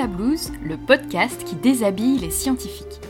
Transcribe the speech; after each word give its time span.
la 0.00 0.06
le 0.64 0.78
podcast 0.78 1.44
qui 1.44 1.56
déshabille 1.56 2.16
les 2.16 2.30
scientifiques. 2.30 3.00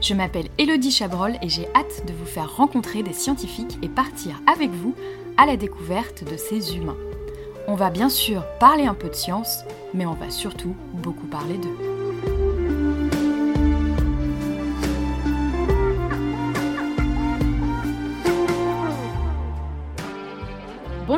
Je 0.00 0.14
m'appelle 0.14 0.46
Elodie 0.56 0.92
Chabrol 0.92 1.34
et 1.42 1.48
j'ai 1.48 1.66
hâte 1.74 2.06
de 2.06 2.12
vous 2.12 2.26
faire 2.26 2.54
rencontrer 2.56 3.02
des 3.02 3.12
scientifiques 3.12 3.76
et 3.82 3.88
partir 3.88 4.40
avec 4.46 4.70
vous 4.70 4.94
à 5.36 5.46
la 5.46 5.56
découverte 5.56 6.22
de 6.22 6.36
ces 6.36 6.76
humains. 6.76 6.96
On 7.66 7.74
va 7.74 7.90
bien 7.90 8.08
sûr 8.08 8.44
parler 8.60 8.84
un 8.84 8.94
peu 8.94 9.08
de 9.08 9.16
science, 9.16 9.64
mais 9.94 10.06
on 10.06 10.14
va 10.14 10.30
surtout 10.30 10.76
beaucoup 10.92 11.26
parler 11.26 11.58
d'eux. 11.58 11.87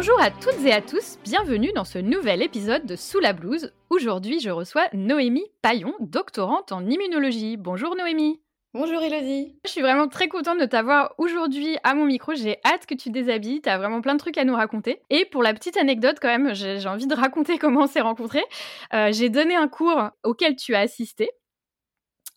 Bonjour 0.01 0.19
à 0.19 0.31
toutes 0.31 0.65
et 0.65 0.73
à 0.73 0.81
tous, 0.81 1.19
bienvenue 1.25 1.73
dans 1.75 1.85
ce 1.85 1.99
nouvel 1.99 2.41
épisode 2.41 2.87
de 2.87 2.97
Sous 2.97 3.21
la 3.21 3.35
blouse. 3.35 3.71
Aujourd'hui, 3.91 4.41
je 4.41 4.49
reçois 4.49 4.89
Noémie 4.95 5.45
Paillon, 5.61 5.93
doctorante 6.01 6.73
en 6.73 6.87
immunologie. 6.87 7.59
Bonjour 7.59 7.95
Noémie. 7.95 8.41
Bonjour 8.73 9.03
Elodie. 9.03 9.59
Je 9.67 9.71
suis 9.71 9.83
vraiment 9.83 10.09
très 10.09 10.29
contente 10.29 10.59
de 10.59 10.65
t'avoir 10.65 11.13
aujourd'hui 11.19 11.77
à 11.85 11.95
mon 11.95 12.07
micro. 12.07 12.33
J'ai 12.33 12.57
hâte 12.65 12.87
que 12.87 12.95
tu 12.95 13.11
déshabilles. 13.11 13.61
T'as 13.61 13.77
vraiment 13.77 14.01
plein 14.01 14.15
de 14.15 14.19
trucs 14.19 14.39
à 14.39 14.45
nous 14.45 14.55
raconter. 14.55 15.03
Et 15.11 15.27
pour 15.27 15.43
la 15.43 15.53
petite 15.53 15.77
anecdote, 15.77 16.17
quand 16.19 16.29
même, 16.29 16.55
j'ai 16.55 16.89
envie 16.89 17.07
de 17.07 17.15
raconter 17.15 17.59
comment 17.59 17.83
on 17.83 17.87
s'est 17.87 18.01
rencontrés. 18.01 18.47
Euh, 18.95 19.13
j'ai 19.13 19.29
donné 19.29 19.55
un 19.55 19.69
cours 19.69 20.09
auquel 20.25 20.57
tu 20.57 20.75
as 20.75 20.81
assisté. 20.81 21.29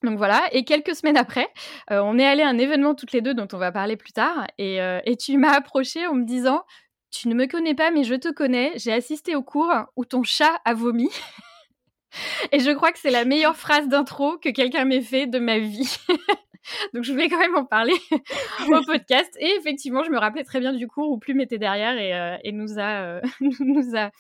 Donc 0.04 0.18
voilà, 0.18 0.42
et 0.52 0.66
quelques 0.66 0.96
semaines 0.96 1.16
après, 1.16 1.48
euh, 1.90 2.02
on 2.04 2.20
est 2.20 2.26
allé 2.26 2.44
à 2.44 2.50
un 2.50 2.58
événement 2.58 2.94
toutes 2.94 3.14
les 3.14 3.22
deux 3.22 3.34
dont 3.34 3.48
on 3.54 3.58
va 3.58 3.72
parler 3.72 3.96
plus 3.96 4.12
tard, 4.12 4.46
et, 4.58 4.82
euh, 4.82 5.00
et 5.06 5.16
tu 5.16 5.38
m'as 5.38 5.54
approché 5.54 6.06
en 6.06 6.14
me 6.14 6.26
disant 6.26 6.66
tu 7.14 7.28
ne 7.28 7.36
me 7.36 7.46
connais 7.46 7.76
pas, 7.76 7.92
mais 7.92 8.04
je 8.04 8.16
te 8.16 8.30
connais. 8.30 8.72
J'ai 8.76 8.92
assisté 8.92 9.36
au 9.36 9.44
cours 9.44 9.72
où 9.96 10.04
ton 10.04 10.24
chat 10.24 10.60
a 10.66 10.74
vomi. 10.74 11.10
Et 12.52 12.60
je 12.60 12.72
crois 12.72 12.92
que 12.92 13.00
c'est 13.00 13.12
la 13.12 13.24
meilleure 13.24 13.56
phrase 13.56 13.88
d'intro 13.88 14.38
que 14.38 14.50
quelqu'un 14.50 14.86
m'ait 14.86 15.02
fait 15.02 15.28
de 15.28 15.40
ma 15.40 15.60
vie. 15.60 15.98
Donc 16.94 17.04
je 17.04 17.12
voulais 17.12 17.30
quand 17.30 17.40
même 17.40 17.56
en 17.56 17.66
parler 17.66 17.94
au 18.68 18.82
podcast. 18.86 19.30
Et 19.40 19.50
effectivement, 19.60 20.04
je 20.04 20.10
me 20.10 20.18
rappelais 20.18 20.44
très 20.44 20.60
bien 20.60 20.74
du 20.74 20.88
cours 20.88 21.12
où 21.12 21.18
Plume 21.18 21.42
était 21.42 21.58
derrière 21.58 21.98
et, 21.98 22.14
euh, 22.14 22.52
nous, 22.52 22.80
a, 22.80 23.04
euh, 23.04 23.22
nous, 23.40 23.96
a, 23.96 24.12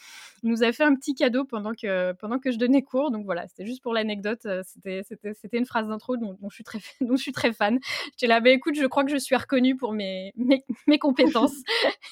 nous 0.43 0.63
a 0.63 0.71
fait 0.71 0.83
un 0.83 0.95
petit 0.95 1.15
cadeau 1.15 1.45
pendant 1.45 1.73
que, 1.73 2.11
pendant 2.13 2.39
que 2.39 2.51
je 2.51 2.57
donnais 2.57 2.81
cours. 2.81 3.11
Donc 3.11 3.25
voilà, 3.25 3.47
c'était 3.47 3.65
juste 3.65 3.81
pour 3.81 3.93
l'anecdote. 3.93 4.45
Euh, 4.45 4.61
c'était, 4.65 5.57
une 5.57 5.65
phrase 5.65 5.87
d'intro 5.87 6.17
dont, 6.17 6.37
je 6.49 6.55
suis 6.55 6.63
très, 6.63 6.79
dont 7.01 7.15
je 7.15 7.21
suis 7.21 7.31
très 7.31 7.53
fan. 7.53 7.79
J'étais 8.11 8.27
là, 8.27 8.39
bah, 8.39 8.51
écoute, 8.51 8.75
je 8.75 8.85
crois 8.85 9.03
que 9.03 9.11
je 9.11 9.17
suis 9.17 9.35
reconnue 9.35 9.75
pour 9.75 9.93
mes, 9.93 10.33
mes, 10.35 10.63
mes 10.87 10.99
compétences. 10.99 11.55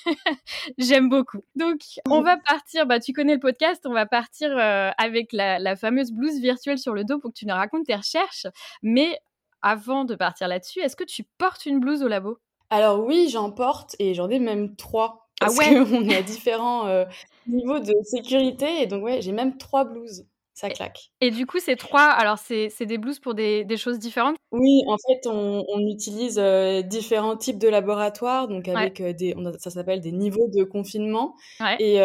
J'aime 0.78 1.10
beaucoup. 1.10 1.44
Donc 1.56 1.80
on 2.10 2.22
va 2.22 2.38
partir, 2.38 2.86
bah, 2.86 3.00
tu 3.00 3.14
connais 3.14 3.36
le 3.36 3.40
podcast, 3.40 3.86
on 3.86 3.94
va 3.94 4.06
partir 4.06 4.58
avec 4.98 5.34
la, 5.34 5.60
la 5.60 5.76
fameuse 5.76 6.12
blouse 6.12 6.40
virtuelle 6.40 6.78
sur 6.78 6.94
le 6.94 7.04
dos 7.04 7.20
pour 7.20 7.32
que 7.32 7.38
tu 7.38 7.46
nous 7.46 7.54
racontes 7.54 7.86
tes 7.86 7.96
recherches. 7.96 8.48
Mais 8.82 9.20
avant 9.62 10.06
de 10.06 10.16
partir 10.16 10.48
là-dessus, 10.48 10.80
est-ce 10.80 10.96
que 10.96 11.04
tu 11.04 11.24
portes 11.38 11.66
une 11.66 11.80
blouse 11.80 12.04
au 12.04 12.08
labo? 12.08 12.40
Alors 12.70 13.06
oui, 13.06 13.28
j'en 13.30 13.52
porte 13.52 13.96
et 14.00 14.14
j'en 14.14 14.30
ai 14.30 14.40
même 14.40 14.76
trois. 14.76 15.30
Ah 15.40 15.46
parce 15.46 15.58
ah 15.60 15.72
ouais 15.72 15.86
qu'on 15.86 16.10
est 16.10 16.18
à 16.18 16.22
différents 16.22 16.88
euh, 16.88 17.06
niveaux 17.48 17.80
de 17.80 17.94
sécurité 18.04 18.82
et 18.82 18.88
donc 18.88 19.04
ouais, 19.04 19.22
j'ai 19.22 19.32
même 19.32 19.58
trois 19.58 19.86
blouses. 19.86 20.26
Ça 20.54 20.70
claque. 20.70 21.12
Et 21.22 21.32
du 21.32 21.48
coup, 21.48 21.60
ces 21.60 21.76
trois, 21.76 22.04
alors 22.04 22.38
c'est 22.38 22.86
des 22.86 23.00
blouses 23.00 23.20
pour 23.20 23.34
des, 23.34 23.64
des, 23.64 23.78
choses 23.78 23.98
différentes? 23.98 24.36
Oui, 24.52 24.84
en 24.86 24.98
fait, 24.98 25.26
on, 25.26 25.64
on 25.68 25.80
utilise 25.88 26.38
euh, 26.38 26.84
différents 26.84 27.36
types 27.36 27.58
de 27.58 27.70
laboratoires, 27.70 28.48
donc 28.48 28.68
avec 28.68 29.00
ouais. 29.00 29.10
euh, 29.10 29.14
des, 29.14 29.34
on 29.38 29.46
a, 29.46 29.58
ça 29.58 29.72
s'appelle 29.72 30.02
des 30.02 30.12
niveaux 30.12 30.50
de 30.54 30.64
confinement. 30.64 31.36
Ouais. 31.62 31.78
Et, 31.80 31.96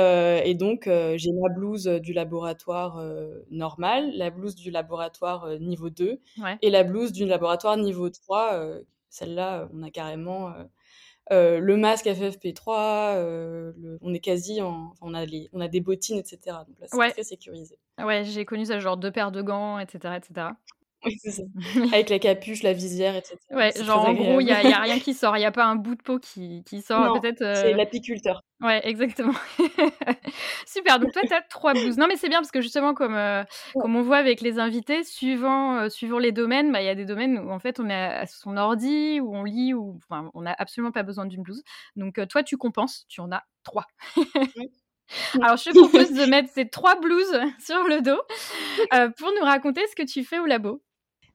et, 0.49 0.55
donc, 0.55 0.85
j'ai 0.87 1.33
la 1.33 1.53
blouse 1.53 1.85
du 1.87 2.15
laboratoire 2.15 3.03
normal, 3.51 4.11
la 4.15 4.31
blouse 4.31 4.55
du 4.55 4.71
laboratoire 4.71 5.59
niveau 5.59 5.91
2 5.91 6.21
ouais. 6.39 6.59
et 6.63 6.71
la 6.71 6.85
blouse 6.85 7.13
du 7.13 7.27
laboratoire 7.27 7.77
niveau 7.77 8.09
3. 8.09 8.63
Celle-là, 9.11 9.69
on 9.75 9.83
a 9.83 9.91
carrément 9.91 10.53
euh, 11.33 11.59
le 11.59 11.77
masque 11.77 12.07
FFP3, 12.07 13.17
euh, 13.17 13.73
le, 13.77 13.99
on 14.01 14.15
est 14.15 14.21
quasi 14.21 14.63
en, 14.63 14.95
on 15.01 15.13
a 15.15 15.25
les, 15.25 15.49
on 15.53 15.61
a 15.61 15.69
des 15.69 15.81
bottines, 15.81 16.19
etc. 16.19 16.39
Donc 16.67 16.79
là, 16.81 16.87
c'est 16.89 16.97
ouais. 16.97 17.11
très 17.11 17.25
sécurisé. 17.25 17.79
Ouais, 17.99 18.25
j'ai 18.25 18.45
connu 18.45 18.67
ça, 18.67 18.79
genre 18.79 18.97
deux 18.97 19.11
paires 19.11 19.33
de 19.33 19.43
gants, 19.43 19.79
etc., 19.79 20.15
etc. 20.17 20.49
Oui, 21.05 21.17
c'est 21.23 21.31
ça. 21.31 21.43
Avec 21.93 22.09
la 22.09 22.19
capuche, 22.19 22.63
la 22.63 22.73
visière, 22.73 23.15
etc. 23.15 23.37
Ouais, 23.51 23.73
genre 23.85 24.09
en 24.09 24.15
gros, 24.15 24.41
il 24.41 24.47
n'y 24.47 24.53
a, 24.53 24.59
rien 24.59 24.99
qui 24.99 25.15
sort. 25.15 25.37
Il 25.37 25.41
n'y 25.41 25.47
a 25.47 25.53
pas 25.53 25.65
un 25.65 25.77
bout 25.77 25.95
de 25.95 26.03
peau 26.03 26.19
qui, 26.19 26.65
qui 26.65 26.83
sort. 26.83 27.21
peut-être. 27.21 27.43
Euh... 27.43 27.55
C'est 27.55 27.75
l'apiculteur. 27.75 28.43
Ouais, 28.61 28.81
exactement. 28.89 29.35
Super. 30.67 30.99
Donc 30.99 31.13
toi, 31.13 31.23
tu 31.27 31.35
as 31.35 31.43
trois 31.43 31.75
blouses. 31.75 31.99
Non, 31.99 32.07
mais 32.09 32.17
c'est 32.17 32.29
bien 32.29 32.39
parce 32.39 32.51
que 32.51 32.61
justement, 32.61 32.95
comme, 32.95 33.15
euh, 33.15 33.43
ouais. 33.43 33.83
comme 33.83 33.97
on 33.97 34.03
voit 34.03 34.17
avec 34.17 34.41
les 34.41 34.59
invités, 34.59 35.05
suivant, 35.05 35.77
euh, 35.77 35.89
suivant 35.91 36.19
les 36.19 36.33
domaines, 36.33 36.73
bah, 36.73 36.81
il 36.81 36.87
y 36.87 36.91
a 36.91 36.95
des 36.95 37.05
domaines 37.05 37.39
où 37.39 37.51
en 37.51 37.59
fait 37.59 37.79
on 37.79 37.89
est 37.91 37.95
à 37.95 38.27
son 38.27 38.57
ordi, 38.57 39.21
où 39.21 39.37
on 39.37 39.45
lit, 39.45 39.75
où 39.75 39.99
enfin, 40.09 40.31
on 40.35 40.43
n'a 40.43 40.55
absolument 40.59 40.93
pas 40.93 41.03
besoin 41.03 41.27
d'une 41.27 41.43
blouse. 41.43 41.63
Donc 41.97 42.19
toi, 42.29 42.43
tu 42.43 42.57
compenses. 42.57 43.05
Tu 43.09 43.21
en 43.21 43.31
as 43.31 43.45
trois. 43.63 43.85
Alors, 45.41 45.57
je 45.57 45.71
te 45.71 45.79
propose 45.79 46.13
de 46.13 46.27
mettre 46.27 46.51
ces 46.53 46.69
trois 46.69 46.99
blouses 46.99 47.39
sur 47.59 47.85
le 47.85 48.01
dos 48.01 48.21
euh, 48.93 49.09
pour 49.17 49.31
nous 49.39 49.45
raconter 49.45 49.83
ce 49.89 49.95
que 49.95 50.07
tu 50.07 50.25
fais 50.25 50.39
au 50.39 50.47
labo. 50.47 50.83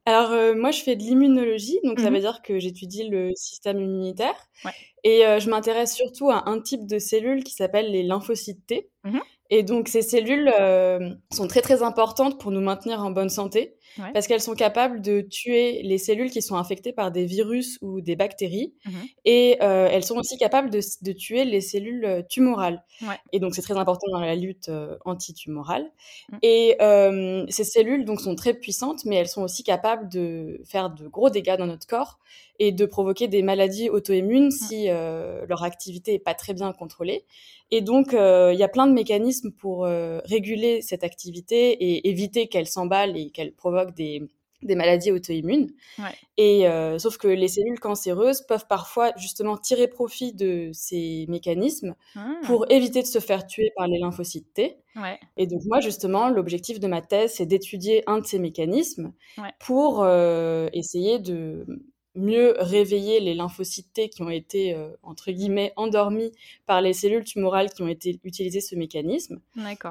Alors, 0.06 0.32
euh, 0.32 0.56
moi, 0.56 0.72
je 0.72 0.82
fais 0.82 0.96
de 0.96 1.04
l'immunologie, 1.04 1.80
donc 1.84 2.00
mmh 2.00 2.04
ça 2.04 2.10
veut 2.10 2.20
dire 2.20 2.42
que 2.42 2.60
j'étudie 2.60 3.08
le 3.08 3.32
système 3.36 3.80
immunitaire. 3.80 4.36
Ouais. 4.66 4.72
Et 5.04 5.26
euh, 5.26 5.40
je 5.40 5.50
m'intéresse 5.50 5.96
surtout 5.96 6.32
à 6.32 6.50
un 6.50 6.60
type 6.60 6.88
de 6.88 6.98
cellules 6.98 7.44
qui 7.44 7.54
s'appelle 7.54 7.92
les 7.92 8.04
lymphocytes 8.04 8.66
T. 8.66 8.90
Mmh 9.04 9.20
et 9.54 9.64
donc, 9.64 9.90
ces 9.90 10.02
cellules 10.02 10.50
euh, 10.62 11.14
sont 11.34 11.46
très, 11.46 11.60
très 11.60 11.84
importantes 11.84 12.40
pour 12.40 12.52
nous 12.52 12.62
maintenir 12.62 13.02
en 13.02 13.12
bonne 13.12 13.28
santé 13.28 13.76
ouais. 13.98 14.12
parce 14.14 14.28
qu'elles 14.28 14.42
sont 14.42 14.56
capables 14.56 15.02
de 15.02 15.22
tuer 15.22 15.82
les 15.84 15.98
cellules 15.98 16.32
qui 16.32 16.42
sont 16.42 16.56
infectées 16.56 16.94
par 16.94 17.12
des 17.12 17.26
virus 17.26 17.78
ou 17.82 18.02
des 18.02 18.16
bactéries. 18.16 18.74
Mmh 18.86 18.92
et 19.24 19.58
euh, 19.62 19.88
elles 19.92 20.04
sont 20.04 20.18
aussi 20.18 20.38
capables 20.38 20.70
de, 20.70 20.80
de 21.04 21.12
tuer 21.12 21.46
les 21.46 21.62
cellules 21.62 22.06
euh, 22.06 22.22
tumorales. 22.28 22.84
Ouais. 23.02 23.20
Et 23.32 23.40
donc, 23.40 23.54
c'est 23.54 23.62
très 23.62 23.78
important 23.78 24.08
dans 24.12 24.20
la 24.20 24.36
lutte 24.36 24.70
euh, 24.70 24.98
antitumorale. 25.06 25.92
Mmh. 26.30 26.38
Et 26.42 26.76
euh, 26.82 27.46
ces 27.50 27.64
cellules 27.64 28.06
donc, 28.06 28.20
sont 28.20 28.36
très 28.36 28.54
puissantes, 28.54 29.06
mais 29.06 29.18
elles 29.18 29.28
sont 29.28 29.44
aussi 29.44 29.64
capables 29.64 30.10
de 30.10 30.62
faire 30.66 30.90
de 30.90 31.08
gros 31.08 31.30
dégâts 31.30 31.58
dans 31.58 31.68
notre 31.68 31.86
corps 31.88 32.20
et 32.60 32.72
de 32.72 32.86
provoquer 32.86 33.28
des 33.28 33.42
maladies 33.42 33.90
auto-immunes 33.90 34.48
mmh. 34.48 34.52
si 34.52 34.86
euh, 34.90 35.46
leur 35.48 35.64
activité 35.64 36.14
n'est 36.14 36.20
pas 36.20 36.34
très 36.36 36.54
bien 36.54 36.72
contrôlée. 36.74 37.26
Et 37.74 37.82
donc, 37.82 38.10
il 38.12 38.18
euh, 38.18 38.54
y 38.54 38.64
a 38.64 38.68
plein 38.68 38.86
de 38.86 38.92
mécanismes 38.92 39.52
pour 39.52 39.86
euh, 39.86 40.20
réguler 40.26 40.82
cette 40.82 41.06
activité 41.06 41.72
et 41.72 42.10
éviter 42.10 42.48
qu'elle 42.48 42.68
s'emballe 42.68 43.18
et 43.18 43.30
qu'elle 43.32 43.54
provoque 43.54 43.81
des, 43.88 44.22
des 44.64 44.76
maladies 44.76 45.12
auto-immunes. 45.12 45.72
Ouais. 45.98 46.16
Et 46.38 46.68
euh, 46.68 47.00
sauf 47.00 47.18
que 47.18 47.28
les 47.28 47.48
cellules 47.48 47.80
cancéreuses 47.80 48.42
peuvent 48.42 48.68
parfois 48.68 49.12
justement 49.18 49.58
tirer 49.58 49.88
profit 49.88 50.34
de 50.34 50.70
ces 50.74 51.26
mécanismes 51.30 51.96
mmh. 52.16 52.42
pour 52.44 52.72
éviter 52.72 53.02
de 53.02 53.08
se 53.08 53.20
faire 53.20 53.48
tuer 53.48 53.72
par 53.76 53.88
les 53.88 54.00
lymphocytes 54.00 54.54
T. 54.54 54.78
Ouais. 54.96 55.20
Et 55.38 55.48
donc 55.48 55.62
moi 55.66 55.80
justement, 55.80 56.30
l'objectif 56.30 56.80
de 56.80 56.88
ma 56.88 57.02
thèse, 57.02 57.34
c'est 57.34 57.46
d'étudier 57.46 58.04
un 58.08 58.20
de 58.20 58.26
ces 58.26 58.40
mécanismes 58.40 59.14
ouais. 59.38 59.52
pour 59.60 60.04
euh, 60.04 60.70
essayer 60.74 61.20
de 61.20 61.66
mieux 62.14 62.56
réveiller 62.60 63.22
les 63.22 63.34
lymphocytes 63.34 63.94
T 63.94 64.10
qui 64.10 64.22
ont 64.22 64.30
été, 64.30 64.76
euh, 64.76 64.90
entre 65.02 65.32
guillemets, 65.32 65.72
endormis 65.78 66.34
par 66.66 66.82
les 66.82 66.92
cellules 66.92 67.24
tumorales 67.24 67.70
qui 67.70 67.84
ont 67.84 67.88
été 67.88 68.20
utilisées 68.26 68.60
ce 68.60 68.76
mécanisme. 68.76 69.40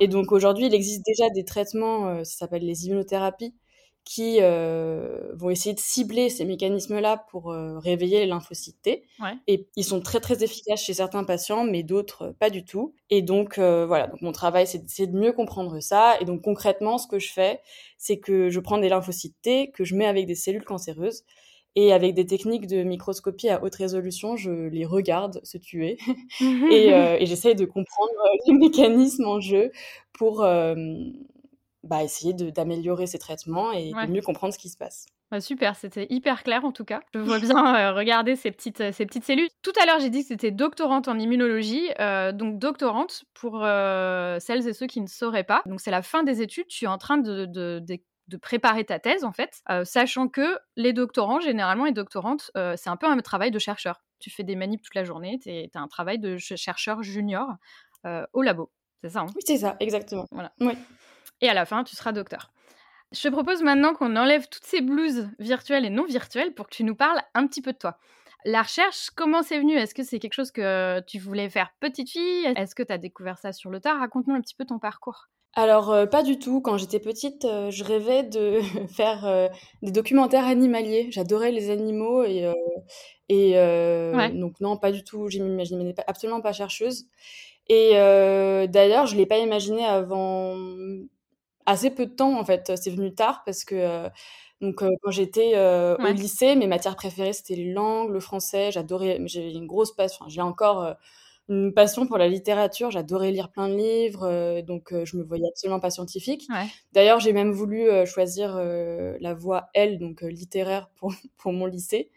Et 0.01 0.07
donc 0.07 0.31
aujourd'hui, 0.31 0.67
il 0.67 0.75
existe 0.75 1.03
déjà 1.07 1.31
des 1.31 1.47
traitements, 1.47 2.23
ça 2.23 2.41
s'appelle 2.41 2.67
les 2.67 2.87
immunothérapies, 2.87 3.55
qui 4.05 4.39
euh, 4.41 5.33
vont 5.35 5.51
essayer 5.51 5.75
de 5.75 5.81
cibler 5.81 6.31
ces 6.31 6.45
mécanismes-là 6.45 7.25
pour 7.31 7.53
euh, 7.53 7.79
réveiller 7.79 8.21
les 8.21 8.27
lymphocytes 8.27 8.81
T. 8.83 9.05
Ouais. 9.21 9.35
Et 9.47 9.69
ils 9.77 9.85
sont 9.85 10.01
très 10.01 10.21
très 10.21 10.43
efficaces 10.43 10.83
chez 10.83 10.95
certains 10.95 11.25
patients, 11.25 11.65
mais 11.65 11.83
d'autres 11.83 12.23
euh, 12.23 12.33
pas 12.33 12.51
du 12.51 12.65
tout. 12.65 12.95
Et 13.11 13.23
donc 13.23 13.59
voilà, 13.59 14.07
donc 14.07 14.23
mon 14.23 14.33
travail 14.33 14.67
c'est 14.67 15.07
de 15.07 15.17
mieux 15.17 15.33
comprendre 15.33 15.81
ça. 15.81 16.15
Et 16.21 16.25
donc 16.25 16.43
concrètement, 16.43 16.99
ce 16.99 17.07
que 17.07 17.19
je 17.19 17.33
fais, 17.33 17.61
c'est 17.99 18.19
que 18.19 18.51
je 18.51 18.61
prends 18.61 18.79
des 18.79 18.89
lymphocytes 18.89 19.37
T 19.43 19.71
que 19.71 19.85
je 19.85 19.95
mets 19.95 20.07
avec 20.07 20.27
des 20.27 20.35
cellules 20.35 20.65
cancéreuses 20.65 21.25
et 21.77 21.93
avec 21.93 22.15
des 22.15 22.27
techniques 22.27 22.67
de 22.67 22.83
microscopie 22.83 23.49
à 23.49 23.63
haute 23.63 23.75
résolution, 23.75 24.37
je 24.37 24.51
les 24.51 24.85
regarde 24.85 25.41
se 25.45 25.59
tuer 25.59 25.99
et, 26.71 26.89
et 26.89 27.27
j'essaye 27.27 27.55
de 27.55 27.65
comprendre 27.65 28.13
les 28.47 28.55
mécanismes 28.55 29.27
en 29.27 29.41
jeu 29.41 29.71
pour 30.13 30.45
bah, 31.83 32.03
essayer 32.03 32.33
d'améliorer 32.35 33.07
ces 33.07 33.19
traitements 33.19 33.73
et 33.73 33.93
ouais. 33.95 34.07
de 34.07 34.13
mieux 34.13 34.23
comprendre 34.23 34.53
ce 34.53 34.59
qui 34.59 34.69
se 34.69 34.77
passe. 34.77 35.07
Bah 35.31 35.41
super, 35.41 35.77
c'était 35.77 36.09
hyper 36.11 36.43
clair 36.43 36.65
en 36.65 36.73
tout 36.73 36.85
cas. 36.85 37.01
Je 37.15 37.21
vois 37.21 37.39
bien 37.39 37.77
euh, 37.77 37.93
regarder 37.93 38.35
ces 38.35 38.51
petites, 38.51 38.93
ces 38.93 39.07
petites 39.07 39.25
cellules. 39.25 39.49
Tout 39.63 39.73
à 39.81 39.87
l'heure, 39.87 40.01
j'ai 40.01 40.11
dit 40.11 40.23
que 40.23 40.29
c'était 40.29 40.51
doctorante 40.51 41.07
en 41.07 41.17
immunologie. 41.19 41.89
Euh, 42.01 42.33
donc, 42.33 42.59
doctorante, 42.59 43.25
pour 43.33 43.61
euh, 43.63 44.41
celles 44.41 44.67
et 44.67 44.73
ceux 44.73 44.89
qui 44.89 45.01
ne 45.01 45.07
sauraient 45.07 45.45
pas. 45.45 45.63
Donc, 45.67 45.81
c'est 45.81 45.93
la 45.93 46.03
fin 46.03 46.25
des 46.25 46.43
études. 46.43 46.67
Tu 46.67 46.87
es 46.87 46.89
en 46.89 46.99
train 46.99 47.19
de, 47.19 47.47
de, 47.47 47.81
de 47.81 47.99
de 48.31 48.37
préparer 48.37 48.85
ta 48.85 48.99
thèse 48.99 49.25
en 49.25 49.33
fait, 49.33 49.61
euh, 49.71 49.85
sachant 49.85 50.29
que 50.29 50.57
les 50.77 50.93
doctorants, 50.93 51.41
généralement 51.41 51.85
les 51.85 51.93
doctorantes, 51.93 52.51
euh, 52.57 52.75
c'est 52.77 52.89
un 52.89 52.97
peu 52.97 53.07
un 53.07 53.17
travail 53.19 53.51
de 53.51 53.59
chercheur. 53.59 54.05
Tu 54.21 54.31
fais 54.31 54.45
des 54.45 54.55
manips 54.55 54.83
toute 54.83 54.95
la 54.95 55.05
journée, 55.05 55.39
tu 55.43 55.51
as 55.51 55.81
un 55.81 55.89
travail 55.89 56.19
de 56.19 56.37
chercheur 56.39 57.03
junior 57.03 57.49
euh, 58.07 58.25
au 58.33 58.43
labo. 58.43 58.71
C'est 59.03 59.11
ça 59.11 59.21
hein? 59.21 59.27
Oui, 59.35 59.43
c'est 59.45 59.59
ça, 59.59 59.77
exactement. 59.81 60.27
Voilà. 60.31 60.53
Oui. 60.61 60.75
Et 61.41 61.49
à 61.49 61.55
la 61.55 61.65
fin, 61.65 61.85
tu 61.85 61.97
seras 61.97 62.13
docteur. 62.13 62.53
Je 63.13 63.23
te 63.23 63.29
propose 63.29 63.63
maintenant 63.63 63.95
qu'on 63.95 64.15
enlève 64.17 64.49
toutes 64.49 64.65
ces 64.65 64.81
blouses 64.81 65.29
virtuelles 65.39 65.85
et 65.85 65.91
non 65.91 66.05
virtuelles 66.05 66.55
pour 66.55 66.69
que 66.69 66.75
tu 66.75 66.85
nous 66.85 66.95
parles 66.95 67.21
un 67.35 67.47
petit 67.47 67.63
peu 67.63 67.73
de 67.73 67.79
toi. 67.79 67.99
La 68.45 68.63
recherche, 68.63 69.11
comment 69.17 69.43
c'est 69.43 69.59
venu? 69.59 69.75
Est-ce 69.75 69.95
que 69.95 70.03
c'est 70.03 70.19
quelque 70.19 70.35
chose 70.35 70.51
que 70.51 71.01
tu 71.01 71.19
voulais 71.19 71.51
faire 71.51 71.75
petite 71.81 72.11
fille? 72.11 72.47
Est-ce 72.57 72.75
que 72.75 72.83
tu 72.83 72.93
as 72.93 72.99
découvert 72.99 73.37
ça 73.37 73.53
sur 73.53 73.69
le 73.71 73.81
tard? 73.81 73.99
Raconte-nous 73.99 74.35
un 74.35 74.41
petit 74.41 74.55
peu 74.55 74.65
ton 74.65 74.79
parcours. 74.79 75.29
Alors, 75.55 75.91
euh, 75.91 76.07
pas 76.07 76.23
du 76.23 76.39
tout. 76.39 76.61
Quand 76.61 76.77
j'étais 76.77 77.01
petite, 77.01 77.45
euh, 77.45 77.71
je 77.71 77.83
rêvais 77.83 78.23
de 78.23 78.61
faire 78.95 79.27
euh, 79.27 79.49
des 79.83 79.91
documentaires 79.91 80.47
animaliers. 80.47 81.09
J'adorais 81.11 81.51
les 81.51 81.71
animaux 81.71 82.25
et, 82.25 82.51
et 83.29 83.55
donc 84.35 84.61
non, 84.61 84.77
pas 84.77 84.93
du 84.93 85.05
tout. 85.05 85.29
Je 85.29 85.39
m'imaginais 85.41 85.95
absolument 86.07 86.41
pas 86.41 86.53
chercheuse. 86.53 87.07
Et 87.69 87.93
d'ailleurs, 88.69 89.07
je 89.07 89.17
l'ai 89.17 89.27
pas 89.27 89.39
imaginé 89.39 89.85
avant 89.85 90.57
assez 91.71 91.91
peu 91.91 92.07
de 92.07 92.13
temps 92.13 92.39
en 92.39 92.45
fait. 92.45 92.73
C'est 92.81 92.91
venu 92.91 93.15
tard 93.15 93.43
parce 93.45 93.65
que 93.65 94.09
donc 94.61 94.77
quand 95.03 95.11
j'étais 95.11 95.55
au 95.59 96.07
lycée, 96.13 96.57
mes 96.57 96.67
matières 96.67 96.97
préférées 96.97 97.33
c'était 97.33 97.55
les 97.57 97.73
langues, 97.73 98.11
le 98.11 98.21
français. 98.21 98.71
J'adorais, 98.73 99.21
j'ai 99.27 99.53
une 99.53 99.67
grosse 99.67 99.93
passion. 99.95 100.27
j'ai 100.29 100.43
encore 100.43 100.97
une 101.49 101.73
passion 101.75 102.07
pour 102.07 102.19
la 102.19 102.29
littérature. 102.29 102.91
J'adorais 102.91 103.33
lire 103.33 103.51
plein 103.51 103.69
de 103.69 103.75
livres, 103.77 104.61
donc 104.63 104.93
je 105.05 105.17
me 105.17 105.23
voyais 105.25 105.49
absolument 105.49 105.81
pas 105.81 105.91
scientifique. 105.91 106.53
D'ailleurs, 106.93 107.21
j'ai 107.21 107.33
même 107.33 107.53
voulu 107.53 107.89
choisir 108.07 108.57
la 108.59 109.35
voie 109.35 109.69
L, 109.75 109.99
donc 109.99 110.23
littéraire 110.23 110.91
pour, 110.97 111.13
pour 111.39 111.53
mon 111.53 111.67
lycée. 111.67 112.11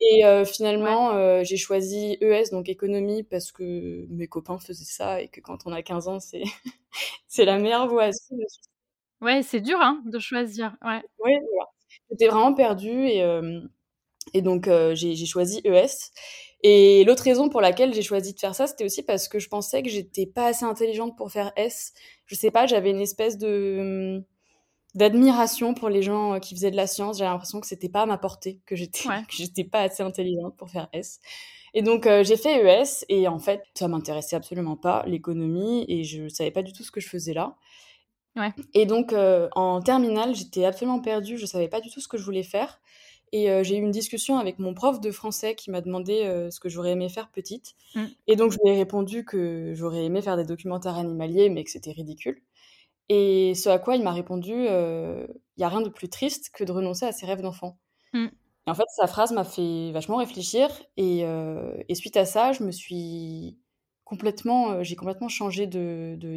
Et 0.00 0.22
finalement, 0.46 1.42
j'ai 1.44 1.56
choisi 1.58 2.16
ES, 2.22 2.50
donc 2.52 2.68
économie, 2.68 3.22
parce 3.22 3.52
que 3.52 4.06
mes 4.08 4.26
copains 4.28 4.58
faisaient 4.58 4.84
ça 4.84 5.20
et 5.20 5.28
que 5.28 5.40
quand 5.40 5.66
on 5.66 5.72
a 5.72 5.82
15 5.82 6.08
ans, 6.08 6.20
c'est 6.20 6.42
c'est 7.28 7.44
la 7.44 7.58
meilleure 7.58 7.88
voie 7.88 8.04
à 8.04 8.12
suivre. 8.12 8.46
Ouais, 9.20 9.42
c'est 9.42 9.60
dur 9.60 9.78
hein, 9.80 10.02
de 10.06 10.18
choisir. 10.18 10.76
Ouais. 10.82 11.02
Oui, 11.24 11.32
voilà. 11.52 11.66
J'étais 12.10 12.28
vraiment 12.28 12.54
perdue 12.54 13.06
et, 13.06 13.22
et 14.34 14.42
donc 14.42 14.68
j'ai 14.94 15.26
choisi 15.26 15.60
ES. 15.64 16.12
Et 16.62 17.04
l'autre 17.04 17.22
raison 17.22 17.48
pour 17.48 17.60
laquelle 17.60 17.94
j'ai 17.94 18.02
choisi 18.02 18.34
de 18.34 18.38
faire 18.38 18.54
ça, 18.54 18.66
c'était 18.66 18.84
aussi 18.84 19.02
parce 19.02 19.28
que 19.28 19.38
je 19.38 19.48
pensais 19.48 19.82
que 19.82 19.88
j'étais 19.88 20.26
pas 20.26 20.46
assez 20.46 20.64
intelligente 20.64 21.16
pour 21.16 21.30
faire 21.32 21.52
S. 21.56 21.92
Je 22.26 22.34
sais 22.34 22.50
pas, 22.50 22.66
j'avais 22.66 22.90
une 22.90 23.00
espèce 23.00 23.38
de 23.38 24.16
hum, 24.18 24.24
d'admiration 24.94 25.74
pour 25.74 25.88
les 25.90 26.02
gens 26.02 26.40
qui 26.40 26.54
faisaient 26.54 26.70
de 26.72 26.76
la 26.76 26.86
science. 26.88 27.18
J'avais 27.18 27.30
l'impression 27.30 27.60
que 27.60 27.66
c'était 27.66 27.88
pas 27.90 28.02
à 28.02 28.06
ma 28.06 28.18
portée, 28.18 28.60
que 28.66 28.76
j'étais 28.76 29.04
que 29.28 29.34
j'étais 29.36 29.64
pas 29.64 29.82
assez 29.82 30.02
intelligente 30.02 30.56
pour 30.58 30.70
faire 30.70 30.88
S. 30.92 31.20
Et 31.74 31.82
donc 31.82 32.06
j'ai 32.22 32.36
fait 32.36 32.62
ES 32.64 33.04
et 33.08 33.28
en 33.28 33.38
fait 33.40 33.62
ça 33.74 33.88
m'intéressait 33.88 34.36
absolument 34.36 34.76
pas 34.76 35.04
l'économie 35.06 35.84
et 35.88 36.04
je 36.04 36.28
savais 36.28 36.50
pas 36.52 36.62
du 36.62 36.72
tout 36.72 36.82
ce 36.84 36.90
que 36.92 37.00
je 37.00 37.08
faisais 37.08 37.34
là. 37.34 37.56
Ouais. 38.36 38.52
Et 38.74 38.86
donc 38.86 39.12
en 39.12 39.80
terminale 39.82 40.34
j'étais 40.34 40.64
absolument 40.64 41.00
perdue, 41.00 41.36
je 41.36 41.46
savais 41.46 41.68
pas 41.68 41.80
du 41.80 41.90
tout 41.90 42.00
ce 42.00 42.08
que 42.08 42.16
je 42.16 42.24
voulais 42.24 42.42
faire. 42.42 42.80
Et 43.32 43.46
j'ai 43.62 43.76
eu 43.76 43.80
une 43.80 43.92
discussion 43.92 44.38
avec 44.38 44.58
mon 44.58 44.74
prof 44.74 45.00
de 45.00 45.12
français 45.12 45.54
qui 45.54 45.70
m'a 45.70 45.80
demandé 45.80 46.48
ce 46.50 46.58
que 46.58 46.68
j'aurais 46.68 46.92
aimé 46.92 47.08
faire 47.08 47.30
petite. 47.30 47.74
Mmh. 47.94 48.04
Et 48.26 48.36
donc, 48.36 48.50
je 48.50 48.58
lui 48.62 48.70
ai 48.70 48.76
répondu 48.76 49.24
que 49.24 49.72
j'aurais 49.74 50.04
aimé 50.04 50.20
faire 50.20 50.36
des 50.36 50.44
documentaires 50.44 50.96
animaliers, 50.96 51.48
mais 51.48 51.62
que 51.62 51.70
c'était 51.70 51.92
ridicule. 51.92 52.42
Et 53.08 53.54
ce 53.54 53.68
à 53.68 53.78
quoi 53.78 53.94
il 53.94 54.02
m'a 54.02 54.12
répondu 54.12 54.52
il 54.52 55.28
n'y 55.58 55.64
a 55.64 55.68
rien 55.68 55.80
de 55.80 55.88
plus 55.88 56.08
triste 56.08 56.50
que 56.52 56.64
de 56.64 56.72
renoncer 56.72 57.06
à 57.06 57.12
ses 57.12 57.26
rêves 57.26 57.40
d'enfant. 57.40 57.78
Mmh. 58.12 58.26
Et 58.66 58.70
en 58.70 58.74
fait, 58.74 58.86
sa 58.88 59.06
phrase 59.06 59.30
m'a 59.30 59.44
fait 59.44 59.92
vachement 59.92 60.16
réfléchir. 60.16 60.68
Et, 60.96 61.20
et, 61.20 61.94
suite 61.94 62.16
à 62.16 62.24
ça, 62.24 62.50
je 62.50 62.64
me 62.64 62.72
suis 62.72 63.58
complètement, 64.04 64.82
j'ai 64.82 64.96
complètement 64.96 65.28
changé 65.28 65.68
de, 65.68 66.36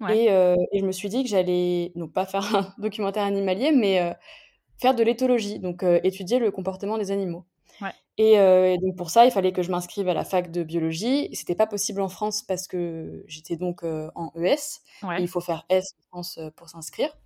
d'idée. 0.00 0.28
Et, 0.70 0.76
et, 0.76 0.80
je 0.80 0.84
me 0.84 0.92
suis 0.92 1.08
dit 1.08 1.22
que 1.22 1.28
j'allais, 1.28 1.92
non 1.94 2.08
pas 2.08 2.26
faire 2.26 2.54
un 2.56 2.74
documentaire 2.78 3.24
animalier, 3.24 3.72
mais 3.72 4.14
faire 4.78 4.94
de 4.94 5.02
l'éthologie, 5.02 5.58
donc 5.58 5.82
euh, 5.82 6.00
étudier 6.04 6.38
le 6.38 6.50
comportement 6.50 6.98
des 6.98 7.10
animaux. 7.10 7.44
Euh, 8.20 8.74
et, 8.74 8.78
donc 8.78 8.96
pour 8.96 9.10
ça, 9.10 9.26
il 9.26 9.30
fallait 9.30 9.52
que 9.52 9.62
je 9.62 9.70
m'inscrive 9.70 10.08
à 10.08 10.14
la 10.14 10.24
fac 10.24 10.50
de 10.50 10.64
biologie. 10.64 11.28
C'était 11.34 11.54
pas 11.54 11.68
possible 11.68 12.00
en 12.00 12.08
France 12.08 12.42
parce 12.42 12.66
que 12.66 13.22
j'étais 13.28 13.54
donc 13.54 13.84
euh, 13.84 14.10
en 14.16 14.32
ES. 14.34 14.80
il 15.20 15.28
faut 15.28 15.40
faire 15.40 15.64
S 15.68 15.94
en 16.10 16.16
France 16.16 16.40
pour 16.56 16.68
s'inscrire. 16.68 17.16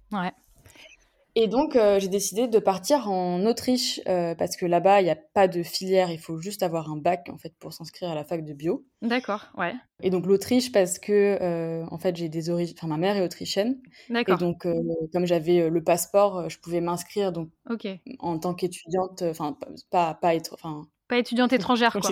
Et 1.34 1.48
donc, 1.48 1.76
euh, 1.76 1.98
j'ai 1.98 2.08
décidé 2.08 2.46
de 2.46 2.58
partir 2.58 3.08
en 3.10 3.46
Autriche 3.46 4.00
euh, 4.06 4.34
parce 4.34 4.54
que 4.56 4.66
là-bas, 4.66 5.00
il 5.00 5.04
n'y 5.04 5.10
a 5.10 5.16
pas 5.16 5.48
de 5.48 5.62
filière, 5.62 6.10
il 6.10 6.18
faut 6.18 6.38
juste 6.38 6.62
avoir 6.62 6.90
un 6.90 6.98
bac 6.98 7.30
en 7.32 7.38
fait 7.38 7.54
pour 7.58 7.72
s'inscrire 7.72 8.10
à 8.10 8.14
la 8.14 8.22
fac 8.22 8.44
de 8.44 8.52
bio. 8.52 8.84
D'accord, 9.00 9.46
ouais. 9.56 9.72
Et 10.02 10.10
donc 10.10 10.26
l'Autriche 10.26 10.72
parce 10.72 10.98
que 10.98 11.38
euh, 11.40 11.86
en 11.90 11.98
fait, 11.98 12.16
j'ai 12.16 12.28
des 12.28 12.50
origines, 12.50 12.76
enfin 12.76 12.86
ma 12.86 12.98
mère 12.98 13.16
est 13.16 13.22
autrichienne. 13.22 13.80
D'accord. 14.10 14.34
Et 14.34 14.38
donc, 14.38 14.66
comme 15.12 15.24
j'avais 15.24 15.70
le 15.70 15.82
passeport, 15.82 16.50
je 16.50 16.58
pouvais 16.58 16.82
m'inscrire 16.82 17.32
donc 17.32 17.48
en 18.18 18.38
tant 18.38 18.52
qu'étudiante, 18.52 19.22
enfin 19.22 19.56
pas 19.90 20.12
pas 20.12 20.34
être, 20.34 20.52
enfin 20.52 20.82
pas 21.08 21.16
étudiante 21.16 21.54
étrangère 21.54 21.92
quoi. 21.92 22.10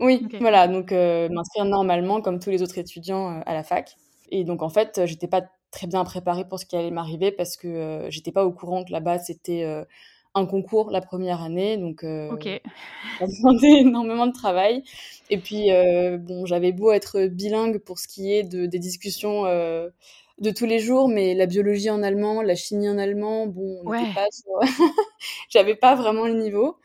Oui, 0.00 0.26
voilà, 0.40 0.66
donc 0.66 0.90
m'inscrire 0.90 1.64
normalement 1.64 2.20
comme 2.20 2.40
tous 2.40 2.50
les 2.50 2.60
autres 2.60 2.78
étudiants 2.78 3.40
à 3.46 3.54
la 3.54 3.62
fac. 3.62 3.94
Et 4.30 4.42
donc 4.42 4.62
en 4.62 4.68
fait, 4.68 5.02
j'étais 5.04 5.28
pas 5.28 5.42
très 5.74 5.88
bien 5.88 6.04
préparée 6.04 6.46
pour 6.46 6.60
ce 6.60 6.66
qui 6.66 6.76
allait 6.76 6.92
m'arriver 6.92 7.32
parce 7.32 7.56
que 7.56 7.66
euh, 7.66 8.10
j'étais 8.10 8.30
pas 8.30 8.44
au 8.44 8.52
courant 8.52 8.84
que 8.84 8.92
là-bas 8.92 9.18
c'était 9.18 9.64
euh, 9.64 9.84
un 10.34 10.46
concours 10.46 10.90
la 10.90 11.00
première 11.00 11.42
année, 11.42 11.76
donc 11.76 12.04
euh, 12.04 12.30
ça 13.18 13.26
demandait 13.26 13.80
énormément 13.80 14.26
de 14.28 14.32
travail. 14.32 14.84
Et 15.30 15.38
puis 15.38 15.68
bon, 16.18 16.46
j'avais 16.46 16.72
beau 16.72 16.92
être 16.92 17.26
bilingue 17.26 17.78
pour 17.78 17.98
ce 17.98 18.08
qui 18.08 18.32
est 18.32 18.44
de, 18.44 18.66
des 18.66 18.78
discussions 18.78 19.44
de 19.44 20.50
tous 20.50 20.66
les 20.66 20.80
jours, 20.80 21.08
mais 21.08 21.34
la 21.34 21.46
biologie 21.46 21.90
en 21.90 22.02
allemand, 22.02 22.42
la 22.42 22.56
chimie 22.56 22.88
en 22.88 22.98
allemand, 22.98 23.46
bon, 23.46 23.82
j'avais 25.48 25.76
pas 25.76 25.94
vraiment 25.94 26.26
le 26.26 26.34
niveau. 26.34 26.76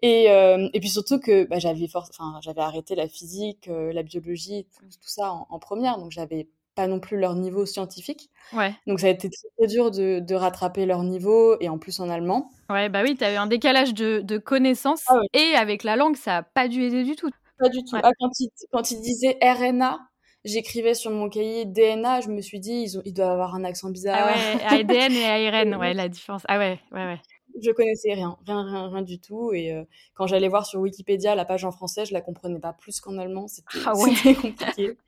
Et, 0.00 0.24
et 0.26 0.80
puis 0.80 0.88
surtout 0.88 1.20
que 1.20 1.44
bah, 1.44 1.58
j'avais 1.58 1.88
enfin 1.94 2.40
j'avais 2.42 2.62
arrêté 2.62 2.94
la 2.94 3.08
physique, 3.08 3.68
la 3.68 4.02
biologie, 4.02 4.66
tout, 4.76 4.86
tout 4.86 5.08
ça 5.08 5.32
en, 5.32 5.46
en 5.50 5.58
première, 5.58 5.98
donc 5.98 6.12
j'avais 6.12 6.48
pas 6.74 6.86
non 6.86 7.00
plus 7.00 7.18
leur 7.18 7.34
niveau 7.34 7.66
scientifique. 7.66 8.30
Ouais. 8.52 8.74
Donc 8.86 9.00
ça 9.00 9.06
a 9.06 9.10
été 9.10 9.28
très, 9.30 9.66
dur 9.66 9.90
de, 9.90 10.20
de, 10.20 10.34
rattraper 10.34 10.86
leur 10.86 11.02
niveau 11.02 11.56
et 11.60 11.68
en 11.68 11.78
plus 11.78 12.00
en 12.00 12.08
allemand. 12.08 12.50
Ouais, 12.70 12.88
bah 12.88 13.02
oui, 13.02 13.16
tu 13.16 13.24
eu 13.24 13.36
un 13.36 13.46
décalage 13.46 13.94
de, 13.94 14.20
de 14.22 14.38
connaissances 14.38 15.04
ah 15.08 15.20
et 15.34 15.54
avec 15.54 15.84
la 15.84 15.96
langue, 15.96 16.16
ça 16.16 16.38
a 16.38 16.42
pas 16.42 16.68
dû 16.68 16.82
aider 16.82 17.04
du 17.04 17.16
tout. 17.16 17.30
Pas 17.58 17.68
du 17.68 17.84
tout. 17.84 17.96
Ah, 18.02 18.10
quand, 18.18 18.30
ils, 18.40 18.48
quand 18.72 18.90
ils 18.90 19.00
disaient 19.00 19.38
RNA, 19.42 20.00
j'écrivais 20.44 20.94
sur 20.94 21.10
mon 21.10 21.28
cahier 21.28 21.64
DNA, 21.64 22.20
je 22.20 22.28
me 22.28 22.40
suis 22.40 22.60
dit, 22.60 22.72
ils, 22.72 22.98
ont, 22.98 23.02
ils 23.04 23.12
doivent 23.12 23.30
avoir 23.30 23.54
un 23.54 23.64
accent 23.64 23.90
bizarre. 23.90 24.18
Ah 24.20 24.74
ouais, 24.74 24.80
ADN 24.80 25.12
et 25.12 25.48
ARN, 25.48 25.74
ouais, 25.80 25.94
la 25.94 26.08
différence. 26.08 26.42
Ah 26.48 26.58
ouais, 26.58 26.80
ouais, 26.92 27.04
ouais. 27.04 27.20
Je 27.60 27.70
connaissais 27.70 28.14
rien, 28.14 28.36
rien, 28.46 28.64
rien, 28.64 28.88
rien 28.88 29.02
du 29.02 29.20
tout. 29.20 29.52
Et 29.52 29.72
euh, 29.72 29.84
quand 30.14 30.26
j'allais 30.26 30.48
voir 30.48 30.66
sur 30.66 30.80
Wikipédia 30.80 31.34
la 31.34 31.44
page 31.44 31.64
en 31.64 31.72
français, 31.72 32.04
je 32.04 32.12
la 32.12 32.20
comprenais 32.20 32.60
pas 32.60 32.72
plus 32.72 33.00
qu'en 33.00 33.18
allemand. 33.18 33.48
C'était 33.48 33.78
ah 33.86 33.96
ouais. 33.96 34.34
compliqué. 34.34 34.96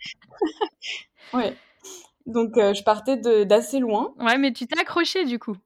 Ouais. 1.33 1.57
Donc, 2.27 2.57
euh, 2.59 2.75
je 2.75 2.85
partais 2.85 3.17
d'assez 3.17 3.81
loin. 3.81 4.15
Ouais, 4.21 4.39
mais 4.39 4.53
tu 4.53 4.67
t'es 4.67 4.79
accrochée 4.79 5.25
du 5.25 5.39
coup. 5.39 5.57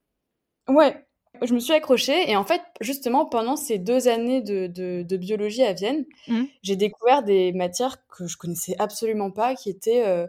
Ouais, 0.69 1.05
je 1.43 1.53
me 1.53 1.59
suis 1.59 1.75
accrochée 1.75 2.31
et 2.31 2.37
en 2.37 2.45
fait, 2.45 2.63
justement, 2.81 3.27
pendant 3.27 3.57
ces 3.57 3.79
deux 3.79 4.09
années 4.09 4.41
de, 4.41 4.67
de, 4.67 5.17
biologie 5.17 5.65
à 5.65 5.73
Vienne, 5.73 6.07
mmh. 6.29 6.45
j'ai 6.63 6.77
découvert 6.77 7.23
des 7.23 7.53
matières 7.53 8.07
que 8.07 8.27
je 8.27 8.37
connaissais 8.37 8.77
absolument 8.79 9.31
pas, 9.31 9.57
qui 9.57 9.69
étaient 9.69 10.07
euh, 10.07 10.27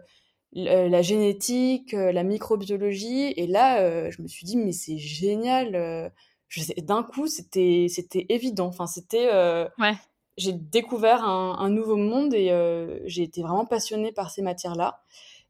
la 0.52 1.00
génétique, 1.00 1.92
la 1.92 2.22
microbiologie. 2.22 3.32
Et 3.36 3.46
là, 3.46 4.10
je 4.10 4.20
me 4.20 4.28
suis 4.28 4.44
dit, 4.44 4.56
mais 4.56 4.72
c'est 4.72 4.98
génial. 4.98 6.12
D'un 6.78 7.02
coup, 7.02 7.26
c'était 7.26 7.86
évident. 8.28 8.66
Enfin, 8.66 8.86
c'était. 8.86 9.30
ouais. 9.78 9.94
J'ai 10.36 10.52
découvert 10.52 11.22
un, 11.24 11.58
un, 11.58 11.68
nouveau 11.68 11.96
monde 11.96 12.32
et 12.32 12.48
j'ai 13.04 13.22
été 13.22 13.42
vraiment 13.42 13.66
passionnée 13.66 14.10
par 14.10 14.30
ces 14.30 14.40
matières-là. 14.42 15.02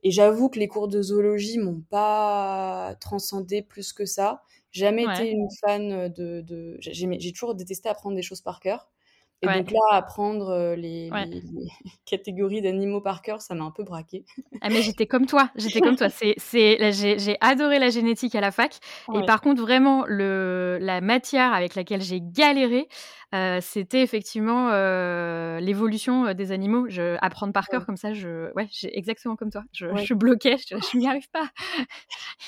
Et 0.03 0.11
j'avoue 0.11 0.49
que 0.49 0.59
les 0.59 0.67
cours 0.67 0.89
de 0.89 1.03
zoologie 1.03 1.59
m'ont 1.59 1.83
pas 1.91 2.97
transcendé 3.01 3.63
plus 3.63 3.93
que 3.93 4.05
ça. 4.05 4.43
Jamais 4.73 5.03
été 5.03 5.31
une 5.31 5.49
fan 5.65 6.09
de. 6.09 6.41
de... 6.41 6.77
J'ai 6.81 7.33
toujours 7.33 7.55
détesté 7.55 7.89
apprendre 7.89 8.17
des 8.17 8.23
choses 8.23 8.41
par 8.41 8.61
cœur. 8.61 8.89
Et 9.43 9.47
donc 9.47 9.71
là, 9.71 9.81
apprendre 9.93 10.51
euh, 10.51 10.77
les, 10.77 11.11
catégories 12.05 12.61
d'animaux 12.61 13.01
par 13.01 13.23
cœur, 13.23 13.41
ça 13.41 13.55
m'a 13.55 13.65
un 13.65 13.71
peu 13.71 13.85
braqué. 13.85 14.25
Ah 14.61 14.69
mais 14.69 14.83
j'étais 14.83 15.07
comme 15.07 15.27
toi, 15.27 15.51
j'étais 15.57 15.81
comme 15.81 15.97
toi. 15.97 16.09
C'est, 16.37 16.93
j'ai 16.93 17.37
adoré 17.41 17.79
la 17.79 17.89
génétique 17.89 18.35
à 18.35 18.41
la 18.41 18.51
fac. 18.51 18.79
Et 19.15 19.25
par 19.25 19.41
contre, 19.41 19.63
vraiment, 19.63 20.05
le, 20.07 20.79
la 20.81 21.01
matière 21.01 21.55
avec 21.55 21.75
laquelle 21.75 22.03
j'ai 22.03 22.21
galéré, 22.21 22.89
euh, 23.35 23.61
c'était 23.63 24.03
effectivement 24.03 24.71
euh, 24.73 25.59
l'évolution 25.61 26.35
des 26.35 26.53
animaux. 26.53 26.87
Je, 26.89 27.17
apprendre 27.23 27.55
par 27.55 27.69
cœur 27.69 27.87
comme 27.87 27.97
ça, 27.97 28.13
je, 28.13 28.53
ouais, 28.55 28.69
j'ai 28.71 28.97
exactement 28.99 29.37
comme 29.37 29.51
toi. 29.51 29.63
Je, 29.73 29.87
je 29.97 30.15
bloquais, 30.15 30.57
je, 30.69 30.99
n'y 30.99 31.09
arrive 31.09 31.31
pas. 31.31 31.49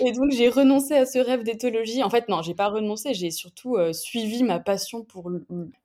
Et 0.01 0.13
donc 0.13 0.31
j'ai 0.33 0.51
renoncé 0.51 0.95
à 0.95 1.07
ce 1.07 1.19
rêve 1.19 1.43
d'éthologie. 1.43 2.03
En 2.03 2.11
fait, 2.11 2.29
non, 2.29 2.43
j'ai 2.43 2.55
pas 2.55 2.69
renoncé. 2.69 3.15
J'ai 3.15 3.31
surtout 3.31 3.79
suivi 3.93 4.43
ma 4.43 4.61
passion 4.61 5.05
pour 5.05 5.31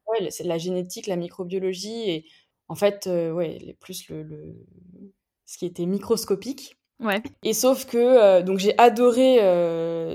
ouais, 0.10 0.32
c'est 0.32 0.44
la 0.44 0.58
génétique, 0.58 1.08
la 1.08 1.16
microbiologie 1.16 2.10
et 2.10 2.26
en 2.70 2.76
fait, 2.76 3.08
ouais, 3.08 3.78
plus 3.80 4.10
le, 4.10 4.56
ce 5.46 5.58
qui 5.58 5.66
était 5.66 5.86
microscopique. 5.86 6.77
Ouais. 7.00 7.22
Et 7.44 7.54
sauf 7.54 7.86
que 7.86 8.42
donc 8.42 8.58
j'ai 8.58 8.76
adoré 8.80 9.38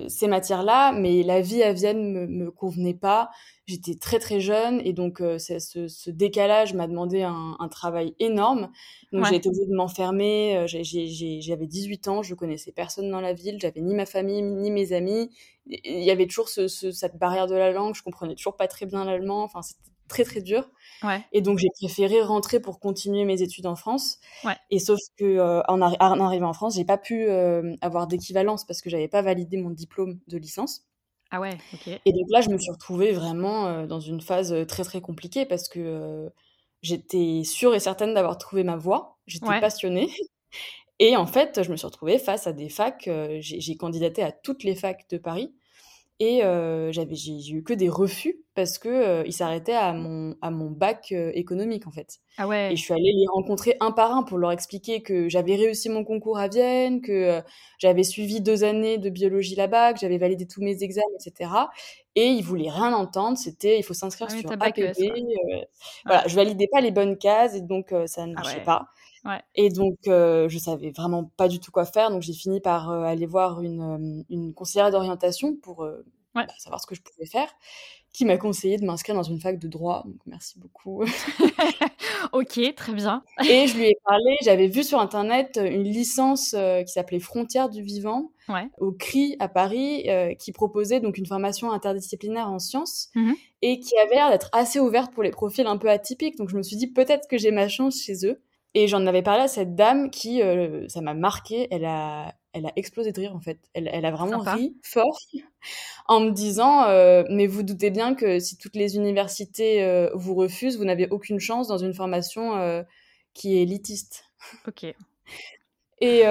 ces 0.09 0.27
matières-là, 0.27 0.93
mais 0.93 1.23
la 1.23 1.41
vie 1.41 1.63
à 1.63 1.73
Vienne 1.73 2.13
me, 2.13 2.27
me 2.27 2.51
convenait 2.51 2.95
pas. 2.95 3.31
J'étais 3.67 3.95
très 3.95 4.19
très 4.19 4.41
jeune 4.41 4.81
et 4.85 4.93
donc 4.93 5.23
ce, 5.39 5.59
ce, 5.61 6.11
décalage 6.11 6.75
m'a 6.75 6.89
demandé 6.89 7.23
un, 7.23 7.57
un, 7.61 7.69
travail 7.69 8.17
énorme. 8.19 8.71
Donc 9.13 9.27
j'ai 9.27 9.37
été 9.37 9.49
obligée 9.49 9.67
de 9.67 9.77
m'enfermer. 9.77 10.65
J'avais 10.67 11.67
18 11.69 12.09
ans, 12.09 12.23
je 12.25 12.35
connaissais 12.35 12.73
personne 12.73 13.09
dans 13.11 13.21
la 13.21 13.33
ville, 13.33 13.59
j'avais 13.61 13.81
ni 13.81 13.95
ma 13.95 14.05
famille 14.05 14.43
ni 14.43 14.73
mes 14.73 14.93
amis. 14.93 15.31
Il 15.67 16.03
y 16.03 16.11
avait 16.11 16.27
toujours 16.27 16.49
ce, 16.49 16.67
cette 16.67 17.17
barrière 17.17 17.47
de 17.47 17.55
la 17.55 17.71
langue, 17.71 17.95
je 17.95 18.03
comprenais 18.03 18.35
toujours 18.35 18.57
pas 18.57 18.67
très 18.67 18.87
bien 18.87 19.05
l'allemand. 19.05 19.45
Enfin, 19.45 19.63
c'était 19.63 19.92
très 20.09 20.25
très 20.25 20.41
dur. 20.43 20.69
Et 21.33 21.41
donc 21.41 21.59
j'ai 21.59 21.69
préféré 21.81 22.23
rentrer 22.23 22.61
pour 22.61 22.79
continuer 22.79 23.25
mes 23.25 23.43
études 23.43 23.67
en 23.67 23.77
France. 23.77 24.19
Et 24.71 24.79
sauf 24.79 24.99
que 25.17 25.25
euh, 25.25 25.63
en, 25.69 25.81
arrivant 25.81 26.49
en 26.49 26.53
France, 26.53 26.77
j'ai 26.77 26.85
pas 26.85 26.99
pu 26.99 27.29
euh, 27.29 27.75
avoir 27.81 28.07
d'équivalence 28.07 28.65
parce 28.65 28.81
que 28.81 28.91
j'avais 28.91 29.09
pas 29.09 29.23
validé 29.23 29.57
mon 29.57 29.71
diplôme 29.71 30.21
de 30.29 30.39
licence. 30.39 30.83
Ah 31.31 31.41
ouais. 31.41 31.57
Et 32.05 32.13
donc 32.13 32.27
là, 32.31 32.43
je 32.43 32.51
me 32.51 32.59
suis 32.59 32.71
retrouvée 32.71 33.13
vraiment 33.13 33.67
euh, 33.67 33.87
dans 33.87 34.01
une 34.01 34.21
phase 34.21 34.55
très 34.69 34.85
très 34.85 35.01
compliquée 35.01 35.47
parce 35.47 35.69
que 35.69 36.31
j'étais 36.83 37.43
sûre 37.45 37.75
et 37.75 37.81
certaine 37.81 38.15
d'avoir 38.15 38.39
trouvé 38.39 38.65
ma 38.65 38.77
voie. 38.77 39.19
J'étais 39.27 39.61
passionnée. 39.61 40.11
Et 40.99 41.17
en 41.17 41.27
fait, 41.27 41.63
je 41.65 41.71
me 41.73 41.77
suis 41.77 41.87
retrouvée 41.87 42.19
face 42.19 42.47
à 42.47 42.53
des 42.53 42.69
facs. 42.69 43.11
j'ai 43.41 43.77
candidaté 43.77 44.23
à 44.23 44.31
toutes 44.31 44.63
les 44.63 44.77
facs 44.77 45.09
de 45.11 45.19
Paris. 45.19 45.53
Et 46.25 46.45
euh, 46.45 46.93
j'avais, 46.93 47.17
j'ai, 47.17 47.51
eu 47.51 47.65
que 47.65 47.73
des 47.75 47.89
refus 47.89 48.37
parce 48.55 48.79
que 48.79 48.89
euh, 48.89 49.25
ils 49.27 49.33
s'arrêtaient 49.33 49.75
à 49.75 49.93
mon, 49.93 50.37
à 50.41 50.53
mon 50.53 50.71
bac 50.71 51.09
euh, 51.11 51.33
économique 51.35 51.89
en 51.89 51.91
fait. 51.91 52.21
Ah 52.39 52.47
ouais. 52.47 52.73
Et 52.73 52.77
je 52.77 52.81
suis 52.81 52.95
allée 52.95 53.13
les 53.13 53.27
rencontrer 53.35 53.77
un 53.81 53.91
par 53.91 54.13
un 54.15 54.23
pour 54.23 54.39
leur 54.39 54.53
expliquer 54.53 55.03
que 55.03 55.29
j'avais 55.29 55.57
réussi 55.57 55.89
mon 55.89 56.05
concours 56.05 56.39
à 56.39 56.47
Vienne, 56.47 57.01
que 57.01 57.43
j'avais 57.79 58.05
suivi 58.05 58.41
deux 58.41 58.63
années 58.63 58.99
de 58.99 59.11
biologie 59.11 59.57
là-bas, 59.57 59.95
que 59.95 59.99
j'avais 59.99 60.19
validé 60.19 60.47
tous 60.47 60.63
mes 60.63 60.85
examens, 60.85 61.09
etc. 61.19 61.51
Et 62.15 62.27
ils 62.27 62.45
voulaient 62.45 62.71
rien 62.71 62.95
entendre. 62.95 63.37
C'était, 63.37 63.81
il 63.81 63.83
faut 63.83 63.93
s'inscrire 63.93 64.29
ah 64.31 64.39
sur 64.39 64.53
APB. 64.53 64.93
Voilà, 66.07 66.29
je 66.29 66.37
validais 66.37 66.69
pas 66.71 66.81
les 66.81 66.93
bonnes 66.93 67.19
cases 67.19 67.57
et 67.57 67.63
donc 67.63 67.93
ça 68.07 68.27
ne 68.29 68.35
ah 68.37 68.43
marchait 68.43 68.63
pas. 68.63 68.87
Ouais. 69.25 69.41
Et 69.55 69.71
donc, 69.71 69.99
euh, 70.09 70.49
je 70.49 70.59
savais 70.59 70.91
vraiment 70.91 71.25
pas 71.37 71.49
du 71.49 71.61
tout 71.61 71.71
quoi 71.71 71.85
faire. 71.85 72.11
Donc, 72.11 72.23
j'ai 72.23 72.33
fini 72.33 72.61
par 72.61 72.91
euh, 72.91 73.03
aller 73.03 73.27
voir 73.27 73.63
une, 73.63 74.25
une 74.31 74.53
conseillère 74.53 74.91
d'orientation 74.91 75.55
pour 75.57 75.87
bah, 76.35 76.47
savoir 76.59 76.81
ce 76.81 76.87
que 76.87 76.95
je 76.95 77.03
pouvais 77.03 77.27
faire, 77.27 77.49
qui 78.13 78.25
m'a 78.25 78.37
conseillé 78.37 78.79
de 78.79 78.85
m'inscrire 78.85 79.15
dans 79.15 79.23
une 79.23 79.41
fac 79.41 79.59
de 79.59 79.69
droit. 79.69 80.03
Donc, 80.07 80.17
merci 80.27 80.59
beaucoup. 80.59 81.05
ok, 82.33 82.75
très 82.75 82.93
bien. 82.95 83.23
Et 83.49 83.69
je 83.69 83.77
lui 83.77 83.85
ai 83.87 83.97
parlé. 84.05 84.37
J'avais 84.43 84.67
vu 84.67 84.83
sur 84.83 84.99
Internet 84.99 85.61
une 85.63 85.85
licence 85.85 86.57
qui 86.85 86.93
s'appelait 86.93 87.21
Frontières 87.21 87.69
du 87.69 87.83
vivant 87.83 88.33
au 88.79 88.91
CRI 88.91 89.37
à 89.39 89.49
Paris, 89.49 90.09
qui 90.41 90.51
proposait 90.51 90.99
donc 90.99 91.17
une 91.17 91.27
formation 91.27 91.71
interdisciplinaire 91.71 92.49
en 92.49 92.59
sciences 92.59 93.11
mmh 93.15 93.33
et 93.65 93.79
qui 93.79 93.97
avait 93.97 94.17
l'air 94.17 94.29
d'être 94.29 94.51
assez 94.53 94.81
ouverte 94.81 95.13
pour 95.15 95.23
les 95.23 95.31
profils 95.31 95.67
un 95.69 95.79
peu 95.79 95.89
atypiques. 95.89 96.37
Donc, 96.37 96.49
je 96.49 96.57
me 96.57 96.65
suis 96.65 96.75
dit 96.75 96.89
peut-être 96.89 97.29
que 97.29 97.39
j'ai 97.39 97.53
ma 97.53 97.69
chance 97.69 98.03
chez 98.03 98.27
eux. 98.27 98.43
Et 98.75 98.89
j'en 98.89 99.07
avais 99.07 99.23
parlé 99.23 99.43
à 99.43 99.49
cette 99.49 99.75
dame 99.75 100.11
qui, 100.11 100.43
euh, 100.43 100.89
ça 100.89 101.03
m'a 101.03 101.13
marqué, 101.13 101.69
elle 101.71 101.85
a, 101.85 102.35
elle 102.55 102.65
a 102.67 102.73
explosé 102.77 103.13
de 103.13 103.21
rire 103.21 103.37
en 103.37 103.41
fait. 103.41 103.59
Elle, 103.75 103.89
elle 103.93 104.07
a 104.07 104.11
vraiment 104.11 104.39
ri 104.39 104.77
fort 104.83 105.19
en 106.09 106.21
me 106.21 106.31
disant 106.31 106.85
euh, 106.85 107.23
Mais 107.29 107.47
vous 107.47 107.63
doutez 107.63 107.91
bien 107.91 108.15
que 108.15 108.39
si 108.39 108.57
toutes 108.57 108.77
les 108.77 108.97
universités 108.97 109.83
euh, 109.83 110.11
vous 110.15 110.35
refusent, 110.35 110.79
vous 110.79 110.85
n'avez 110.85 111.07
aucune 111.09 111.39
chance 111.39 111.69
dans 111.69 111.79
une 111.79 111.93
formation 111.93 112.85
qui 113.35 113.57
est 113.57 113.63
élitiste. 113.63 114.25
Ok. 114.67 114.85
Et 116.01 116.23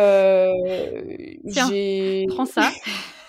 j'ai. 1.45 2.25
Prends 2.27 2.45
ça. 2.45 2.71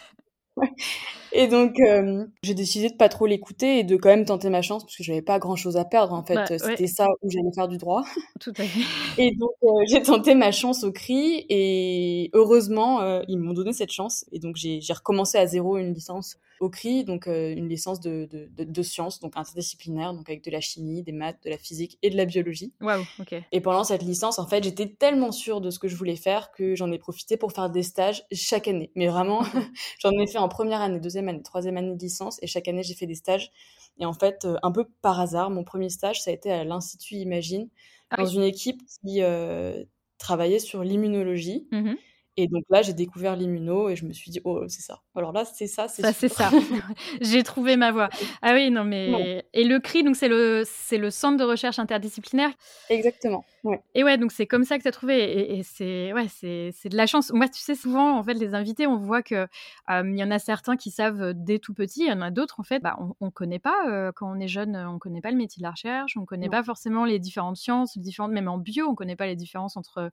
Et 1.35 1.47
donc, 1.47 1.81
euh, 1.81 2.27
j'ai 2.43 2.53
décidé 2.53 2.91
de 2.91 2.95
pas 2.95 3.09
trop 3.09 3.27
l'écouter 3.27 3.79
et 3.79 3.85
de 3.85 3.97
quand 3.97 4.11
même 4.11 4.27
tenter 4.27 4.51
ma 4.51 4.61
chance 4.61 4.85
parce 4.85 4.97
que 4.97 5.03
j'avais 5.03 5.23
pas 5.23 5.39
grand 5.39 5.57
chose 5.57 5.79
à 5.79 5.85
perdre. 5.87 6.13
En 6.13 6.23
fait, 6.23 6.35
bah, 6.35 6.47
c'était 6.47 6.87
ça 6.87 7.07
où 7.23 7.31
j'allais 7.31 7.53
faire 7.55 7.69
du 7.69 7.79
droit. 7.79 8.05
Tout 8.39 8.53
à 8.59 8.65
fait. 8.65 8.81
Et 9.23 9.35
donc, 9.37 9.53
euh, 9.63 9.69
j'ai 9.89 10.03
tenté 10.03 10.35
ma 10.35 10.53
chance 10.53 10.85
au 10.85 10.93
CRI 10.93 11.47
et 11.49 12.31
heureusement, 12.35 13.01
euh, 13.01 13.23
ils 13.29 13.39
m'ont 13.39 13.55
donné 13.55 13.73
cette 13.73 13.93
chance. 13.93 14.27
Et 14.31 14.41
donc, 14.41 14.57
j'ai 14.57 14.81
recommencé 14.93 15.39
à 15.39 15.47
zéro 15.47 15.79
une 15.79 15.95
licence 15.95 16.37
au 16.63 16.71
CRI, 16.71 17.05
donc 17.05 17.27
une 17.27 17.69
licence 17.69 18.01
de, 18.01 18.29
de, 18.31 18.49
de, 18.57 18.65
de, 18.65 18.83
sciences, 18.83 19.19
donc 19.19 19.37
interdisciplinaire, 19.37 20.15
donc 20.15 20.29
avec 20.29 20.45
de 20.45 20.51
la 20.51 20.61
chimie, 20.61 21.03
des 21.03 21.11
maths, 21.11 21.39
de 21.45 21.51
la 21.51 21.59
physique 21.59 21.99
et 22.03 22.11
de 22.11 22.17
la 22.17 22.25
biologie. 22.25 22.73
Waouh, 22.81 23.03
ok. 23.19 23.35
Et 23.51 23.61
pendant 23.61 23.83
cette 23.83 24.03
licence, 24.03 24.39
en 24.39 24.47
fait, 24.47 24.63
j'étais 24.63 24.87
tellement 24.87 25.33
sûre 25.33 25.61
de 25.61 25.71
ce 25.71 25.81
que 25.81 25.89
je 25.89 25.97
voulais 25.97 26.15
faire 26.15 26.53
que 26.53 26.77
j'en 26.77 26.93
ai 26.93 26.99
profité 26.99 27.37
pour 27.37 27.53
faire 27.53 27.69
des 27.69 27.83
stages 27.83 28.25
chaque 28.31 28.69
année. 28.69 28.93
Mais 28.95 29.09
vraiment, 29.09 29.43
j'en 29.99 30.13
ai 30.13 30.27
fait 30.29 30.39
en 30.39 30.49
première 30.49 30.81
année, 30.81 31.01
deuxième 31.01 31.29
année, 31.29 31.43
troisième 31.43 31.77
année 31.77 31.95
de 31.95 32.01
licence, 32.01 32.39
et 32.43 32.47
chaque 32.47 32.69
année 32.69 32.85
j'ai 32.85 32.95
fait 32.95 33.07
des 33.07 33.17
stages. 33.17 33.51
Et 33.99 34.07
en 34.07 34.13
fait, 34.13 34.45
euh, 34.45 34.57
un 34.63 34.71
peu 34.71 34.87
par 35.03 35.19
hasard, 35.19 35.51
mon 35.51 35.65
premier 35.65 35.89
stage, 35.89 36.23
ça 36.23 36.31
a 36.31 36.35
été 36.35 36.51
à 36.51 36.63
l'Institut 36.63 37.17
Imagine, 37.17 37.69
ah 38.11 38.19
dans 38.19 38.27
une 38.27 38.43
équipe 38.43 38.81
qui 38.87 39.21
euh, 39.23 39.83
travaillait 40.19 40.61
sur 40.61 40.85
l'immunologie. 40.85 41.67
Mmh 41.73 41.95
et 42.37 42.49
donc 42.49 42.65
là, 42.71 42.81
j'ai 42.81 42.95
découvert 42.95 43.37
l'immuno 43.37 43.91
et 43.91 43.97
je 43.97 44.07
me 44.07 44.13
suis 44.13 44.31
dit, 44.31 44.41
oh, 44.45 44.65
c'est 44.69 44.81
ça. 44.81 45.01
Alors 45.15 45.33
là, 45.33 45.45
c'est 45.45 45.67
ça, 45.67 45.89
c'est 45.89 46.03
ça. 46.03 46.13
C'est 46.13 46.29
ça. 46.29 46.51
j'ai 47.21 47.43
trouvé 47.43 47.77
ma 47.77 47.93
voie. 47.93 48.09
Ah 48.41 48.55
oui, 48.55 48.71
non, 48.71 48.85
mais. 48.85 49.45
Et 49.53 49.65
le 49.65 49.79
CRI, 49.81 50.03
donc 50.03 50.17
c'est 50.17 50.29
le, 50.29 50.63
c'est 50.65 50.99
le 50.99 51.11
centre 51.11 51.37
de 51.37 51.45
recherche 51.45 51.79
interdisciplinaire. 51.79 52.51
Exactement. 52.89 53.45
Ouais. 53.65 53.81
Et 53.95 54.03
ouais, 54.03 54.17
donc 54.17 54.33
c'est 54.33 54.47
comme 54.47 54.65
ça 54.65 54.79
que 54.79 54.83
tu 54.83 54.89
as 54.89 54.93
trouvé. 54.93 55.59
Et, 55.59 55.63
c'est, 55.63 56.13
ouais, 56.15 56.27
c'est, 56.29 56.71
c'est 56.73 56.89
de 56.89 56.97
la 56.97 57.07
chance. 57.07 57.33
Moi, 57.33 57.49
tu 57.49 57.61
sais, 57.61 57.75
souvent, 57.75 58.19
en 58.19 58.23
fait, 58.25 58.35
les 58.35 58.55
invités, 58.55 58.87
on 58.87 58.97
voit 58.97 59.23
qu'il 59.23 59.47
il 59.91 60.19
y 60.19 60.25
en 60.25 60.31
a 60.31 60.39
certains 60.39 60.77
qui 60.77 60.91
savent 60.91 61.35
dès 61.35 61.59
tout 61.59 61.75
petit. 61.75 62.03
Il 62.03 62.09
y 62.09 62.13
en 62.13 62.23
a 62.23 62.31
d'autres, 62.31 62.61
en 62.61 62.65
fait, 62.65 62.81
bah, 62.81 62.97
on 63.21 63.27
ne 63.27 63.31
connaît 63.31 63.59
pas, 63.59 63.89
euh, 63.89 64.11
quand 64.15 64.31
on 64.31 64.41
est 64.41 64.49
jeune, 64.49 64.75
on 64.77 64.95
ne 64.95 64.99
connaît 64.99 65.21
pas 65.21 65.31
le 65.31 65.37
métier 65.37 65.61
de 65.61 65.65
la 65.65 65.73
recherche, 65.73 66.17
on 66.17 66.23
ne 66.23 66.27
connaît 66.27 66.49
pas 66.49 66.63
forcément 66.63 67.05
les 67.05 67.19
différentes 67.19 67.57
sciences, 67.57 67.99
différentes, 67.99 68.33
même 68.33 68.49
en 68.49 68.59
bio, 68.59 68.87
on 68.87 68.93
ne 68.93 68.97
connaît 68.97 69.17
pas 69.17 69.27
les 69.27 69.37
différences 69.37 69.77
entre 69.77 70.11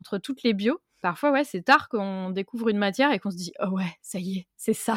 entre 0.00 0.18
toutes 0.18 0.42
les 0.42 0.54
bios. 0.54 0.80
Parfois, 1.02 1.30
ouais, 1.32 1.44
c'est 1.44 1.62
tard 1.62 1.88
qu'on 1.88 2.30
découvre 2.30 2.68
une 2.68 2.78
matière 2.78 3.12
et 3.12 3.18
qu'on 3.18 3.30
se 3.30 3.36
dit 3.36 3.52
oh 3.60 3.68
ouais, 3.70 3.96
ça 4.02 4.18
y 4.18 4.38
est, 4.38 4.48
c'est 4.56 4.74
ça. 4.74 4.96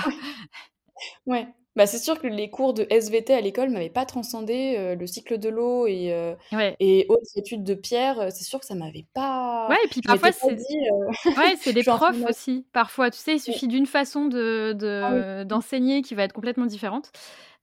ouais. 1.25 1.47
Bah, 1.75 1.87
c'est 1.87 1.97
sûr 1.97 2.19
que 2.19 2.27
les 2.27 2.51
cours 2.51 2.75
de 2.75 2.85
SVT 2.89 3.33
à 3.33 3.41
l'école 3.41 3.71
m'avaient 3.71 3.89
pas 3.89 4.05
transcendé 4.05 4.75
euh, 4.77 4.95
le 4.95 5.07
cycle 5.07 5.39
de 5.39 5.49
l'eau 5.49 5.87
et, 5.87 6.13
euh, 6.13 6.35
et 6.79 7.07
autres 7.09 7.35
études 7.35 7.63
de 7.63 7.73
pierre. 7.73 8.19
Euh, 8.19 8.29
c'est 8.29 8.43
sûr 8.43 8.59
que 8.59 8.65
ça 8.65 8.75
m'avait 8.75 9.07
pas. 9.15 9.67
Ouais, 9.69 9.77
et 9.83 9.87
puis 9.87 10.01
parfois 10.01 10.31
c'est 10.31 10.45
ouais, 10.45 11.55
c'est 11.59 11.73
des 11.73 11.83
profs 11.83 12.23
aussi. 12.29 12.67
Parfois, 12.73 13.09
tu 13.09 13.17
sais, 13.17 13.35
il 13.35 13.39
suffit 13.39 13.67
d'une 13.67 13.87
façon 13.87 14.25
de, 14.25 14.77
ah 15.03 15.45
d'enseigner 15.45 16.03
qui 16.03 16.13
va 16.13 16.23
être 16.23 16.33
complètement 16.33 16.67
différente. 16.67 17.11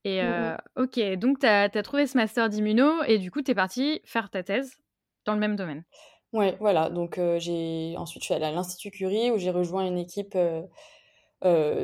Et 0.05 0.21
ok, 0.77 0.99
donc 1.17 1.39
tu 1.39 1.47
as, 1.47 1.71
as, 1.73 1.83
trouvé 1.83 2.09
ce 2.09 2.17
master 2.17 2.49
d'immuno 2.49 3.05
et 3.07 3.19
du 3.19 3.31
coup, 3.31 3.43
tu 3.43 3.53
es 3.53 3.55
parti 3.55 4.01
faire 4.05 4.29
ta 4.29 4.43
thèse 4.43 4.77
dans 5.25 5.35
le 5.35 5.41
même 5.41 5.55
domaine. 5.55 5.85
Ouais, 6.33 6.57
voilà, 6.61 6.91
donc 6.91 7.19
j'ai 7.39 7.95
ensuite 7.97 8.23
je 8.23 8.27
suis 8.27 8.35
allée 8.35 8.45
à 8.45 8.53
l'Institut 8.53 8.91
Curie 8.93 9.31
où 9.33 9.39
j'ai 9.39 9.51
rejoint 9.51 9.85
une 9.87 9.99
équipe, 9.99 10.37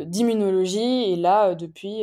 d'immunologie 0.07 1.13
et 1.13 1.17
là, 1.17 1.55
depuis, 1.55 2.03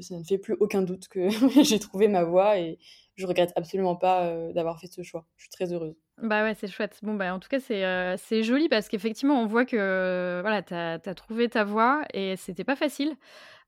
ça 0.00 0.16
ne 0.16 0.24
fait 0.24 0.38
plus 0.38 0.54
aucun 0.60 0.82
doute 0.82 1.08
que 1.08 1.28
j'ai 1.64 1.78
trouvé 1.78 2.08
ma 2.08 2.24
voie 2.24 2.58
et 2.58 2.78
je 3.16 3.26
regrette 3.26 3.52
absolument 3.56 3.96
pas, 3.96 4.52
d'avoir 4.52 4.78
fait 4.80 4.86
ce 4.86 5.02
choix. 5.02 5.26
Je 5.36 5.44
suis 5.44 5.50
très 5.50 5.72
heureuse. 5.72 5.96
Bah 6.22 6.44
ouais, 6.44 6.54
c'est 6.54 6.68
chouette. 6.68 7.00
Bon, 7.02 7.14
bah, 7.14 7.34
en 7.34 7.40
tout 7.40 7.48
cas, 7.48 7.58
c'est 7.58 7.82
c'est 8.16 8.44
joli 8.44 8.68
parce 8.68 8.88
qu'effectivement, 8.88 9.42
on 9.42 9.46
voit 9.46 9.64
que 9.64 10.38
voilà, 10.40 10.62
tu 10.62 10.72
as, 10.72 11.14
trouvé 11.16 11.48
ta 11.48 11.64
voie 11.64 12.02
et 12.14 12.36
c'était 12.36 12.64
pas 12.64 12.76
facile. 12.76 13.16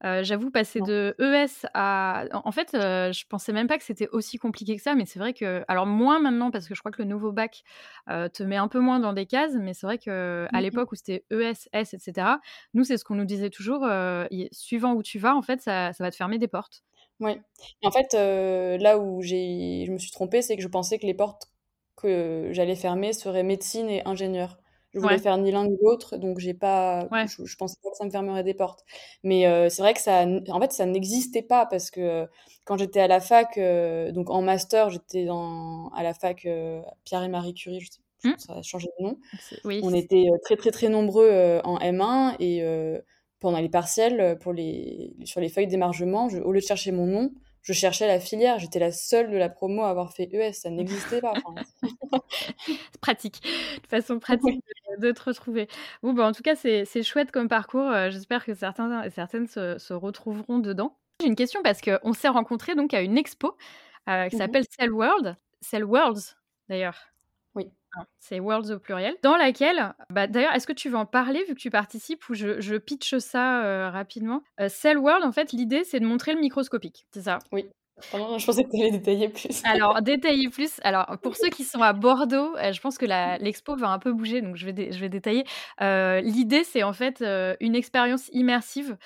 J'avoue, 0.03 0.51
passer 0.51 0.81
de 0.81 1.17
ES 1.19 1.67
à. 1.75 2.27
En 2.33 2.53
fait, 2.53 2.69
je 2.73 3.27
pensais 3.27 3.53
même 3.53 3.67
pas 3.67 3.77
que 3.77 3.83
c'était 3.83 4.09
aussi 4.13 4.39
compliqué 4.39 4.77
que 4.77 4.83
ça, 4.83 4.95
mais 4.95 5.05
c'est 5.05 5.19
vrai 5.19 5.33
que. 5.33 5.65
Alors, 5.67 5.87
moins 5.87 6.21
maintenant, 6.21 6.53
parce 6.53 6.69
que 6.69 6.77
je 6.77 6.81
crois 6.81 6.93
que 6.93 7.03
le 7.03 7.09
nouveau 7.09 7.33
bac 7.33 7.65
te 8.07 8.43
met 8.45 8.57
un 8.57 8.69
peu 8.69 8.79
moins 8.79 9.01
dans 9.01 9.15
des 9.15 9.27
cases, 9.27 9.55
mais 9.55 9.75
c'est 9.75 9.87
vrai 9.87 9.99
qu'à 9.99 10.45
à 10.45 10.61
mmh 10.61 10.61
l'époque 10.61 10.93
où 10.93 10.95
c'était 10.95 11.25
ES, 11.33 11.69
S, 11.73 11.95
etc., 11.95 12.29
nous, 12.73 12.85
c'est 12.85 12.99
ce 12.99 13.05
qu'on 13.05 13.17
nous 13.17 13.25
disait 13.25 13.51
toujours 13.51 13.85
suivant 14.53 14.93
où 14.93 15.03
tu 15.03 15.19
vas, 15.19 15.35
en 15.35 15.43
fait, 15.43 15.61
ça, 15.61 15.93
ça 15.93 16.05
va 16.05 16.13
te 16.13 16.17
fermer 16.17 16.39
des 16.39 16.49
portes. 16.49 16.85
Oui. 17.19 17.33
En 17.83 17.91
fait, 17.91 18.13
là 18.13 18.99
où 18.99 19.23
je 19.23 19.91
me 19.91 19.99
suis 19.99 20.13
trompée, 20.13 20.41
c'est 20.41 20.55
que 20.55 20.63
je 20.63 20.69
pensais 20.69 21.01
que 21.01 21.07
les 21.07 21.15
portes 21.15 21.49
que 22.05 22.49
j'allais 22.53 22.77
fermer 22.77 23.13
seraient 23.13 23.43
médecine 23.43 23.89
et 23.89 24.07
ingénieur. 24.07 24.59
Je 24.95 25.01
voulais 25.01 25.19
faire 25.19 25.37
ni 25.39 25.51
l'un 25.51 25.67
ni 25.67 25.77
l'autre, 25.83 26.17
donc 26.17 26.39
j'ai 26.39 26.55
pas, 26.55 27.09
je, 27.27 27.57
pensais 27.57 27.77
pas 27.83 27.91
que 27.91 27.97
ça 27.97 28.05
me 28.05 28.11
fermerait 28.11 28.45
des 28.45 28.55
portes. 28.55 28.85
Mais 29.25 29.47
euh, 29.47 29.69
c'est 29.69 29.83
vrai 29.83 29.93
que 29.93 30.01
ça, 30.01 30.25
en 30.49 30.61
fait, 30.61 30.73
ça 30.73 30.87
n'existait 30.87 31.43
pas 31.43 31.67
parce 31.67 31.91
que 31.91 32.01
euh, 32.01 32.27
quand 32.65 32.79
j'étais 32.79 33.01
à 33.01 33.09
la 33.09 33.19
fac, 33.19 33.59
euh, 33.59 34.13
donc 34.13 34.31
en 34.31 34.41
master, 34.41 34.91
j'étais 34.91 35.27
à 35.29 36.03
la 36.05 36.15
fac 36.15 36.47
Pierre 37.05 37.25
et 37.25 37.29
Marie 37.29 37.55
Curie, 37.55 37.81
je 37.81 37.91
sais, 37.91 38.29
mmh. 38.29 38.39
ça 38.39 38.53
a 38.55 38.63
changé 38.63 38.87
de 39.01 39.05
nom. 39.05 39.19
On 39.83 39.93
était 39.93 40.27
très 40.45 40.57
très 40.57 40.71
très 40.71 40.89
nombreux 40.89 41.61
en 41.65 41.79
M1 41.79 42.37
et 42.39 42.65
pendant 43.41 43.59
les 43.59 43.69
partiels, 43.69 44.39
pour 44.39 44.53
les 44.53 45.17
sur 45.25 45.41
les 45.41 45.49
feuilles 45.49 45.67
d'émargement, 45.67 46.29
au 46.29 46.53
lieu 46.53 46.61
de 46.61 46.65
chercher 46.65 46.93
mon 46.93 47.07
nom, 47.07 47.33
je 47.65 47.73
cherchais 47.73 48.07
la 48.07 48.21
filière. 48.21 48.59
J'étais 48.59 48.79
la 48.79 48.93
seule 48.93 49.31
de 49.31 49.37
la 49.37 49.49
promo 49.49 49.83
à 49.83 49.91
avoir 49.91 50.13
fait 50.13 50.29
ES. 50.33 50.53
Ça 50.53 50.71
n'existait 50.71 51.21
pas. 51.21 51.33
pratique. 53.01 53.43
De 53.83 53.89
façon 53.89 54.21
pratique 54.21 54.63
de 54.99 55.11
te 55.11 55.23
retrouver. 55.23 55.67
Bon, 56.03 56.13
bah, 56.13 56.27
en 56.27 56.33
tout 56.33 56.43
cas, 56.43 56.55
c'est 56.55 57.03
chouette 57.03 57.33
comme 57.33 57.49
parcours. 57.49 57.91
J'espère 58.11 58.45
que 58.45 58.55
certains 58.55 59.03
et 59.03 59.11
certaines 59.11 59.49
se, 59.49 59.79
se 59.79 59.95
retrouveront 59.95 60.59
dedans. 60.59 60.97
J'ai 61.21 61.27
une 61.27 61.37
question 61.37 61.63
parce 61.63 61.81
qu'on 61.81 62.13
s'est 62.13 62.29
rencontrés 62.29 62.75
donc 62.75 62.93
à 62.93 63.01
une 63.01 63.17
expo 63.17 63.57
qui 64.07 64.37
mmh 64.37 64.39
s'appelle 64.39 64.65
Cell 64.79 64.93
World. 64.93 65.37
Cell 65.63 65.85
Worlds, 65.85 66.37
d'ailleurs. 66.69 67.14
Hein, 67.97 68.07
c'est 68.19 68.41
Worlds 68.41 68.73
au 68.73 68.79
pluriel. 68.79 69.15
Dans 69.23 69.37
laquelle, 69.37 69.95
bah, 70.11 70.27
d'ailleurs, 70.27 70.53
est-ce 70.55 70.67
que 70.67 70.73
tu 70.73 70.89
veux 70.89 70.97
en 70.97 71.07
parler 71.07 71.45
vu 71.49 71.55
que 71.55 71.61
tu 71.61 71.71
participes 71.71 72.29
ou 72.29 72.35
je, 72.35 72.61
je 72.61 72.77
pitche 72.77 73.19
ça 73.19 73.91
rapidement? 73.91 74.43
Cell 74.69 74.99
World, 74.99 75.25
en 75.25 75.33
fait, 75.33 75.53
l'idée, 75.53 75.85
c'est 75.85 76.01
de 76.01 76.07
montrer 76.07 76.35
le 76.35 76.41
microscopique. 76.41 77.07
C'est 77.13 77.23
ça? 77.23 77.39
Oui. 77.53 77.67
je 78.13 78.45
pensais 78.45 78.65
que 78.65 78.71
tu 78.71 78.81
allais 78.81 78.91
détailler 78.91 79.29
plus. 79.29 79.63
Alors, 79.65 80.01
détailler 80.03 80.49
plus. 80.49 80.81
Alors, 80.83 81.19
pour 81.23 81.37
ceux 81.37 81.49
qui 81.49 81.65
sont 81.65 81.83
à 81.83 81.93
Bordeaux, 81.93 82.55
je 82.57 82.81
pense 82.81 82.99
que 82.99 83.07
l'expo 83.43 83.77
va 83.77 83.89
un 83.89 83.99
peu 83.99 84.13
bouger, 84.13 84.43
donc 84.43 84.57
je 84.57 84.69
vais, 84.69 84.93
je 84.93 84.99
vais 84.99 85.09
détailler. 85.09 85.45
L'idée, 85.81 86.65
c'est 86.65 86.83
en 86.83 86.93
fait 86.93 87.25
une 87.61 87.75
expérience 87.75 88.29
immersive 88.33 88.97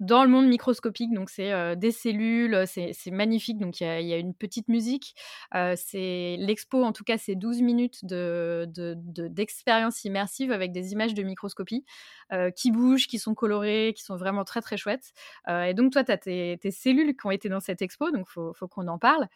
dans 0.00 0.24
le 0.24 0.30
monde 0.30 0.48
microscopique. 0.48 1.12
Donc, 1.12 1.30
c'est 1.30 1.76
des 1.76 1.92
cellules, 1.92 2.64
c'est 2.66 3.10
magnifique. 3.10 3.58
Donc, 3.58 3.80
il 3.80 3.86
y, 3.86 4.12
a 4.12 4.16
une 4.16 4.34
petite 4.34 4.68
musique. 4.68 5.14
c'est 5.52 6.36
L'expo, 6.38 6.82
en 6.82 6.92
tout 6.92 7.04
cas, 7.04 7.18
c'est 7.18 7.34
12 7.34 7.62
minutes 7.62 8.04
d'expérience 8.04 10.02
de, 10.02 10.08
immersive 10.08 10.52
avec 10.52 10.72
des 10.72 10.92
images 10.92 11.14
de 11.14 11.22
microscopie 11.22 11.84
qui 12.56 12.72
bougent, 12.72 13.06
qui 13.06 13.18
sont 13.18 13.34
colorées, 13.34 13.92
qui 13.96 14.02
sont 14.02 14.16
vraiment 14.16 14.44
très, 14.44 14.60
très 14.60 14.76
chouettes. 14.76 15.12
et 15.48 15.74
donc, 15.74 15.92
toi, 15.92 16.02
tu 16.04 16.12
as 16.12 16.18
tes, 16.18 16.58
cellules 16.70 17.16
qui 17.16 17.26
ont 17.26 17.30
été 17.30 17.48
dans 17.48 17.60
cette 17.60 17.82
expo. 17.82 18.10
Donc, 18.10 18.28
faut 18.28 18.68
qu'on 18.68 18.88
en 18.88 18.98
parle. 18.98 19.28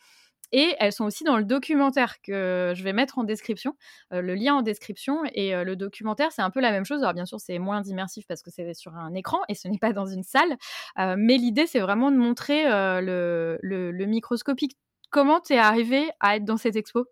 Et 0.57 0.77
elles 0.79 0.93
sont 0.93 1.05
aussi 1.05 1.25
dans 1.25 1.37
le 1.37 1.43
documentaire 1.43 2.23
que 2.23 2.75
je 2.77 2.85
vais 2.85 2.93
mettre 2.93 3.19
en 3.19 3.25
description, 3.25 3.75
euh, 4.13 4.21
le 4.21 4.37
lien 4.37 4.55
en 4.55 4.63
description. 4.63 5.23
Et 5.35 5.53
euh, 5.53 5.65
le 5.65 5.75
documentaire, 5.75 6.31
c'est 6.31 6.43
un 6.43 6.51
peu 6.51 6.61
la 6.61 6.71
même 6.71 6.85
chose. 6.85 7.01
Alors 7.03 7.13
bien 7.13 7.27
sûr, 7.27 7.41
c'est 7.41 7.59
moins 7.59 7.83
immersif 7.83 8.25
parce 8.29 8.41
que 8.41 8.53
c'est 8.53 8.73
sur 8.73 8.95
un 8.95 9.15
écran 9.15 9.39
et 9.49 9.57
ce 9.57 9.67
n'est 9.67 9.79
pas 9.79 9.93
dans 9.93 10.07
une 10.07 10.23
salle. 10.23 10.57
Euh, 11.01 11.17
mais 11.19 11.39
l'idée, 11.39 11.67
c'est 11.67 11.81
vraiment 11.81 12.13
de 12.13 12.17
montrer 12.17 12.67
le, 12.67 13.59
le, 13.63 14.07
microscopique. 14.07 14.77
Comment 15.11 15.41
tu 15.41 15.55
es 15.55 15.59
arrivé 15.59 16.09
à 16.21 16.37
être 16.37 16.45
dans 16.45 16.57
cette 16.57 16.77
expo? 16.77 17.05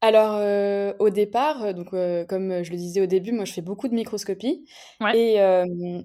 Alors, 0.00 0.40
au 0.98 1.10
départ, 1.10 1.72
donc, 1.72 1.90
comme 1.90 2.64
je 2.64 2.70
le 2.70 2.76
disais 2.76 3.00
au 3.00 3.06
début, 3.06 3.30
moi, 3.30 3.44
je 3.44 3.52
fais 3.52 3.62
beaucoup 3.62 3.86
de 3.86 3.94
microscopie 3.94 4.66
et 5.14 5.36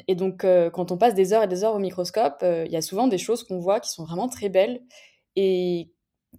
et 0.08 0.16
donc, 0.16 0.46
quand 0.74 0.92
on 0.92 0.98
passe 0.98 1.16
des 1.16 1.34
heures 1.34 1.44
et 1.44 1.48
des 1.48 1.64
heures 1.64 1.74
au 1.74 1.80
microscope, 1.80 2.44
il 2.44 2.72
y 2.72 2.78
a 2.78 2.82
souvent 2.82 3.08
des 3.08 3.18
choses 3.18 3.44
qu'on 3.44 3.58
voit 3.58 3.80
qui 3.80 3.90
sont 3.90 4.06
vraiment 4.06 4.28
très 4.28 4.50
belles 4.50 4.82
et 5.36 5.92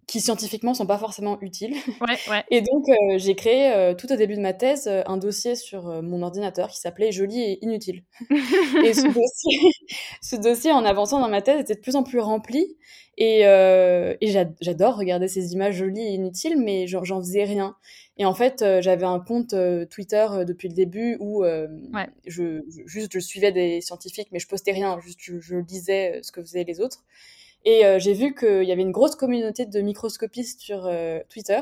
qui 0.07 0.21
scientifiquement 0.21 0.75
sont 0.75 0.87
pas 0.87 0.99
forcément 0.99 1.39
utiles. 1.41 1.75
Ouais, 2.01 2.19
ouais. 2.31 2.45
Et 2.51 2.61
donc 2.61 2.89
euh, 2.89 3.19
j'ai 3.19 3.35
créé 3.35 3.73
euh, 3.73 3.95
tout 3.95 4.11
au 4.13 4.17
début 4.17 4.37
de 4.37 4.41
ma 4.41 4.53
thèse 4.53 4.87
euh, 4.87 5.03
un 5.07 5.17
dossier 5.17 5.55
sur 5.55 6.03
mon 6.03 6.23
ordinateur 6.23 6.69
qui 6.69 6.79
s'appelait 6.79 7.13
Joli 7.13 7.41
et 7.41 7.65
inutile. 7.65 8.03
et 8.85 8.95
ce 8.95 9.07
dossier, 9.07 9.73
ce 10.21 10.37
dossier, 10.37 10.73
en 10.73 10.85
avançant 10.85 11.21
dans 11.21 11.29
ma 11.29 11.43
thèse, 11.43 11.61
était 11.61 11.75
de 11.75 11.81
plus 11.81 11.97
en 11.97 12.03
plus 12.03 12.21
rempli. 12.21 12.77
Et, 13.19 13.43
et 13.43 14.47
j'adore 14.63 14.97
regarder 14.97 15.29
ces 15.29 15.53
images 15.53 15.75
jolies 15.77 16.01
et 16.01 16.15
inutiles, 16.15 16.57
mais 16.59 16.87
j'en 16.87 17.21
faisais 17.21 17.45
rien. 17.45 17.77
Et 18.17 18.25
en 18.25 18.33
fait, 18.33 18.65
j'avais 18.81 19.05
un 19.05 19.21
compte 19.21 19.55
Twitter 19.91 20.27
depuis 20.47 20.69
le 20.69 20.75
début 20.75 21.19
où 21.21 21.45
je, 22.27 22.63
juste 22.87 23.13
je 23.13 23.21
suivais 23.21 23.53
des 23.53 23.83
scientifiques, 23.83 24.29
mais 24.33 24.39
je 24.39 24.49
postais 24.49 24.73
rien, 24.73 24.99
juste 24.99 25.19
je, 25.21 25.39
je 25.41 25.57
lisais 25.57 26.21
ce 26.23 26.33
que 26.33 26.43
faisaient 26.43 26.65
les 26.65 26.81
autres. 26.81 27.05
Et 27.65 27.85
euh, 27.85 27.99
j'ai 27.99 28.13
vu 28.13 28.35
qu'il 28.35 28.65
y 28.65 28.73
avait 28.73 28.83
une 28.83 28.93
grosse 28.93 29.17
communauté 29.17 29.67
de 29.67 29.81
microscopistes 29.81 30.61
sur 30.61 30.87
euh, 30.87 31.21
Twitter 31.29 31.61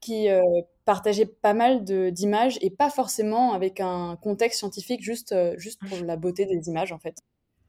qui 0.00 0.30
euh, 0.30 0.42
partageaient 0.86 1.26
pas 1.26 1.52
mal 1.52 1.84
d'images 1.84 2.58
et 2.62 2.70
pas 2.70 2.88
forcément 2.88 3.52
avec 3.52 3.80
un 3.80 4.16
contexte 4.22 4.60
scientifique, 4.60 5.02
juste, 5.02 5.34
juste 5.58 5.78
pour 5.86 5.98
la 6.04 6.16
beauté 6.16 6.46
des 6.46 6.68
images 6.68 6.90
en 6.90 6.98
fait. 6.98 7.18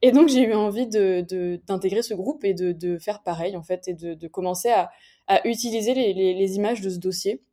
Et 0.01 0.13
donc 0.13 0.29
j'ai 0.29 0.43
eu 0.43 0.53
envie 0.53 0.87
d'intégrer 0.87 1.99
de, 1.99 2.05
ce 2.05 2.13
groupe 2.13 2.45
et 2.45 2.53
de, 2.53 2.71
de, 2.71 2.97
faire 2.97 3.21
pareil 3.21 3.57
en 3.57 3.63
fait 3.63 3.89
et 3.89 3.93
de, 3.93 4.27
commencer 4.29 4.69
à, 4.69 4.91
à 5.27 5.45
utiliser 5.45 5.93
les, 5.93 6.13
les, 6.13 6.33
les, 6.33 6.55
images 6.55 6.79
de 6.79 6.89
ce 6.89 6.99
dossier 6.99 7.43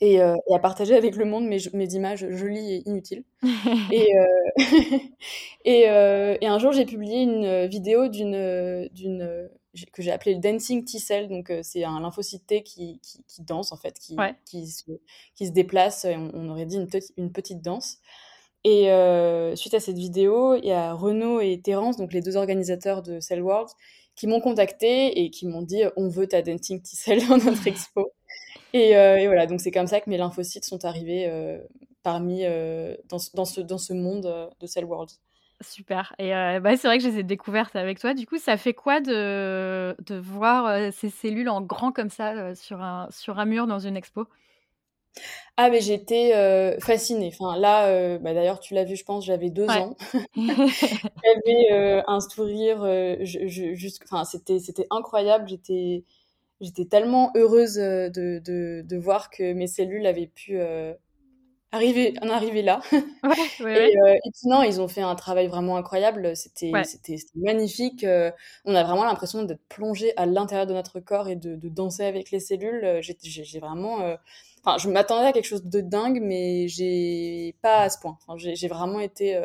et, 0.00 0.20
euh, 0.20 0.36
et, 0.48 0.54
à 0.54 0.58
partager 0.58 0.94
avec 0.94 1.16
le 1.16 1.24
monde 1.24 1.46
mes, 1.46 1.58
mes 1.72 1.94
images 1.94 2.28
jolies 2.30 2.74
et 2.74 2.88
inutiles. 2.88 3.24
et, 3.92 4.16
euh, 4.16 4.58
et, 5.64 5.88
euh, 5.88 6.36
et, 6.40 6.46
un 6.46 6.58
jour, 6.58 6.72
j'ai 6.72 6.84
publié 6.84 7.22
une 7.22 7.66
vidéo 7.66 8.08
d'une, 8.08 8.88
d'une, 8.92 9.48
que 9.92 10.02
j'ai 10.02 10.12
appelée 10.12 10.34
le 10.34 10.40
Dancing 10.40 10.84
T-Cell. 10.84 11.28
Donc, 11.28 11.52
c'est 11.62 11.84
un 11.84 12.00
lymphocyte 12.00 12.46
T 12.46 12.62
qui, 12.62 13.00
qui, 13.00 13.24
qui, 13.26 13.42
danse, 13.42 13.72
en 13.72 13.76
fait, 13.76 13.98
qui, 13.98 14.16
qui, 14.44 14.66
se, 14.66 14.84
qui 15.34 15.46
se 15.46 15.52
déplace. 15.52 16.06
On, 16.08 16.48
aurait 16.48 16.66
dit 16.66 16.76
une, 16.76 16.88
une 17.16 17.32
petite 17.32 17.62
danse. 17.62 17.98
Et 18.64 18.88
suite 19.56 19.74
à 19.74 19.80
cette 19.80 19.98
vidéo, 19.98 20.54
il 20.56 20.66
y 20.66 20.72
a 20.72 20.94
Renaud 20.94 21.40
et 21.40 21.60
Terence, 21.62 21.96
donc 21.96 22.12
les 22.12 22.22
deux 22.22 22.36
organisateurs 22.36 23.02
de 23.02 23.20
Cell 23.20 23.42
World, 23.42 23.68
qui 24.16 24.26
m'ont 24.26 24.40
contacté 24.40 25.20
et 25.20 25.30
qui 25.30 25.46
m'ont 25.46 25.62
dit 25.62 25.82
on 25.96 26.08
veut 26.08 26.26
ta 26.26 26.42
Dancing 26.42 26.80
T-Cell 26.80 27.26
dans 27.28 27.38
notre 27.38 27.66
expo. 27.66 28.12
Euh, 28.74 29.16
et, 29.16 29.26
voilà, 29.26 29.46
donc 29.46 29.60
c'est 29.60 29.70
comme 29.70 29.86
ça 29.86 30.00
que 30.00 30.10
mes 30.10 30.16
lymphocytes 30.16 30.64
sont 30.64 30.84
arrivés 30.84 31.26
euh, 31.28 31.58
parmi 32.02 32.44
euh, 32.44 32.96
dans, 33.08 33.18
dans, 33.34 33.44
ce, 33.44 33.60
dans 33.60 33.78
ce 33.78 33.92
monde 33.92 34.50
de 34.60 34.66
Cell 34.66 34.84
World. 34.84 35.10
Super. 35.60 36.14
Et 36.18 36.30
bah, 36.30 36.76
c'est 36.76 36.88
vrai 36.88 36.98
que 36.98 37.04
j'ai 37.04 37.12
cette 37.12 37.26
découverte 37.26 37.76
avec 37.76 38.00
toi. 38.00 38.12
Du 38.12 38.26
coup, 38.26 38.38
ça 38.38 38.56
fait 38.56 38.74
quoi 38.74 39.00
de, 39.00 39.96
de 40.04 40.16
voir 40.16 40.92
ces 40.92 41.08
cellules 41.08 41.48
en 41.48 41.62
grand 41.62 41.92
comme 41.92 42.10
ça 42.10 42.54
sur, 42.54 42.82
un, 42.82 43.08
sur 43.10 43.38
un 43.38 43.44
mur 43.44 43.66
dans 43.66 43.78
une 43.78 43.96
expo? 43.96 44.26
Ah 45.56 45.70
mais 45.70 45.80
j'étais 45.80 46.32
fascinée. 46.80 47.32
Enfin 47.32 47.56
là, 47.56 48.18
bah, 48.18 48.34
d'ailleurs 48.34 48.58
tu 48.58 48.74
l'as 48.74 48.84
vu, 48.84 48.96
je 48.96 49.04
pense, 49.04 49.24
j'avais 49.24 49.48
deux 49.48 49.70
ans. 49.70 49.96
j'avais 50.36 52.02
un 52.06 52.20
sourire, 52.20 52.84
juste, 53.22 54.02
enfin 54.04 54.24
c'était 54.24 54.58
c'était 54.58 54.88
incroyable. 54.90 55.48
J'étais 55.48 56.04
j'étais 56.60 56.84
tellement 56.84 57.32
heureuse 57.36 57.78
euh, 57.78 58.08
de, 58.08 58.40
de, 58.44 58.82
de, 58.86 58.96
voir 58.96 59.30
que 59.30 59.52
mes 59.52 59.66
cellules 59.66 60.06
avaient 60.06 60.26
pu 60.26 60.58
euh, 60.58 60.94
arriver, 61.72 62.14
en 62.22 62.28
arriver 62.28 62.62
là. 62.62 62.80
Ouais, 63.24 63.64
ouais, 63.64 63.92
et, 63.92 63.98
euh, 63.98 64.14
et, 64.14 64.30
puis 64.30 64.48
non, 64.48 64.62
ils 64.62 64.80
ont 64.80 64.88
fait 64.88 65.02
un 65.02 65.14
travail 65.14 65.46
vraiment 65.46 65.76
incroyable. 65.76 66.36
C'était 66.36 66.72
c'était 66.84 67.16
magnifique. 67.34 68.04
on 68.64 68.74
a 68.74 68.84
vraiment 68.84 69.04
l'impression 69.04 69.42
d'être 69.42 69.66
plongé 69.68 70.12
à 70.16 70.26
l'intérieur 70.26 70.66
de 70.66 70.74
notre 70.74 71.00
corps 71.00 71.28
et 71.28 71.36
de, 71.36 71.56
de 71.56 71.68
danser 71.68 72.04
avec 72.04 72.30
les 72.30 72.40
cellules. 72.40 73.00
J'ai 73.00 73.60
vraiment... 73.60 74.16
Enfin, 74.66 74.78
je 74.78 74.88
m'attendais 74.88 75.26
à 75.26 75.32
quelque 75.32 75.44
chose 75.44 75.64
de 75.64 75.80
dingue, 75.82 76.20
mais 76.22 76.68
j'ai 76.68 77.54
pas 77.60 77.80
à 77.80 77.90
ce 77.90 77.98
point. 77.98 78.18
Enfin, 78.26 78.38
j'ai 78.38 78.68
vraiment 78.68 79.00
été 79.00 79.38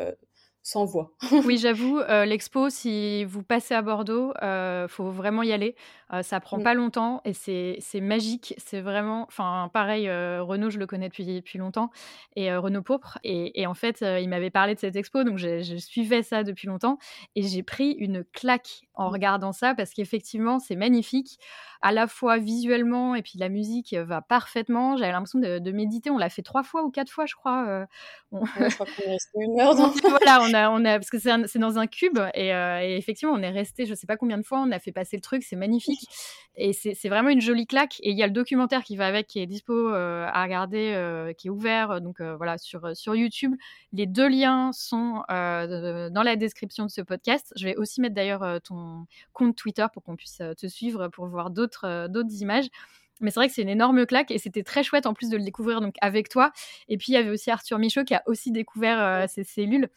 sans 0.62 0.84
voix. 0.84 1.12
oui, 1.44 1.58
j'avoue, 1.58 2.00
l'expo, 2.26 2.70
si 2.70 3.24
vous 3.24 3.42
passez 3.42 3.74
à 3.74 3.82
Bordeaux, 3.82 4.32
il 4.42 4.86
faut 4.88 5.10
vraiment 5.10 5.42
y 5.42 5.52
aller. 5.52 5.74
Euh, 6.12 6.22
ça 6.22 6.40
prend 6.40 6.58
mmh. 6.58 6.62
pas 6.62 6.74
longtemps 6.74 7.20
et 7.24 7.32
c'est 7.32 8.00
magique. 8.00 8.54
C'est 8.58 8.80
vraiment, 8.80 9.24
enfin, 9.28 9.70
pareil, 9.72 10.08
euh, 10.08 10.42
Renaud, 10.42 10.70
je 10.70 10.78
le 10.78 10.86
connais 10.86 11.08
depuis, 11.08 11.24
depuis 11.24 11.58
longtemps, 11.58 11.90
et 12.34 12.50
euh, 12.50 12.60
Renaud 12.60 12.82
Pourpre. 12.82 13.18
Et, 13.22 13.60
et, 13.60 13.66
en 13.66 13.74
fait, 13.74 14.00
il 14.20 14.28
m'avait 14.28 14.50
parlé 14.50 14.74
de 14.74 14.80
cette 14.80 14.96
expo, 14.96 15.24
donc 15.24 15.38
je, 15.38 15.76
suivais 15.78 16.22
ça 16.22 16.42
depuis 16.42 16.66
longtemps. 16.66 16.98
Et 17.36 17.42
j'ai 17.42 17.62
pris 17.62 17.92
une 17.92 18.24
claque 18.24 18.82
en 18.94 19.08
mmh. 19.08 19.12
regardant 19.12 19.52
ça 19.52 19.74
parce 19.74 19.92
qu'effectivement, 19.92 20.58
c'est 20.58 20.76
magnifique, 20.76 21.38
à 21.82 21.92
la 21.92 22.06
fois 22.06 22.38
visuellement, 22.38 23.14
et 23.14 23.22
puis 23.22 23.38
la 23.38 23.48
musique 23.48 23.94
va 23.94 24.20
parfaitement. 24.20 24.96
J'avais 24.96 25.12
l'impression 25.12 25.38
de, 25.38 25.70
méditer. 25.70 26.10
On 26.10 26.18
l'a 26.18 26.28
fait 26.28 26.42
trois 26.42 26.62
fois 26.62 26.82
ou 26.82 26.90
quatre 26.90 27.10
fois, 27.10 27.26
je 27.26 27.34
crois. 27.34 27.86
On... 28.32 28.44
je 28.44 28.74
crois 28.74 28.86
qu'on 28.86 29.02
est 29.02 29.12
resté 29.12 29.38
une 29.40 29.60
heure. 29.60 29.74
voilà, 30.08 30.40
on 30.42 30.49
a, 30.54 30.70
on 30.70 30.84
a, 30.84 30.98
parce 30.98 31.10
que 31.10 31.18
c'est 31.18 31.58
dans 31.58 31.78
un 31.78 31.86
cube, 31.86 32.18
et, 32.34 32.48
et 32.48 32.96
effectivement, 32.96 33.34
on 33.34 33.42
est 33.42 33.50
resté, 33.50 33.86
je 33.86 33.94
sais 33.94 34.06
pas 34.06 34.16
combien 34.16 34.38
de 34.38 34.42
fois, 34.42 34.60
on 34.60 34.70
a 34.70 34.78
fait 34.78 34.92
passer 34.92 35.16
le 35.16 35.22
truc, 35.22 35.42
c'est 35.42 35.56
magnifique. 35.56 36.08
Et 36.56 36.72
c'est 36.72 37.08
vraiment 37.08 37.30
une 37.30 37.40
jolie 37.40 37.66
claque. 37.66 38.00
Et 38.02 38.10
il 38.10 38.18
y 38.18 38.22
a 38.22 38.26
le 38.26 38.32
documentaire 38.32 38.82
qui 38.82 38.96
va 38.96 39.06
avec, 39.06 39.26
qui 39.28 39.38
est 39.40 39.46
dispo 39.46 39.72
euh, 39.72 40.26
à 40.30 40.42
regarder, 40.42 40.92
euh, 40.94 41.32
qui 41.32 41.46
est 41.46 41.50
ouvert 41.50 42.00
donc 42.00 42.20
euh, 42.20 42.36
voilà 42.36 42.58
sur, 42.58 42.94
sur 42.96 43.14
YouTube. 43.14 43.54
Les 43.92 44.06
deux 44.06 44.28
liens 44.28 44.70
sont 44.72 45.22
dans 45.28 46.22
la 46.24 46.36
description 46.36 46.84
de 46.84 46.90
ce 46.90 47.00
podcast. 47.00 47.52
Je 47.56 47.64
vais 47.64 47.76
aussi 47.76 48.00
mettre 48.00 48.14
d'ailleurs 48.14 48.60
ton 48.62 49.06
compte 49.32 49.56
Twitter 49.56 49.86
pour 49.92 50.02
qu'on 50.02 50.16
puisse 50.16 50.42
te 50.58 50.66
suivre 50.66 51.08
pour 51.08 51.26
voir 51.26 51.50
d'autres 51.50 52.08
d'autres 52.08 52.42
images. 52.42 52.66
Mais 53.20 53.30
c'est 53.30 53.40
vrai 53.40 53.48
que 53.48 53.54
c'est 53.54 53.62
une 53.62 53.68
énorme 53.68 54.06
claque 54.06 54.30
et 54.30 54.38
c'était 54.38 54.62
très 54.62 54.82
chouette 54.82 55.06
en 55.06 55.12
plus 55.12 55.28
de 55.28 55.36
le 55.36 55.44
découvrir 55.44 55.80
donc 55.80 55.94
avec 56.00 56.28
toi. 56.28 56.52
Et 56.88 56.96
puis 56.96 57.12
il 57.12 57.14
y 57.14 57.18
avait 57.18 57.30
aussi 57.30 57.50
Arthur 57.50 57.78
Michaud 57.78 58.04
qui 58.04 58.14
a 58.14 58.22
aussi 58.26 58.50
découvert 58.50 59.28
ces 59.28 59.44
cellules. 59.44 59.88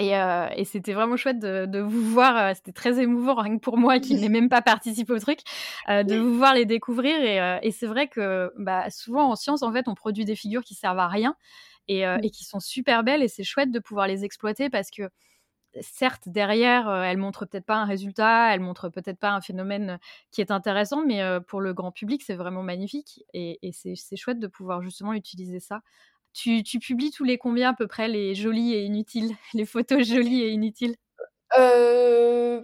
Euh, 0.00 0.48
et, 0.56 0.64
c'était 0.64 0.92
vraiment 0.92 1.16
chouette 1.16 1.38
de, 1.38 1.80
vous 1.80 2.02
voir. 2.02 2.36
Euh, 2.36 2.52
c'était 2.54 2.72
très 2.72 3.00
émouvant, 3.00 3.34
rien 3.34 3.56
que 3.56 3.62
pour 3.62 3.76
moi 3.76 3.98
qui 3.98 4.14
n'ai 4.14 4.28
même 4.28 4.48
pas 4.48 4.62
participé 4.62 5.12
au 5.12 5.18
truc, 5.18 5.40
euh, 5.88 6.02
de 6.02 6.16
vous 6.16 6.36
voir 6.36 6.54
les 6.54 6.66
découvrir. 6.66 7.16
Et, 7.62 7.70
c'est 7.70 7.86
vrai 7.86 8.08
que 8.08 8.52
bah, 8.56 8.90
souvent 8.90 9.30
en 9.30 9.36
science, 9.36 9.62
en 9.62 9.72
fait, 9.72 9.88
on 9.88 9.94
produit 9.94 10.24
des 10.24 10.36
figures 10.36 10.62
qui 10.62 10.74
servent 10.74 10.98
à 10.98 11.08
rien 11.08 11.36
et, 11.88 12.02
et 12.02 12.30
qui 12.30 12.44
sont 12.44 12.60
super 12.60 13.02
belles. 13.04 13.22
Et 13.22 13.28
c'est 13.28 13.44
chouette 13.44 13.70
de 13.70 13.78
pouvoir 13.78 14.06
les 14.06 14.24
exploiter 14.24 14.70
parce 14.70 14.90
que 14.90 15.08
certes, 15.80 16.28
derrière, 16.28 16.90
elles 16.90 17.18
montrent 17.18 17.46
peut-être 17.46 17.66
pas 17.66 17.76
un 17.76 17.84
résultat, 17.84 18.52
elles 18.54 18.60
montrent 18.60 18.88
peut-être 18.88 19.18
pas 19.18 19.30
un 19.30 19.40
phénomène 19.40 19.98
qui 20.30 20.40
est 20.40 20.50
intéressant, 20.50 21.04
mais 21.04 21.22
pour 21.46 21.60
le 21.60 21.72
grand 21.74 21.92
public, 21.92 22.22
c'est 22.22 22.34
vraiment 22.34 22.62
magnifique. 22.62 23.22
Et, 23.32 23.58
et 23.62 23.72
c'est 23.72 24.16
chouette 24.16 24.40
de 24.40 24.46
pouvoir 24.46 24.82
justement 24.82 25.12
utiliser 25.12 25.60
ça 25.60 25.82
Tu, 26.38 26.62
tu, 26.62 26.78
publies 26.78 27.10
tous 27.10 27.24
les 27.24 27.36
combien 27.36 27.70
à 27.70 27.74
peu 27.74 27.88
près 27.88 28.06
les 28.06 28.36
jolies 28.36 28.72
et 28.72 28.84
inutiles, 28.84 29.34
les 29.54 29.64
photos 29.64 30.06
jolies 30.06 30.42
et 30.42 30.50
inutiles? 30.50 30.94
Euh, 31.58 32.62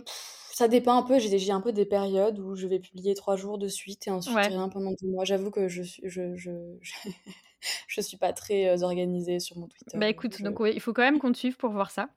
Ça 0.53 0.69
dépend 0.69 0.97
un 0.97 1.03
peu. 1.03 1.19
J'ai 1.19 1.51
un 1.51 1.61
peu 1.61 1.73
des 1.73 1.85
périodes 1.85 2.39
où 2.39 2.55
je 2.55 2.69
vais 2.69 2.79
publier 2.79 3.15
trois 3.15 3.35
jours 3.35 3.59
de 3.59 3.67
suite 3.67 4.07
et 4.07 4.11
ensuite 4.13 4.37
rien 4.37 4.69
pendant 4.69 4.93
deux 4.93 5.09
mois. 5.09 5.25
J'avoue 5.25 5.51
que 5.51 5.67
je 5.67 5.83
je, 6.05 6.37
je, 6.37 6.53
je, 7.89 8.01
suis 8.01 8.17
pas 8.17 8.33
très 8.33 8.85
organisée 8.85 9.41
sur 9.41 9.59
mon 9.59 9.67
Twitter. 9.67 9.99
Bah 9.99 10.09
écoute, 10.09 10.41
donc, 10.41 10.61
il 10.73 10.81
faut 10.81 10.93
quand 10.93 11.03
même 11.03 11.19
qu'on 11.19 11.33
te 11.33 11.39
suive 11.39 11.57
pour 11.57 11.73
voir 11.73 11.91
ça. 11.91 12.11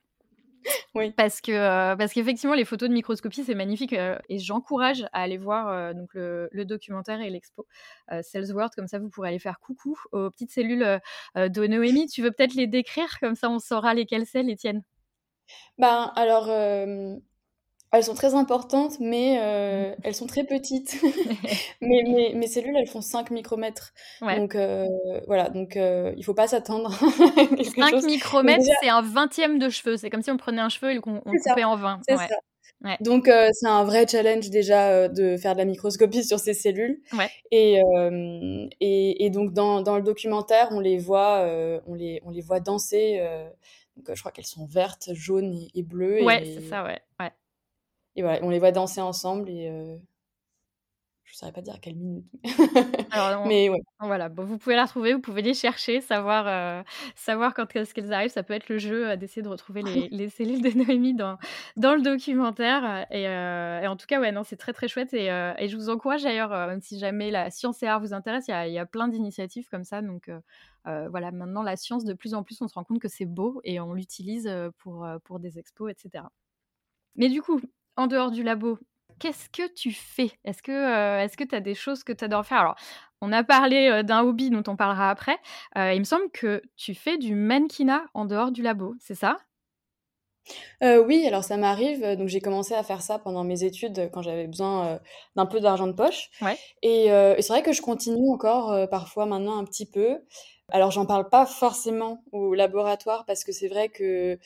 Oui. 0.95 1.11
Parce 1.15 1.41
que 1.41 1.51
euh, 1.51 1.95
parce 1.95 2.13
qu'effectivement 2.13 2.55
les 2.55 2.65
photos 2.65 2.89
de 2.89 2.93
microscopie 2.93 3.43
c'est 3.43 3.55
magnifique 3.55 3.93
euh, 3.93 4.17
et 4.29 4.39
j'encourage 4.39 5.03
à 5.13 5.21
aller 5.21 5.37
voir 5.37 5.69
euh, 5.69 5.93
donc 5.93 6.09
le, 6.13 6.65
documentaire 6.65 7.21
et 7.21 7.29
l'expo 7.29 7.65
Cells 8.21 8.51
World 8.51 8.73
comme 8.75 8.87
ça 8.87 8.99
vous 8.99 9.09
pourrez 9.09 9.29
aller 9.29 9.39
faire 9.39 9.59
coucou 9.59 9.97
aux 10.11 10.29
petites 10.29 10.51
cellules 10.51 10.99
de 11.35 11.67
Noémie. 11.67 12.07
Tu 12.07 12.21
veux 12.21 12.31
peut-être 12.31 12.55
les 12.55 12.67
décrire? 12.67 13.19
Comme 13.19 13.35
ça 13.35 13.49
on 13.49 13.59
saura 13.59 13.93
lesquelles 13.93 14.25
c'est 14.25 14.43
les 14.43 14.55
tiennes. 14.57 14.83
Ben 15.77 16.11
alors 16.15 16.47
elles 17.91 18.03
sont 18.03 18.13
très 18.13 18.35
importantes, 18.35 18.99
mais 18.99 19.39
euh, 19.41 19.95
elles 20.03 20.15
sont 20.15 20.27
très 20.27 20.43
petites. 20.43 21.01
mais 21.81 22.03
mes, 22.03 22.33
mes, 22.33 22.47
cellules, 22.47 22.75
elles 22.75 22.87
font 22.87 23.01
5 23.01 23.31
micromètres. 23.31 23.93
Donc 24.21 24.55
euh, 24.55 24.85
voilà, 25.25 25.49
donc 25.49 25.77
euh, 25.77 26.13
il 26.17 26.23
faut 26.23 26.33
pas 26.33 26.47
s'attendre. 26.47 26.91
5 27.75 28.03
micromètres, 28.03 28.65
c'est 28.81 28.89
un 28.89 29.01
vingtième 29.01 29.59
de 29.59 29.69
cheveux. 29.69 29.97
C'est 29.97 30.09
comme 30.09 30.21
si 30.21 30.31
on 30.31 30.37
prenait 30.37 30.61
un 30.61 30.69
cheveu 30.69 30.91
et 30.91 30.99
qu'on 30.99 31.21
coupait 31.21 31.63
en 31.63 31.75
20. 31.75 32.01
C'est 32.07 32.17
ça. 32.17 32.27
Donc 33.01 33.27
c'est 33.53 33.67
un 33.67 33.83
vrai 33.83 34.05
challenge 34.07 34.49
déjà 34.49 35.07
de 35.07 35.35
faire 35.37 35.53
de 35.53 35.57
la 35.57 35.65
microscopie 35.65 36.23
sur 36.23 36.39
ces 36.39 36.53
cellules. 36.53 37.01
Et, 37.51 37.81
et, 38.79 39.25
et, 39.25 39.29
donc 39.29 39.53
dans, 39.53 39.81
dans, 39.81 39.95
le 39.95 40.03
documentaire, 40.03 40.67
on 40.71 40.79
les 40.79 40.97
voit, 40.97 41.47
on 41.87 41.95
les, 41.95 42.21
on 42.23 42.29
les 42.29 42.41
voit 42.41 42.59
danser. 42.59 43.19
donc 43.95 44.13
je 44.13 44.19
crois 44.19 44.31
qu'elles 44.31 44.45
sont 44.45 44.67
vertes, 44.67 45.09
jaunes 45.13 45.53
et, 45.53 45.79
et 45.79 45.83
bleues. 45.83 46.23
Ouais, 46.23 46.43
c'est 46.45 46.69
ça, 46.69 46.83
ouais. 46.83 46.99
ouais. 47.19 47.31
Et 48.17 48.23
voilà, 48.23 48.39
on 48.43 48.49
les 48.49 48.57
voit 48.57 48.71
danser 48.71 48.99
ensemble 48.99 49.47
et 49.47 49.69
euh, 49.69 49.95
je 51.23 51.33
ne 51.33 51.37
saurais 51.37 51.51
pas 51.51 51.61
dire 51.61 51.75
à 51.75 51.77
quelle 51.77 51.95
minute. 51.95 52.25
mais 53.47 53.69
ouais. 53.69 53.79
Voilà, 53.99 54.27
bon, 54.27 54.43
vous 54.43 54.57
pouvez 54.57 54.75
la 54.75 54.85
retrouver, 54.85 55.13
vous 55.13 55.21
pouvez 55.21 55.43
les 55.43 55.53
chercher, 55.53 56.01
savoir, 56.01 56.47
euh, 56.47 56.81
savoir 57.15 57.53
quand 57.53 57.75
est-ce 57.75 57.93
qu'elles 57.93 58.11
arrivent. 58.11 58.31
Ça 58.31 58.41
peut 58.41 58.55
être 58.55 58.69
le 58.69 58.79
jeu 58.79 59.09
euh, 59.09 59.15
d'essayer 59.17 59.43
de 59.43 59.47
retrouver 59.47 59.83
les, 59.83 60.09
les, 60.11 60.29
cellules 60.29 60.63
de 60.63 60.71
Noémie 60.71 61.13
dans, 61.13 61.37
dans 61.75 61.93
le 61.93 62.01
documentaire. 62.01 63.05
Et, 63.11 63.25
et 63.25 63.87
en 63.87 63.95
tout 63.95 64.07
cas, 64.07 64.19
ouais, 64.19 64.31
non, 64.31 64.41
c'est 64.43 64.57
très 64.57 64.73
très 64.73 64.87
chouette. 64.87 65.13
Et, 65.13 65.27
et, 65.27 65.67
je 65.67 65.77
vous 65.77 65.89
encourage 65.89 66.23
d'ailleurs, 66.23 66.49
même 66.49 66.81
si 66.81 66.97
jamais 66.97 67.29
la 67.29 67.51
science 67.51 67.83
et 67.83 67.87
art 67.87 67.99
vous 67.99 68.15
intéresse, 68.15 68.47
il 68.47 68.51
y 68.51 68.55
a, 68.55 68.67
y 68.67 68.79
a, 68.79 68.87
plein 68.87 69.07
d'initiatives 69.09 69.69
comme 69.69 69.83
ça. 69.83 70.01
Donc 70.01 70.31
voilà, 70.85 71.31
maintenant 71.31 71.61
la 71.61 71.75
science, 71.75 72.03
de 72.03 72.15
plus 72.15 72.33
en 72.33 72.41
plus, 72.41 72.59
on 72.63 72.67
se 72.67 72.73
rend 72.73 72.83
compte 72.83 72.99
que 72.99 73.09
c'est 73.09 73.25
beau 73.25 73.61
et 73.63 73.79
on 73.79 73.93
l'utilise 73.93 74.51
pour, 74.79 75.07
pour 75.23 75.39
des 75.39 75.59
expos, 75.59 75.91
etc. 75.91 76.23
Mais 77.15 77.29
du 77.29 77.41
coup, 77.41 77.59
en 77.97 78.07
dehors 78.07 78.31
du 78.31 78.43
labo, 78.43 78.79
qu'est-ce 79.19 79.49
que 79.49 79.71
tu 79.73 79.91
fais? 79.91 80.31
Est-ce 80.45 80.61
que 80.63 80.71
euh, 80.71 81.23
est-ce 81.23 81.37
que 81.37 81.43
tu 81.43 81.55
as 81.55 81.59
des 81.59 81.75
choses 81.75 82.03
que 82.03 82.13
tu 82.13 82.23
adores 82.25 82.45
faire? 82.45 82.59
Alors, 82.59 82.75
on 83.21 83.31
a 83.31 83.43
parlé 83.43 83.89
euh, 83.89 84.03
d'un 84.03 84.21
hobby 84.21 84.49
dont 84.49 84.63
on 84.67 84.75
parlera 84.75 85.09
après. 85.09 85.37
Euh, 85.77 85.93
il 85.93 85.99
me 85.99 86.03
semble 86.05 86.29
que 86.31 86.61
tu 86.75 86.93
fais 86.95 87.17
du 87.17 87.35
mannequinat 87.35 88.05
en 88.13 88.25
dehors 88.25 88.51
du 88.51 88.61
labo, 88.61 88.95
c'est 88.99 89.15
ça? 89.15 89.37
Oui, 90.81 91.25
alors 91.27 91.43
ça 91.43 91.57
m'arrive. 91.57 92.03
Donc 92.17 92.27
j'ai 92.27 92.39
commencé 92.41 92.73
à 92.73 92.83
faire 92.83 93.01
ça 93.01 93.19
pendant 93.19 93.43
mes 93.43 93.63
études 93.63 94.09
quand 94.13 94.21
j'avais 94.21 94.47
besoin 94.47 94.99
d'un 95.35 95.45
peu 95.45 95.59
d'argent 95.59 95.87
de 95.87 95.93
poche. 95.93 96.29
Et, 96.81 97.05
et 97.07 97.41
c'est 97.41 97.49
vrai 97.53 97.63
que 97.63 97.73
je 97.73 97.81
continue 97.81 98.29
encore 98.31 98.87
parfois 98.89 99.25
maintenant 99.25 99.57
un 99.57 99.65
petit 99.65 99.89
peu. 99.89 100.19
Alors 100.71 100.91
j'en 100.91 101.05
parle 101.05 101.29
pas 101.29 101.45
forcément 101.45 102.23
au 102.31 102.53
laboratoire 102.53 103.25
parce 103.25 103.43
que 103.43 103.51
c'est 103.51 103.69
vrai 103.69 103.89
que 103.89 104.37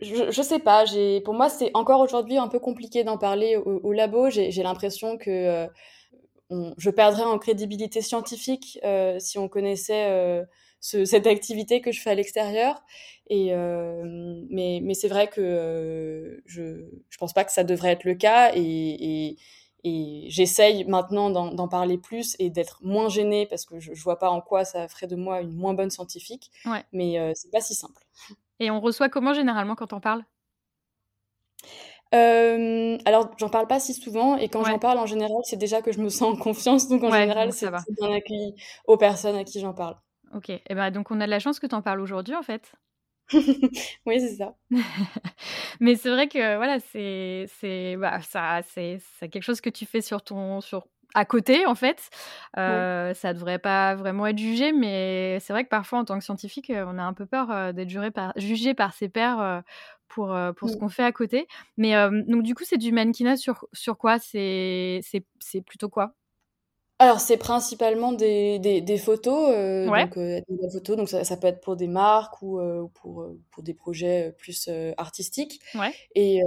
je, 0.00 0.30
je 0.30 0.42
sais 0.42 0.58
pas, 0.58 0.84
j'ai, 0.84 1.20
pour 1.20 1.34
moi, 1.34 1.48
c'est 1.48 1.70
encore 1.74 2.00
aujourd'hui 2.00 2.38
un 2.38 2.48
peu 2.48 2.58
compliqué 2.58 3.04
d'en 3.04 3.18
parler 3.18 3.56
au, 3.56 3.92
labo. 3.92 4.30
J'ai, 4.30 4.50
l'impression 4.62 5.18
que 5.18 5.30
euh, 5.30 5.66
je 6.78 6.90
perdrais 6.90 7.24
en 7.24 7.38
crédibilité 7.38 8.00
scientifique 8.00 8.78
euh, 8.84 9.18
si 9.18 9.38
on 9.38 9.48
connaissait 9.48 10.10
euh, 10.10 10.44
cette 10.80 11.26
activité 11.26 11.80
que 11.80 11.92
je 11.92 12.00
fais 12.00 12.10
à 12.10 12.14
l'extérieur. 12.14 12.82
Et, 13.28 13.52
mais, 14.50 14.80
mais 14.82 14.94
c'est 14.94 15.08
vrai 15.08 15.28
que 15.28 16.42
je, 16.44 16.84
je 17.08 17.18
pense 17.18 17.32
pas 17.32 17.44
que 17.44 17.52
ça 17.52 17.64
devrait 17.64 17.92
être 17.92 18.04
le 18.04 18.14
cas. 18.14 18.52
Et, 18.54 18.60
et, 18.60 19.36
et 19.84 20.26
j'essaye 20.28 20.84
maintenant 20.84 21.30
d'en, 21.30 21.68
parler 21.68 21.98
plus 21.98 22.36
et 22.38 22.50
d'être 22.50 22.78
moins 22.82 23.08
gênée 23.08 23.46
parce 23.46 23.64
que 23.64 23.80
je, 23.80 23.94
je 23.94 24.02
vois 24.02 24.18
pas 24.18 24.30
en 24.30 24.40
quoi 24.40 24.64
ça 24.64 24.86
ferait 24.86 25.06
de 25.06 25.16
moi 25.16 25.40
une 25.40 25.54
moins 25.54 25.72
bonne 25.72 25.90
scientifique. 25.90 26.50
Ouais. 26.66 26.84
Mais 26.92 27.32
c'est 27.34 27.50
pas 27.50 27.60
si 27.60 27.74
simple. 27.74 28.02
Et 28.60 28.70
on 28.70 28.80
reçoit 28.80 29.08
comment 29.08 29.32
généralement 29.32 29.74
quand 29.74 29.92
on 29.92 30.00
parle? 30.00 30.24
Euh, 32.14 32.98
alors, 33.06 33.30
j'en 33.38 33.48
parle 33.48 33.66
pas 33.66 33.80
si 33.80 33.94
souvent, 33.94 34.36
et 34.36 34.48
quand 34.48 34.64
j'en 34.64 34.78
parle, 34.78 34.98
en 34.98 35.06
général, 35.06 35.38
c'est 35.44 35.56
déjà 35.56 35.80
que 35.80 35.92
je 35.92 36.00
me 36.00 36.10
sens 36.10 36.34
en 36.34 36.36
confiance, 36.36 36.88
donc 36.88 37.02
en 37.04 37.10
général, 37.10 37.52
c'est 37.52 37.70
bien 37.70 38.12
accueilli 38.12 38.54
aux 38.86 38.98
personnes 38.98 39.36
à 39.36 39.44
qui 39.44 39.60
j'en 39.60 39.72
parle. 39.72 39.96
Ok, 40.34 40.50
et 40.50 40.62
eh 40.68 40.74
ben, 40.74 40.90
donc 40.90 41.10
on 41.10 41.20
a 41.20 41.26
de 41.26 41.30
la 41.30 41.38
chance 41.38 41.58
que 41.58 41.66
tu 41.66 41.74
en 41.74 41.82
parles 41.82 42.00
aujourd'hui, 42.00 42.34
en 42.34 42.42
fait. 42.42 42.72
oui, 44.06 44.20
c'est 44.20 44.36
ça. 44.36 44.54
Mais 45.80 45.94
c'est 45.96 46.10
vrai 46.10 46.28
que 46.28 46.56
voilà, 46.56 46.80
c'est 46.80 47.46
c'est 47.60 47.96
bah, 47.96 48.20
ça 48.20 48.60
c'est 48.62 49.00
quelque 49.20 49.42
chose 49.42 49.60
que 49.60 49.70
tu 49.70 49.86
fais 49.86 50.00
sur 50.00 50.22
ton 50.22 50.60
sur 50.60 50.86
à 51.14 51.24
côté, 51.24 51.66
en 51.66 51.74
fait. 51.74 52.08
Euh, 52.58 53.14
Ça 53.14 53.34
devrait 53.34 53.58
pas 53.58 53.94
vraiment 53.94 54.26
être 54.26 54.38
jugé, 54.38 54.72
mais 54.72 55.38
c'est 55.40 55.52
vrai 55.52 55.64
que 55.64 55.68
parfois, 55.68 55.98
en 56.00 56.04
tant 56.04 56.18
que 56.18 56.24
scientifique, 56.24 56.70
euh, 56.70 56.84
on 56.88 56.98
a 56.98 57.02
un 57.02 57.12
peu 57.14 57.26
peur 57.26 57.50
euh, 57.50 57.72
d'être 57.72 57.90
jugé 58.36 58.74
par 58.74 58.94
ses 58.94 59.08
pairs 59.08 59.40
euh, 59.40 59.60
pour, 60.08 60.36
pour 60.56 60.68
ce 60.70 60.76
qu'on 60.76 60.88
fait 60.88 61.04
à 61.04 61.12
côté. 61.12 61.46
Mais 61.78 61.94
donc, 62.28 62.42
du 62.42 62.54
coup, 62.54 62.64
c'est 62.64 62.76
du 62.78 62.92
mannequinat 62.92 63.36
sur, 63.36 63.66
sur 63.72 63.96
quoi? 63.96 64.18
C'est 64.18 65.00
plutôt 65.66 65.88
quoi? 65.88 66.14
Alors, 67.02 67.18
c'est 67.18 67.36
principalement 67.36 68.12
des, 68.12 68.60
des, 68.60 68.98
photos, 68.98 69.50
euh, 69.52 69.86
donc 69.86 70.16
euh, 70.16 70.40
des 70.48 70.70
photos, 70.70 70.96
donc 70.96 71.08
ça, 71.08 71.24
ça, 71.24 71.36
peut 71.36 71.48
être 71.48 71.60
pour 71.60 71.74
des 71.74 71.88
marques 71.88 72.40
ou 72.42 72.60
euh, 72.60 72.86
pour, 72.94 73.26
pour 73.50 73.64
des 73.64 73.74
projets 73.74 74.32
plus 74.38 74.70
artistiques. 74.96 75.60
Ouais. 75.74 75.92
Et, 76.14 76.40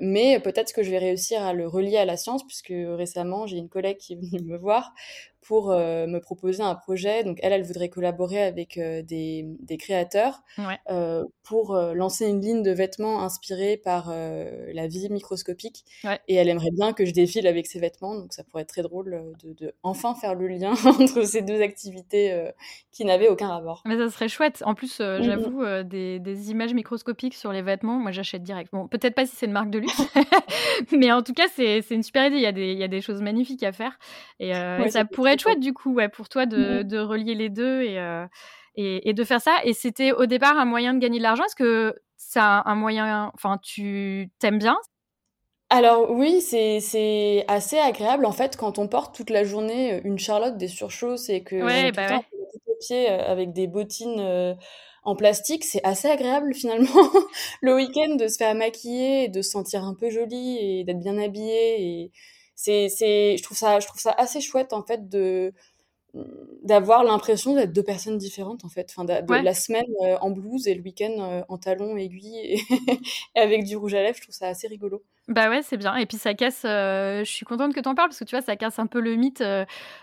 mais 0.00 0.40
peut-être 0.40 0.72
que 0.72 0.82
je 0.82 0.90
vais 0.90 0.96
réussir 0.96 1.42
à 1.42 1.52
le 1.52 1.68
relier 1.68 1.98
à 1.98 2.06
la 2.06 2.16
science, 2.16 2.46
puisque 2.46 2.72
récemment, 2.72 3.46
j'ai 3.46 3.58
une 3.58 3.68
collègue 3.68 3.98
qui 3.98 4.14
est 4.14 4.16
venue 4.16 4.42
me 4.42 4.56
voir 4.56 4.94
pour 5.42 5.70
euh, 5.70 6.06
me 6.06 6.20
proposer 6.20 6.62
un 6.62 6.74
projet. 6.74 7.24
Donc 7.24 7.38
elle, 7.42 7.52
elle 7.52 7.62
voudrait 7.62 7.88
collaborer 7.88 8.42
avec 8.42 8.76
euh, 8.76 9.02
des, 9.02 9.44
des, 9.60 9.76
créateurs 9.78 10.42
euh, 10.90 11.24
pour 11.42 11.74
lancer 11.74 12.26
une 12.26 12.40
ligne 12.40 12.62
de 12.62 12.70
vêtements 12.70 13.22
inspirée 13.22 13.76
par 13.76 14.10
la 14.10 14.86
vie 14.86 15.08
microscopique. 15.10 15.84
Et 16.28 16.34
elle 16.34 16.48
aimerait 16.48 16.70
bien 16.70 16.92
que 16.92 17.04
je 17.04 17.12
défile 17.12 17.46
avec 17.46 17.66
ces 17.66 17.80
vêtements. 17.80 18.14
Donc 18.14 18.32
ça 18.32 18.44
pourrait 18.44 18.62
être 18.62 18.68
très 18.68 18.82
drôle 18.82 19.34
de, 19.42 19.52
de 19.54 19.74
enfin 19.82 20.14
faire 20.14 20.34
le 20.34 20.48
lien 20.48 20.72
entre 20.84 21.22
ces 21.22 21.42
deux 21.42 21.60
activités 21.60 22.50
qui 22.92 23.04
n'avaient 23.04 23.28
aucun 23.28 23.48
rapport. 23.48 23.82
Mais 23.84 23.96
ça 23.96 24.08
serait 24.10 24.28
chouette. 24.28 24.62
En 24.64 24.74
plus, 24.74 25.00
mm, 25.00 25.04
mm. 25.04 25.22
j'avoue, 25.22 25.64
des, 25.84 26.20
des, 26.20 26.50
images 26.50 26.74
microscopiques 26.74 27.34
sur 27.34 27.52
les 27.52 27.62
vêtements, 27.62 27.98
moi 27.98 28.12
j'achète 28.12 28.42
direct. 28.42 28.70
Bon, 28.72 28.86
peut-être 28.86 29.14
pas 29.14 29.26
si 29.26 29.34
c'est 29.34 29.46
une 29.46 29.52
marque 29.52 29.70
de 29.70 29.78
luxe, 29.78 30.02
mais 30.92 31.10
en 31.10 31.22
tout 31.22 31.34
cas, 31.34 31.48
c'est 31.54 31.82
une 31.90 32.02
super 32.02 32.26
idée. 32.26 32.36
Il 32.36 32.42
y, 32.42 32.46
a 32.46 32.52
des, 32.52 32.72
il 32.72 32.78
y 32.78 32.84
a 32.84 32.88
des 32.88 33.00
choses 33.00 33.20
magnifiques 33.22 33.62
à 33.62 33.72
faire. 33.72 33.98
Et 34.38 34.52
ça 34.90 35.04
pourrait 35.04 35.29
être 35.32 35.40
chouette 35.40 35.60
du 35.60 35.72
coup, 35.72 35.94
ouais, 35.94 36.08
pour 36.08 36.28
toi 36.28 36.46
de, 36.46 36.82
mmh. 36.82 36.98
relier 37.00 37.34
les 37.34 37.48
deux 37.48 37.82
euh, 37.86 38.26
et, 38.74 39.08
et, 39.08 39.12
de 39.12 39.24
faire 39.24 39.40
ça. 39.40 39.58
Et 39.64 39.72
c'était 39.72 40.12
au 40.12 40.26
départ 40.26 40.58
un 40.58 40.64
moyen 40.64 40.94
de 40.94 40.98
gagner 40.98 41.18
de 41.18 41.22
l'argent. 41.22 41.44
Est-ce 41.44 41.56
que 41.56 41.94
c'est 42.16 42.40
un 42.40 42.74
moyen, 42.74 43.30
enfin, 43.34 43.58
tu 43.62 44.30
t'aimes 44.38 44.58
bien? 44.58 44.76
Alors 45.70 46.10
oui, 46.10 46.40
c'est 46.40 47.44
assez 47.46 47.78
agréable 47.78 48.26
en 48.26 48.32
fait 48.32 48.56
quand 48.56 48.78
on 48.78 48.88
porte 48.88 49.14
toute 49.14 49.30
la 49.30 49.44
journée 49.44 49.94
euh, 49.94 50.00
une 50.02 50.18
charlotte 50.18 50.56
des 50.56 50.66
surchausses 50.66 51.28
et 51.28 51.44
que 51.44 51.62
ouais, 51.62 51.92
bah 51.92 52.08
ouais. 52.08 52.24
pied 52.80 53.08
euh, 53.08 53.22
avec 53.24 53.52
des 53.52 53.68
bottines 53.68 54.56
en 55.02 55.16
plastique, 55.16 55.64
c'est 55.64 55.82
assez 55.84 56.08
agréable 56.08 56.54
finalement 56.54 56.88
le 57.62 57.74
week-end 57.74 58.16
de 58.16 58.28
se 58.28 58.36
faire 58.36 58.54
maquiller 58.54 59.24
et 59.24 59.28
de 59.28 59.42
se 59.42 59.50
sentir 59.50 59.84
un 59.84 59.94
peu 59.94 60.10
jolie 60.10 60.58
et 60.58 60.84
d'être 60.84 60.98
bien 60.98 61.18
habillée 61.18 61.82
et 61.82 62.12
c'est, 62.62 62.90
c'est, 62.90 63.38
je 63.38 63.42
trouve 63.42 63.56
ça, 63.56 63.80
je 63.80 63.86
trouve 63.86 64.00
ça 64.00 64.14
assez 64.18 64.42
chouette 64.42 64.74
en 64.74 64.82
fait 64.82 65.08
de 65.08 65.54
d'avoir 66.62 67.04
l'impression 67.04 67.54
d'être 67.54 67.72
deux 67.72 67.84
personnes 67.84 68.18
différentes 68.18 68.64
en 68.64 68.68
fait, 68.68 68.92
enfin 68.94 69.04
de, 69.04 69.42
la 69.42 69.54
semaine 69.54 69.86
euh, 70.02 70.18
en 70.20 70.30
blouse 70.30 70.66
et 70.66 70.74
le 70.74 70.82
week-end 70.82 71.14
euh, 71.20 71.42
en 71.48 71.56
talons 71.56 71.96
aiguilles 71.96 72.36
et, 72.36 72.60
avec 73.40 73.64
du 73.64 73.76
rouge 73.76 73.94
à 73.94 74.02
lèvres, 74.02 74.16
je 74.16 74.22
trouve 74.22 74.34
ça 74.34 74.48
assez 74.48 74.66
rigolo. 74.66 75.02
Bah 75.28 75.48
ouais, 75.48 75.62
c'est 75.62 75.76
bien. 75.76 75.96
Et 75.96 76.04
puis 76.04 76.18
ça 76.18 76.34
casse. 76.34 76.64
Euh, 76.66 77.20
je 77.20 77.30
suis 77.30 77.46
contente 77.46 77.72
que 77.72 77.80
tu 77.80 77.88
en 77.88 77.94
parles 77.94 78.08
parce 78.08 78.18
que 78.18 78.24
tu 78.24 78.34
vois, 78.36 78.44
ça 78.44 78.56
casse 78.56 78.80
un 78.80 78.86
peu 78.86 79.00
le 79.00 79.14
mythe. 79.14 79.42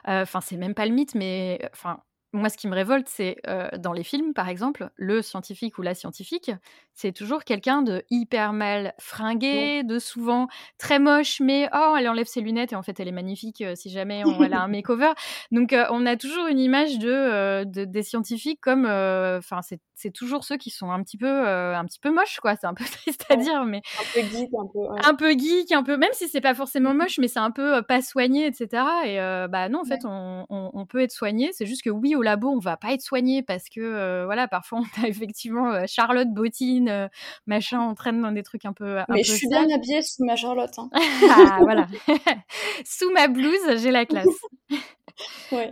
Enfin, 0.05 0.39
c'est 0.41 0.55
même 0.55 0.73
pas 0.73 0.85
le 0.85 0.93
mythe, 0.93 1.13
mais 1.13 1.59
enfin, 1.73 1.99
moi, 2.33 2.49
ce 2.49 2.57
qui 2.57 2.67
me 2.67 2.75
révolte, 2.75 3.07
c'est 3.07 3.37
dans 3.79 3.93
les 3.93 4.03
films, 4.03 4.33
par 4.33 4.49
exemple, 4.49 4.89
le 4.95 5.21
scientifique 5.21 5.77
ou 5.77 5.81
la 5.81 5.95
scientifique, 5.95 6.51
c'est 6.93 7.11
toujours 7.11 7.43
quelqu'un 7.43 7.81
de 7.83 8.03
hyper 8.09 8.53
mal 8.53 8.93
fringué, 8.99 9.83
de 9.83 9.99
souvent 9.99 10.47
très 10.77 10.99
moche, 10.99 11.39
mais 11.39 11.69
oh, 11.73 11.95
elle 11.97 12.07
enlève 12.09 12.25
ses 12.25 12.41
lunettes 12.41 12.73
et 12.73 12.75
en 12.75 12.83
fait, 12.83 12.99
elle 12.99 13.07
est 13.07 13.13
magnifique 13.13 13.63
si 13.75 13.89
jamais 13.89 14.23
on, 14.25 14.43
elle 14.43 14.53
a 14.53 14.61
un 14.61 14.67
makeover. 14.67 15.11
Donc, 15.51 15.75
on 15.89 16.05
a 16.05 16.17
toujours 16.17 16.47
une 16.47 16.59
image 16.59 16.99
de, 16.99 17.63
des 17.63 18.03
scientifiques 18.03 18.59
comme, 18.61 18.85
enfin, 18.85 19.61
c'est 19.61 20.11
toujours 20.11 20.43
ceux 20.43 20.57
qui 20.57 20.69
sont 20.69 20.91
un 20.91 21.01
petit 21.03 21.17
peu, 21.17 21.47
un 21.47 21.85
petit 21.85 21.99
peu 21.99 22.11
moches, 22.11 22.39
quoi. 22.41 22.55
C'est 22.55 22.67
un 22.67 22.73
peu 22.73 22.85
triste 22.91 23.25
à 23.29 23.35
dire, 23.35 23.63
mais 23.65 23.81
un 23.99 24.03
peu 24.13 24.21
geek, 24.21 24.49
un 24.53 24.67
peu, 24.73 25.07
un 25.09 25.15
peu 25.15 25.31
geek, 25.31 25.71
un 25.71 25.83
peu, 25.83 25.97
même 25.97 26.13
si 26.13 26.27
c'est 26.27 26.41
pas 26.41 26.55
forcément 26.55 26.93
moche, 26.93 27.19
mais 27.19 27.27
c'est 27.27 27.39
un 27.39 27.51
peu 27.51 27.81
pas 27.83 28.01
soigné, 28.01 28.47
etc. 28.47 28.83
Et 29.05 29.17
bah 29.49 29.69
non, 29.69 29.81
en 29.81 29.85
fait, 29.85 30.01
on, 30.03 30.45
on 30.49 30.85
peut 30.85 31.01
être 31.01 31.11
soigné. 31.11 31.51
C'est 31.53 31.65
juste 31.65 31.83
que 31.83 31.89
oui, 31.89 32.15
au 32.17 32.21
labo, 32.21 32.49
on 32.49 32.59
va 32.59 32.77
pas 32.77 32.93
être 32.93 33.01
soigné 33.01 33.43
parce 33.43 33.69
que 33.69 33.79
euh, 33.79 34.25
voilà, 34.25 34.47
parfois 34.47 34.79
on 34.79 35.01
a 35.03 35.07
effectivement 35.07 35.71
euh, 35.71 35.85
Charlotte 35.87 36.29
bottine, 36.29 36.89
euh, 36.89 37.07
machin, 37.45 37.81
on 37.81 37.95
traîne 37.95 38.21
dans 38.21 38.31
des 38.31 38.43
trucs 38.43 38.65
un 38.65 38.73
peu. 38.73 38.97
mais 39.09 39.23
je 39.23 39.33
suis 39.33 39.47
bien 39.47 39.69
habillée 39.69 40.01
sous 40.01 40.25
ma 40.25 40.35
Charlotte. 40.35 40.77
Hein. 40.77 40.89
ah, 41.31 41.59
voilà, 41.61 41.87
sous 42.85 43.11
ma 43.11 43.27
blouse, 43.27 43.81
j'ai 43.81 43.91
la 43.91 44.05
classe. 44.05 44.27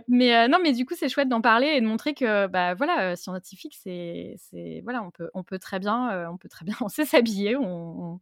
Mais 0.08 0.48
non, 0.48 0.58
mais 0.60 0.72
du 0.72 0.84
coup, 0.86 0.94
c'est 0.98 1.08
chouette 1.08 1.28
d'en 1.28 1.40
parler 1.40 1.68
et 1.68 1.80
de 1.80 1.86
montrer 1.86 2.14
que, 2.14 2.48
bah 2.48 2.74
voilà, 2.74 3.14
scientifique, 3.14 3.76
c'est, 3.80 4.34
c'est, 4.38 4.80
voilà, 4.82 5.02
on 5.04 5.10
peut, 5.10 5.30
on 5.34 5.44
peut 5.44 5.60
très 5.60 5.78
bien, 5.78 6.28
on 6.30 6.36
peut 6.36 6.48
très 6.48 6.64
bien, 6.64 6.74
on 6.80 6.88
sait 6.88 7.04
s'habiller, 7.04 7.56
on, 7.56 8.18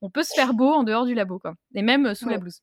on, 0.00 0.10
peut 0.10 0.24
se 0.24 0.34
faire 0.34 0.52
beau 0.52 0.72
en 0.72 0.82
dehors 0.82 1.04
du 1.04 1.14
labo, 1.14 1.38
quoi, 1.38 1.54
et 1.74 1.82
même 1.82 2.14
sous 2.14 2.28
la 2.28 2.38
blouse. 2.38 2.60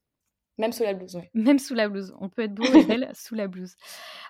Même 0.61 0.73
sous 0.73 0.83
la 0.83 0.93
blouse, 0.93 1.15
oui. 1.15 1.23
Même 1.33 1.57
sous 1.57 1.73
la 1.73 1.89
blouse. 1.89 2.13
On 2.19 2.29
peut 2.29 2.43
être 2.43 2.53
beau 2.53 2.63
et 2.71 2.85
belle 2.85 3.09
sous 3.15 3.33
la 3.33 3.47
blouse. 3.47 3.73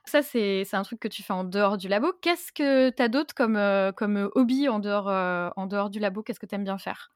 Ça, 0.05 0.21
c'est 0.21 0.65
un 0.71 0.83
truc 0.83 0.97
que 1.01 1.09
tu 1.09 1.23
fais 1.23 1.33
en 1.33 1.43
dehors 1.43 1.77
du 1.77 1.89
labo. 1.89 2.13
Qu'est-ce 2.21 2.53
que 2.53 2.89
tu 2.89 3.03
as 3.03 3.09
d'autre 3.09 3.35
comme, 3.35 3.57
euh, 3.57 3.91
comme 3.91 4.29
hobby 4.33 4.69
en 4.69 4.79
dehors, 4.79 5.09
euh, 5.09 5.49
en 5.57 5.65
dehors 5.67 5.89
du 5.89 5.99
labo? 5.99 6.23
Qu'est-ce 6.23 6.39
que 6.39 6.45
tu 6.45 6.55
aimes 6.55 6.63
bien 6.63 6.77
faire? 6.77 7.11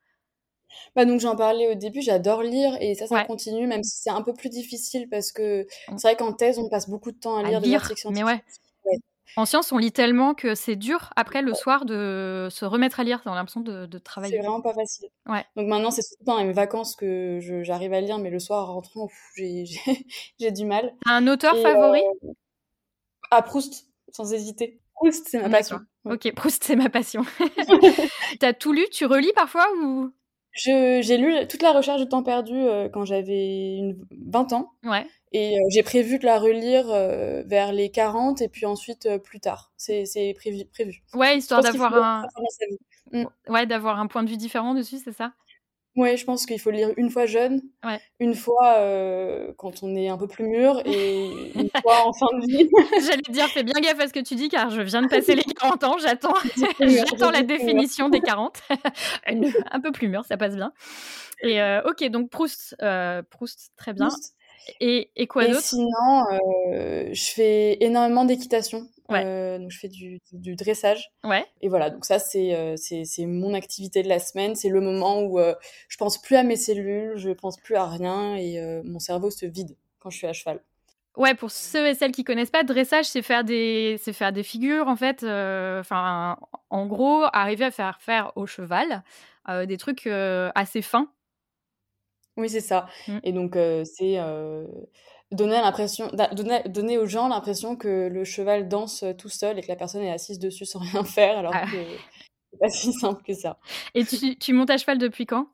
Bah 0.97 1.05
donc 1.05 1.21
j'en 1.21 1.37
parlais 1.37 1.71
au 1.71 1.75
début, 1.75 2.01
j'adore 2.01 2.43
lire 2.43 2.75
et 2.81 2.95
ça, 2.95 3.07
ça 3.07 3.23
continue, 3.23 3.67
même 3.67 3.83
si 3.83 4.01
c'est 4.01 4.09
un 4.09 4.21
peu 4.21 4.33
plus 4.33 4.49
difficile 4.49 5.07
parce 5.07 5.31
que 5.31 5.65
c'est 5.95 6.07
vrai 6.09 6.17
qu'en 6.17 6.33
thèse, 6.33 6.59
on 6.59 6.67
passe 6.67 6.89
beaucoup 6.89 7.13
de 7.13 7.17
temps 7.17 7.37
à, 7.37 7.43
lire, 7.43 7.61
des 7.61 7.73
articles 7.73 8.01
scientifiques. 8.01 8.25
Mais 8.25 8.33
ouais. 8.91 8.99
En 9.37 9.45
science, 9.45 9.71
on 9.71 9.77
lit 9.77 9.91
tellement 9.91 10.33
que 10.33 10.55
c'est 10.55 10.75
dur 10.75 11.11
après 11.15 11.41
le 11.41 11.53
soir 11.53 11.85
de 11.85 12.47
se 12.49 12.65
remettre 12.65 12.99
à 12.99 13.03
lire. 13.03 13.21
On 13.25 13.31
a 13.31 13.35
l'impression 13.35 13.61
de, 13.61 13.85
de, 13.85 13.97
travailler. 13.97 14.33
C'est 14.35 14.39
vraiment 14.39 14.61
pas 14.61 14.73
facile. 14.73 15.09
Ouais. 15.25 15.45
Donc 15.55 15.67
maintenant, 15.67 15.91
c'est 15.91 16.01
surtout 16.01 16.23
dans 16.23 16.43
mes 16.43 16.53
vacances 16.53 16.95
que 16.95 17.39
j'arrive 17.63 17.93
à 17.93 18.01
lire, 18.01 18.17
mais 18.17 18.29
le 18.29 18.39
soir, 18.39 18.69
en 18.69 18.75
rentrant, 18.75 19.09
j'ai 19.35 20.51
du 20.51 20.65
mal. 20.65 20.93
Un 21.05 21.27
auteur 21.27 21.57
favori? 21.57 22.01
euh, 22.23 22.31
À 23.31 23.41
Proust, 23.41 23.87
sans 24.11 24.33
hésiter. 24.33 24.79
Proust, 24.93 25.27
c'est 25.29 25.41
ma 25.41 25.49
passion. 25.49 25.79
Ok, 26.05 26.31
Proust, 26.33 26.63
c'est 26.63 26.75
ma 26.75 26.89
passion. 26.89 27.25
T'as 28.39 28.53
tout 28.53 28.71
lu? 28.71 28.85
Tu 28.91 29.05
relis 29.05 29.33
parfois 29.35 29.67
ou? 29.81 30.11
J'ai 30.55 31.17
lu 31.17 31.47
toute 31.47 31.61
la 31.61 31.73
recherche 31.73 31.99
de 31.99 32.05
temps 32.05 32.23
perdu 32.23 32.55
euh, 32.55 32.87
quand 32.87 33.03
j'avais 33.03 33.95
20 34.11 34.53
ans. 34.53 34.71
Ouais. 34.83 35.05
Et 35.33 35.59
euh, 35.59 35.61
j'ai 35.69 35.83
prévu 35.83 36.17
de 36.17 36.25
la 36.25 36.39
relire 36.39 36.85
euh, 36.89 37.43
vers 37.45 37.73
les 37.73 37.91
40 37.91 38.41
et 38.41 38.47
puis 38.47 38.65
ensuite 38.65 39.09
plus 39.17 39.41
tard. 39.41 39.73
C'est 39.75 40.33
prévu, 40.37 40.65
prévu. 40.65 41.03
Ouais, 41.13 41.37
histoire 41.37 41.61
d'avoir 41.61 41.93
un... 41.93 42.27
Mm. 43.11 43.25
Ouais, 43.49 43.65
d'avoir 43.65 43.99
un 43.99 44.07
point 44.07 44.23
de 44.23 44.29
vue 44.29 44.37
différent 44.37 44.73
dessus, 44.73 44.97
c'est 45.03 45.11
ça? 45.11 45.33
Ouais, 45.95 46.17
je 46.17 46.25
pense 46.25 46.45
qu'il 46.45 46.59
faut 46.59 46.71
lire 46.71 46.91
une 46.97 47.09
fois 47.09 47.25
jeune, 47.25 47.61
une 48.19 48.35
fois 48.35 48.75
quand 49.57 49.83
on 49.83 49.95
est 49.95 50.09
un 50.09 50.17
peu 50.17 50.27
plus 50.27 50.45
mûr 50.45 50.81
et 50.85 51.27
une 51.55 51.69
fois 51.81 52.05
en 52.05 52.13
fin 52.13 52.27
de 52.37 52.45
vie. 52.45 52.69
J'allais 53.05 53.21
dire, 53.29 53.47
fais 53.47 53.63
bien 53.63 53.79
gaffe 53.81 53.99
à 53.99 54.07
ce 54.07 54.13
que 54.13 54.19
tu 54.19 54.35
dis 54.35 54.49
car 54.49 54.69
je 54.69 54.81
viens 54.81 55.01
de 55.01 55.07
passer 55.07 55.35
les 55.35 55.43
40 55.59 55.83
ans, 55.83 55.97
j'attends 55.97 56.35
j'attends 56.79 57.31
la 57.31 57.43
définition 57.43 58.09
des 58.09 58.19
40. 58.19 58.61
un 59.71 59.79
peu 59.79 59.91
plus 59.91 60.07
mûr, 60.09 60.25
ça 60.25 60.37
passe 60.37 60.55
bien. 60.55 60.73
Et 61.41 61.61
ok, 61.85 62.09
donc 62.09 62.29
Proust, 62.29 62.75
Proust, 63.29 63.71
très 63.77 63.93
bien. 63.93 64.09
Et, 64.79 65.11
et 65.15 65.27
quoi 65.27 65.47
d'autre? 65.47 65.61
Sinon, 65.61 66.25
euh, 66.31 67.09
je 67.11 67.25
fais 67.31 67.77
énormément 67.81 68.25
d'équitation. 68.25 68.87
Euh, 69.11 69.59
donc 69.59 69.71
je 69.71 69.79
fais 69.79 69.87
du, 69.87 70.19
du, 70.31 70.55
dressage. 70.55 71.11
Ouais. 71.23 71.45
Et 71.61 71.69
voilà, 71.69 71.89
donc 71.89 72.05
ça 72.05 72.19
c'est 72.19 72.55
euh, 72.55 72.75
c'est 72.77 73.25
mon 73.25 73.53
activité 73.53 74.03
de 74.03 74.09
la 74.09 74.19
semaine. 74.19 74.55
C'est 74.55 74.69
le 74.69 74.81
moment 74.81 75.21
où 75.21 75.39
je 75.87 75.97
pense 75.97 76.21
plus 76.21 76.35
à 76.35 76.43
mes 76.43 76.55
cellules, 76.55 77.13
je 77.17 77.29
pense 77.29 77.57
plus 77.57 77.75
à 77.75 77.85
rien 77.85 78.35
et 78.35 78.59
mon 78.83 78.99
cerveau 78.99 79.29
se 79.29 79.45
vide 79.45 79.75
quand 79.99 80.09
je 80.09 80.17
suis 80.17 80.27
à 80.27 80.33
cheval. 80.33 80.59
Ouais, 81.17 81.33
pour 81.33 81.49
ceux 81.49 81.87
et 81.87 81.93
celles 81.93 82.11
qui 82.11 82.25
connaissent 82.25 82.51
pas, 82.51 82.63
dressage, 82.63 83.05
c'est 83.05 83.21
faire 83.21 83.45
des, 83.45 83.97
c'est 84.01 84.11
faire 84.11 84.33
des 84.33 84.43
figures 84.43 84.87
en 84.87 84.97
fait. 84.97 85.23
Enfin, 85.23 86.37
en 86.69 86.85
gros, 86.87 87.23
arriver 87.31 87.65
à 87.65 87.71
faire 87.71 88.01
faire 88.01 88.31
au 88.35 88.45
cheval 88.45 89.03
des 89.67 89.77
trucs 89.77 90.07
assez 90.07 90.81
fins 90.81 91.09
oui, 92.37 92.49
c'est 92.49 92.59
ça. 92.59 92.87
Mmh. 93.07 93.17
Et 93.23 93.31
donc, 93.31 93.57
c'est 93.85 94.19
donner 95.31 95.55
l'impression, 95.55 96.09
donner, 96.33 96.61
donner 96.67 96.97
aux 96.97 97.05
gens 97.05 97.27
l'impression 97.27 97.75
que 97.75 98.07
le 98.07 98.23
cheval 98.23 98.67
danse 98.67 99.03
tout 99.17 99.29
seul 99.29 99.57
et 99.59 99.61
que 99.61 99.67
la 99.67 99.75
personne 99.75 100.01
est 100.01 100.11
assise 100.11 100.39
dessus 100.39 100.65
sans 100.65 100.79
rien 100.91 101.03
faire, 101.03 101.37
alors 101.37 101.53
ah. 101.55 101.65
que 101.65 101.77
c'est 102.51 102.59
pas 102.59 102.69
si 102.69 102.93
simple 102.93 103.21
que 103.23 103.33
ça. 103.33 103.57
Et 103.93 104.05
tu, 104.05 104.37
tu 104.37 104.53
montes 104.53 104.69
à 104.69 104.77
cheval 104.77 104.97
depuis 104.97 105.25
quand? 105.25 105.47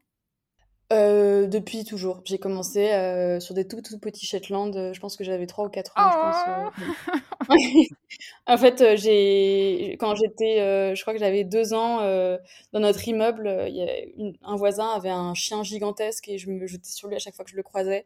Euh, 0.91 1.47
depuis 1.47 1.85
toujours. 1.85 2.21
J'ai 2.25 2.37
commencé 2.37 2.91
euh, 2.91 3.39
sur 3.39 3.53
des 3.53 3.65
tout, 3.65 3.81
tout 3.81 3.97
petits 3.97 4.25
Shetland. 4.25 4.75
Euh, 4.75 4.93
je 4.93 4.99
pense 4.99 5.15
que 5.15 5.23
j'avais 5.23 5.47
3 5.47 5.65
ou 5.65 5.69
4 5.69 5.93
ans. 5.95 6.11
Je 6.11 7.47
pense, 7.47 7.49
oh 7.49 7.93
en 8.47 8.57
fait, 8.57 8.97
j'ai 8.97 9.95
quand 9.99 10.15
j'étais, 10.15 10.93
je 10.95 11.01
crois 11.01 11.13
que 11.13 11.19
j'avais 11.19 11.45
2 11.45 11.73
ans, 11.73 11.99
dans 12.73 12.79
notre 12.79 13.07
immeuble, 13.07 13.65
il 13.69 13.75
y 13.75 13.83
a 13.83 14.49
un 14.49 14.55
voisin 14.55 14.89
avait 14.89 15.09
un 15.09 15.33
chien 15.33 15.63
gigantesque 15.63 16.27
et 16.27 16.37
je 16.37 16.49
me 16.49 16.67
jetais 16.67 16.89
sur 16.89 17.07
lui 17.07 17.15
à 17.15 17.19
chaque 17.19 17.35
fois 17.35 17.45
que 17.45 17.51
je 17.51 17.55
le 17.55 17.63
croisais. 17.63 18.05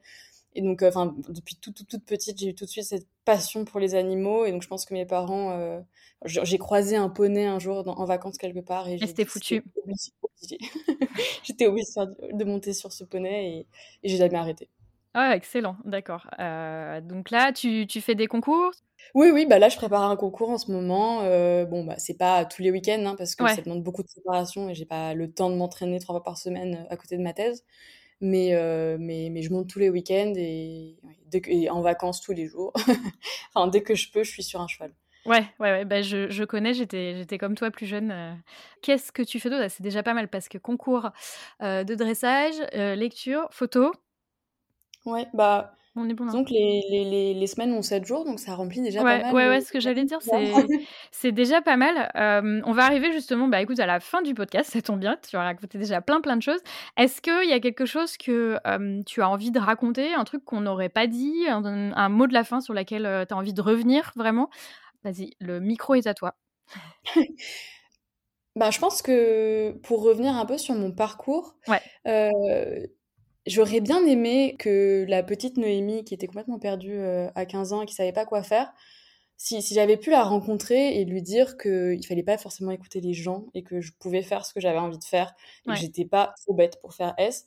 Et 0.55 0.61
donc, 0.61 0.81
enfin, 0.81 1.13
depuis 1.29 1.55
toute, 1.57 1.85
toute, 1.87 2.05
petite, 2.05 2.39
j'ai 2.39 2.49
eu 2.49 2.55
tout 2.55 2.65
de 2.65 2.69
suite 2.69 2.85
cette 2.85 3.07
passion 3.25 3.65
pour 3.65 3.79
les 3.79 3.93
animaux. 3.93 4.45
Et 4.45 4.51
donc, 4.51 4.63
je 4.63 4.67
pense 4.67 4.85
que 4.85 4.93
mes 4.93 5.05
parents, 5.05 5.83
j'ai 6.25 6.57
croisé 6.57 6.95
un 6.95 7.09
poney 7.09 7.45
un 7.45 7.59
jour 7.59 7.83
en 7.87 8.05
vacances 8.05 8.37
quelque 8.37 8.61
part. 8.61 8.87
Et, 8.87 8.97
c'était 8.99 9.25
foutu. 9.25 9.63
J'étais 11.43 11.67
obligée 11.67 11.87
de, 12.33 12.45
monter 12.45 12.73
sur 12.73 12.91
ce 12.91 13.03
poney 13.03 13.49
et, 13.49 13.67
et 14.03 14.09
j'ai 14.09 14.17
jamais 14.17 14.37
arrêté. 14.37 14.69
Ah, 15.17 15.33
excellent, 15.33 15.77
d'accord. 15.85 16.27
Euh, 16.39 16.99
donc 16.99 17.31
là, 17.31 17.53
tu, 17.53 17.87
tu, 17.87 18.01
fais 18.01 18.15
des 18.15 18.27
concours? 18.27 18.71
Oui, 19.13 19.29
oui, 19.33 19.45
bah 19.45 19.59
là, 19.59 19.69
je 19.69 19.77
prépare 19.77 20.03
un 20.03 20.17
concours 20.17 20.49
en 20.49 20.57
ce 20.57 20.69
moment. 20.69 21.21
Euh, 21.21 21.63
bon, 21.63 21.85
bah, 21.85 21.95
c'est 21.97 22.17
pas 22.17 22.43
tous 22.43 22.61
les 22.61 22.69
week-ends, 22.69 23.01
hein, 23.05 23.15
parce 23.17 23.33
que 23.33 23.47
ça 23.47 23.61
demande 23.61 23.81
beaucoup 23.81 24.03
de 24.03 24.09
préparation 24.09 24.67
et 24.67 24.75
j'ai 24.75 24.83
pas 24.85 25.13
le 25.13 25.31
temps 25.31 25.49
de 25.49 25.55
m'entraîner 25.55 26.01
trois 26.01 26.15
fois 26.15 26.23
par 26.23 26.37
semaine 26.37 26.85
euh, 26.85 26.93
à 26.93 26.97
côté 26.97 27.15
de 27.15 27.23
ma 27.23 27.31
thèse. 27.31 27.63
Mais, 28.21 28.51
mais, 28.97 29.29
mais 29.29 29.41
je 29.41 29.51
monte 29.51 29.69
tous 29.69 29.79
les 29.79 29.89
week-ends 29.89 30.33
et, 30.35 30.97
et 31.47 31.69
en 31.69 31.81
vacances 31.81 32.21
tous 32.21 32.33
les 32.33 32.47
jours. 32.47 32.73
enfin, 33.53 33.67
dès 33.67 33.83
que 33.83 33.95
je 33.95 34.11
peux, 34.11 34.23
je 34.23 34.31
suis 34.31 34.43
sur 34.43 34.61
un 34.61 34.67
cheval. 34.67 34.93
Ouais, 35.25 35.43
ouais, 35.59 35.71
ouais. 35.71 35.85
Bah, 35.85 36.03
je, 36.03 36.29
je 36.29 36.43
connais, 36.43 36.75
j'étais, 36.75 37.15
j'étais 37.17 37.39
comme 37.39 37.55
toi 37.55 37.71
plus 37.71 37.87
jeune. 37.87 38.11
Euh. 38.11 38.33
Qu'est-ce 38.83 39.11
que 39.11 39.23
tu 39.23 39.39
fais 39.39 39.49
d'autre? 39.49 39.67
C'est 39.69 39.81
déjà 39.81 40.03
pas 40.03 40.13
mal 40.13 40.27
parce 40.27 40.47
que 40.47 40.59
concours 40.59 41.09
euh, 41.63 41.83
de 41.83 41.95
dressage, 41.95 42.55
euh, 42.75 42.93
lecture, 42.93 43.47
photo. 43.51 43.91
Ouais, 45.05 45.27
bah, 45.33 45.75
On 45.97 46.09
est 46.09 46.13
bon 46.13 46.25
donc 46.25 46.49
les, 46.49 46.83
les, 46.89 47.05
les, 47.05 47.33
les 47.33 47.47
semaines 47.47 47.71
ont 47.71 47.81
7 47.81 48.05
jours, 48.05 48.25
donc 48.25 48.39
ça 48.39 48.53
remplit 48.53 48.81
déjà 48.81 49.01
pas 49.01 49.21
mal 49.21 49.33
ouais, 49.33 49.47
ouais, 49.47 49.61
ce 49.61 49.71
que 49.71 49.79
j'allais 49.79 50.03
dire, 50.03 50.21
c'est, 50.21 50.51
c'est 51.11 51.31
déjà 51.31 51.61
pas 51.61 51.77
mal. 51.77 52.11
on 52.65 52.73
va 52.73 52.83
arriver 52.83 53.11
justement, 53.13 53.47
bah 53.47 53.61
écoute, 53.61 53.79
à 53.79 53.85
la 53.85 53.99
fin 53.99 54.21
du 54.21 54.33
podcast, 54.33 54.71
ça 54.71 54.81
tombe 54.81 54.99
bien, 54.99 55.17
tu 55.27 55.35
as 55.37 55.43
raconté 55.43 55.77
déjà 55.77 56.01
plein 56.01 56.19
plein 56.19 56.35
de 56.35 56.41
choses. 56.41 56.59
Est-ce 56.97 57.21
qu'il 57.21 57.49
y 57.49 57.53
a 57.53 57.59
quelque 57.59 57.85
chose 57.85 58.17
que 58.17 58.57
tu 59.05 59.21
as 59.21 59.29
envie 59.29 59.51
de 59.51 59.59
raconter, 59.59 60.13
un 60.13 60.25
truc 60.25 60.43
qu'on 60.43 60.61
n'aurait 60.61 60.89
pas 60.89 61.07
dit, 61.07 61.47
un, 61.47 61.63
un 61.65 62.09
mot 62.09 62.27
de 62.27 62.33
la 62.33 62.43
fin 62.43 62.59
sur 62.59 62.73
lequel 62.73 63.03
tu 63.27 63.33
as 63.33 63.37
envie 63.37 63.53
de 63.53 63.61
revenir 63.61 64.11
vraiment? 64.15 64.49
Vas-y, 65.05 65.35
le 65.39 65.59
micro 65.59 65.93
est 65.93 66.07
à 66.07 66.15
toi. 66.15 66.35
bah, 68.55 68.71
je 68.71 68.79
pense 68.79 69.01
que 69.01 69.71
pour 69.83 70.01
revenir 70.01 70.35
un 70.35 70.45
peu 70.45 70.57
sur 70.57 70.73
mon 70.73 70.91
parcours, 70.91 71.55
euh, 72.07 72.87
j'aurais 73.45 73.81
bien 73.81 74.05
aimé 74.05 74.55
que 74.57 75.05
la 75.07 75.23
petite 75.23 75.57
Noémie, 75.57 76.03
qui 76.03 76.13
était 76.13 76.27
complètement 76.27 76.59
perdue 76.59 76.97
euh, 76.97 77.29
à 77.35 77.45
15 77.45 77.73
ans 77.73 77.81
et 77.81 77.85
qui 77.85 77.93
savait 77.93 78.13
pas 78.13 78.25
quoi 78.25 78.43
faire, 78.43 78.73
si, 79.37 79.61
j'avais 79.61 79.97
pu 79.97 80.11
la 80.11 80.23
rencontrer 80.23 80.99
et 80.99 81.05
lui 81.05 81.21
dire 81.21 81.57
qu'il 81.57 82.05
fallait 82.07 82.23
pas 82.23 82.37
forcément 82.37 82.71
écouter 82.71 83.01
les 83.01 83.13
gens 83.13 83.45
et 83.53 83.63
que 83.63 83.81
je 83.81 83.91
pouvais 83.99 84.21
faire 84.21 84.45
ce 84.45 84.53
que 84.53 84.61
j'avais 84.61 84.79
envie 84.79 84.97
de 84.97 85.03
faire 85.03 85.35
et 85.65 85.71
que 85.71 85.75
j'étais 85.75 86.05
pas 86.05 86.33
trop 86.41 86.53
bête 86.53 86.79
pour 86.79 86.93
faire 86.93 87.13
S. 87.17 87.45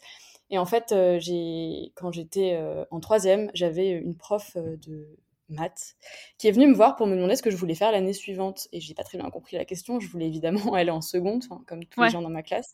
Et 0.50 0.58
en 0.58 0.66
fait, 0.66 0.92
euh, 0.92 1.18
j'ai 1.18 1.92
quand 1.94 2.12
j'étais 2.12 2.60
en 2.90 3.00
troisième, 3.00 3.50
j'avais 3.54 3.90
une 3.90 4.16
prof 4.16 4.56
de 4.56 5.16
maths, 5.48 5.96
qui 6.36 6.48
est 6.48 6.50
venue 6.50 6.66
me 6.66 6.74
voir 6.74 6.96
pour 6.96 7.06
me 7.06 7.14
demander 7.14 7.36
ce 7.36 7.42
que 7.42 7.50
je 7.50 7.56
voulais 7.56 7.74
faire 7.74 7.92
l'année 7.92 8.12
suivante. 8.12 8.68
Et 8.72 8.80
j'ai 8.80 8.94
pas 8.94 9.04
très 9.04 9.18
bien 9.18 9.30
compris 9.30 9.56
la 9.56 9.64
question. 9.64 10.00
Je 10.00 10.08
voulais 10.08 10.26
évidemment 10.26 10.60
aller 10.74 10.90
en 10.90 11.00
seconde, 11.00 11.44
comme 11.66 11.84
tous 11.86 12.02
les 12.02 12.10
gens 12.10 12.22
dans 12.22 12.30
ma 12.30 12.42
classe. 12.42 12.72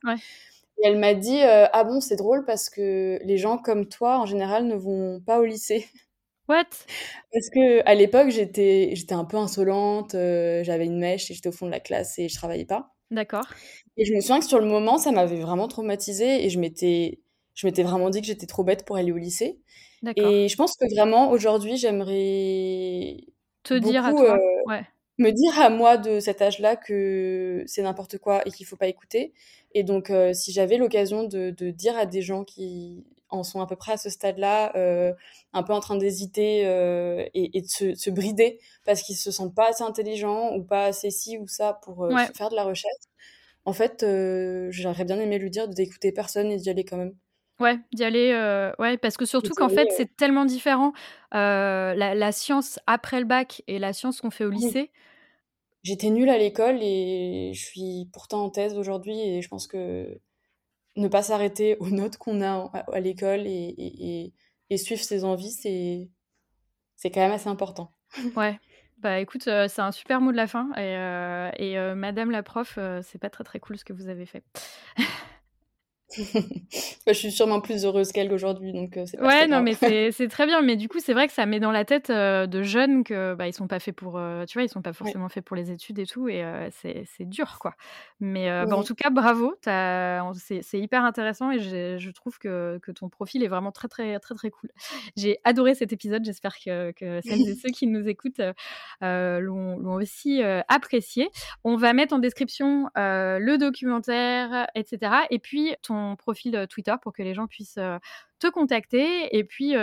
Et 0.78 0.86
elle 0.88 0.98
m'a 0.98 1.14
dit 1.14 1.40
euh, 1.40 1.66
Ah 1.72 1.84
bon, 1.84 2.00
c'est 2.00 2.16
drôle 2.16 2.44
parce 2.44 2.70
que 2.70 3.18
les 3.22 3.38
gens 3.38 3.58
comme 3.58 3.88
toi, 3.88 4.18
en 4.18 4.26
général, 4.26 4.66
ne 4.66 4.74
vont 4.74 5.20
pas 5.20 5.40
au 5.40 5.44
lycée. 5.44 5.86
What? 6.48 6.64
Parce 7.32 7.48
que 7.54 7.86
à 7.88 7.94
l'époque, 7.94 8.28
j'étais 8.28 8.90
j'étais 8.94 9.14
un 9.14 9.24
peu 9.24 9.38
insolente, 9.38 10.12
j'avais 10.12 10.84
une 10.84 10.98
mèche 10.98 11.30
et 11.30 11.34
j'étais 11.34 11.48
au 11.48 11.52
fond 11.52 11.64
de 11.64 11.70
la 11.70 11.80
classe 11.80 12.18
et 12.18 12.28
je 12.28 12.34
travaillais 12.34 12.66
pas. 12.66 12.94
D'accord. 13.10 13.46
Et 13.96 14.04
je 14.04 14.12
me 14.12 14.20
souviens 14.20 14.40
que 14.40 14.46
sur 14.46 14.58
le 14.58 14.66
moment, 14.66 14.98
ça 14.98 15.10
m'avait 15.10 15.40
vraiment 15.40 15.68
traumatisée 15.68 16.44
et 16.44 16.50
je 16.50 16.58
m'étais 16.58 17.22
je 17.54 17.66
m'étais 17.66 17.82
vraiment 17.82 18.10
dit 18.10 18.20
que 18.20 18.26
j'étais 18.26 18.46
trop 18.46 18.64
bête 18.64 18.84
pour 18.84 18.96
aller 18.96 19.12
au 19.12 19.16
lycée. 19.16 19.60
Et 20.16 20.48
je 20.48 20.56
pense 20.56 20.76
que 20.76 20.84
vraiment 20.94 21.30
aujourd'hui, 21.30 21.76
j'aimerais 21.76 23.16
te 23.62 23.74
dire 23.74 24.04
à 24.04 24.12
toi, 24.12 24.38
ouais. 24.66 24.82
Me 25.18 25.30
dire 25.30 25.60
à 25.60 25.70
moi 25.70 25.96
de 25.96 26.20
cet 26.20 26.42
âge-là 26.42 26.76
que 26.76 27.62
c'est 27.66 27.82
n'importe 27.82 28.18
quoi 28.18 28.46
et 28.46 28.50
qu'il 28.50 28.66
faut 28.66 28.76
pas 28.76 28.88
écouter. 28.88 29.32
Et 29.72 29.82
donc, 29.82 30.12
si 30.32 30.52
j'avais 30.52 30.76
l'occasion 30.76 31.24
de, 31.24 31.50
de, 31.50 31.70
dire 31.70 31.96
à 31.96 32.06
des 32.06 32.22
gens 32.22 32.44
qui 32.44 33.04
en 33.28 33.42
sont 33.42 33.60
à 33.60 33.66
peu 33.66 33.76
près 33.76 33.92
à 33.92 33.96
ce 33.96 34.10
stade-là, 34.10 34.72
un 35.52 35.62
peu 35.62 35.72
en 35.72 35.80
train 35.80 35.96
d'hésiter 35.96 36.60
et, 37.34 37.58
et, 37.58 37.62
de 37.62 37.66
se, 37.66 37.94
se 37.94 38.10
brider 38.10 38.60
parce 38.84 39.02
qu'ils 39.02 39.16
se 39.16 39.30
sentent 39.30 39.54
pas 39.54 39.70
assez 39.70 39.82
intelligents 39.82 40.54
ou 40.56 40.62
pas 40.62 40.86
assez 40.86 41.10
ci 41.10 41.38
ou 41.38 41.46
ça 41.48 41.78
pour 41.82 42.08
faire 42.34 42.50
de 42.50 42.56
la 42.56 42.64
recherche. 42.64 42.94
En 43.64 43.72
fait, 43.72 44.04
j'aurais 44.70 45.04
bien 45.04 45.18
aimé 45.20 45.38
lui 45.38 45.50
dire 45.50 45.68
d'écouter 45.68 46.12
personne 46.12 46.50
et 46.50 46.56
d'y 46.56 46.70
aller 46.70 46.84
quand 46.84 46.96
même. 46.96 47.14
Ouais, 47.60 47.78
d'y 47.92 48.02
aller, 48.02 48.32
ouais, 48.78 48.96
parce 48.98 49.16
que 49.16 49.24
surtout 49.24 49.54
qu'en 49.54 49.68
fait, 49.68 49.88
c'est 49.96 50.16
tellement 50.16 50.44
différent, 50.44 50.92
la, 51.32 51.94
la, 51.94 52.32
science 52.32 52.78
après 52.86 53.20
le 53.20 53.26
bac 53.26 53.62
et 53.66 53.78
la 53.78 53.92
science 53.92 54.20
qu'on 54.20 54.30
fait 54.30 54.44
au 54.44 54.50
lycée. 54.50 54.90
J'étais 55.84 56.10
nulle 56.10 56.30
à 56.30 56.38
l'école 56.38 56.78
et 56.80 57.52
je 57.54 57.62
suis 57.62 58.08
pourtant 58.12 58.44
en 58.44 58.50
thèse 58.50 58.76
aujourd'hui 58.76 59.20
et 59.20 59.42
je 59.42 59.48
pense 59.48 59.66
que 59.66 60.18
ne 60.96 61.08
pas 61.08 61.22
s'arrêter 61.22 61.76
aux 61.78 61.90
notes 61.90 62.16
qu'on 62.16 62.40
a 62.40 62.70
à, 62.92 63.00
l'école 63.00 63.46
et, 63.46 63.74
et, 63.76 64.32
et, 64.70 64.76
suivre 64.78 65.02
ses 65.02 65.24
envies, 65.24 65.50
c'est, 65.50 66.08
c'est 66.96 67.10
quand 67.10 67.20
même 67.20 67.32
assez 67.32 67.48
important. 67.48 67.92
Ouais. 68.34 68.58
Bah 68.98 69.20
écoute, 69.20 69.42
c'est 69.42 69.80
un 69.80 69.92
super 69.92 70.22
mot 70.22 70.32
de 70.32 70.36
la 70.36 70.46
fin 70.46 70.70
et, 70.76 70.94
et 71.62 71.94
Madame 71.94 72.30
la 72.30 72.42
prof, 72.42 72.78
c'est 73.02 73.18
pas 73.18 73.28
très 73.28 73.44
très 73.44 73.60
cool 73.60 73.76
ce 73.76 73.84
que 73.84 73.92
vous 73.92 74.08
avez 74.08 74.26
fait. 74.26 74.42
Bah, 77.06 77.12
je 77.12 77.18
suis 77.18 77.32
sûrement 77.32 77.60
plus 77.60 77.84
heureuse 77.84 78.12
qu'elle 78.12 78.32
aujourd'hui, 78.32 78.72
donc 78.72 78.96
euh, 78.96 79.04
c'est 79.06 79.16
pas 79.16 79.26
Ouais, 79.26 79.46
non, 79.46 79.62
mais 79.62 79.74
c'est 80.12 80.28
très 80.28 80.46
bien. 80.46 80.62
Mais 80.62 80.76
du 80.76 80.88
coup, 80.88 81.00
c'est 81.00 81.12
vrai 81.12 81.26
que 81.26 81.32
ça 81.32 81.46
met 81.46 81.60
dans 81.60 81.70
la 81.70 81.84
tête 81.84 82.10
euh, 82.10 82.46
de 82.46 82.62
jeunes 82.62 83.04
que 83.04 83.34
bah, 83.34 83.48
ils 83.48 83.52
sont 83.52 83.66
pas 83.66 83.80
faits 83.80 83.94
pour, 83.94 84.18
euh, 84.18 84.44
tu 84.44 84.58
vois, 84.58 84.64
ils 84.64 84.68
sont 84.68 84.82
pas 84.82 84.92
forcément 84.92 85.28
faits 85.28 85.44
pour 85.44 85.56
les 85.56 85.70
études 85.70 85.98
et 85.98 86.06
tout, 86.06 86.28
et 86.28 86.44
c'est 86.72 87.28
dur, 87.28 87.58
quoi. 87.60 87.74
Mais 88.20 88.48
bah, 88.66 88.76
en 88.76 88.82
tout 88.82 88.94
cas, 88.94 89.10
bravo. 89.10 89.54
C'est 89.64 90.78
hyper 90.78 91.04
intéressant 91.04 91.50
et 91.50 91.58
je 91.58 92.10
trouve 92.10 92.38
que, 92.38 92.78
que, 92.82 92.92
ton 92.92 93.08
profil 93.08 93.42
est 93.42 93.48
vraiment 93.48 93.72
très, 93.72 93.88
très, 93.88 94.18
très, 94.20 94.34
très 94.34 94.50
cool. 94.50 94.70
J'ai 95.16 95.38
adoré 95.44 95.74
cet 95.74 95.92
épisode. 95.92 96.24
J'espère 96.24 96.56
que, 96.58 96.92
que, 96.92 97.20
celles 97.24 97.48
et 97.48 97.54
ceux 97.62 97.70
qui 97.70 97.86
nous 97.86 98.08
écoutent 98.08 98.42
l'ont 99.00 99.94
aussi 99.94 100.42
apprécié. 100.68 101.28
On 101.64 101.76
va 101.76 101.92
mettre 101.92 102.14
en 102.14 102.18
description 102.18 102.88
le 102.94 103.56
documentaire, 103.56 104.68
etc. 104.74 105.12
Et 105.30 105.38
puis 105.38 105.74
ton 105.82 105.93
profil 106.18 106.66
Twitter 106.68 106.94
pour 107.02 107.12
que 107.12 107.22
les 107.22 107.34
gens 107.34 107.46
puissent 107.46 107.78
te 108.38 108.46
contacter 108.48 109.36
et 109.36 109.44
puis 109.44 109.74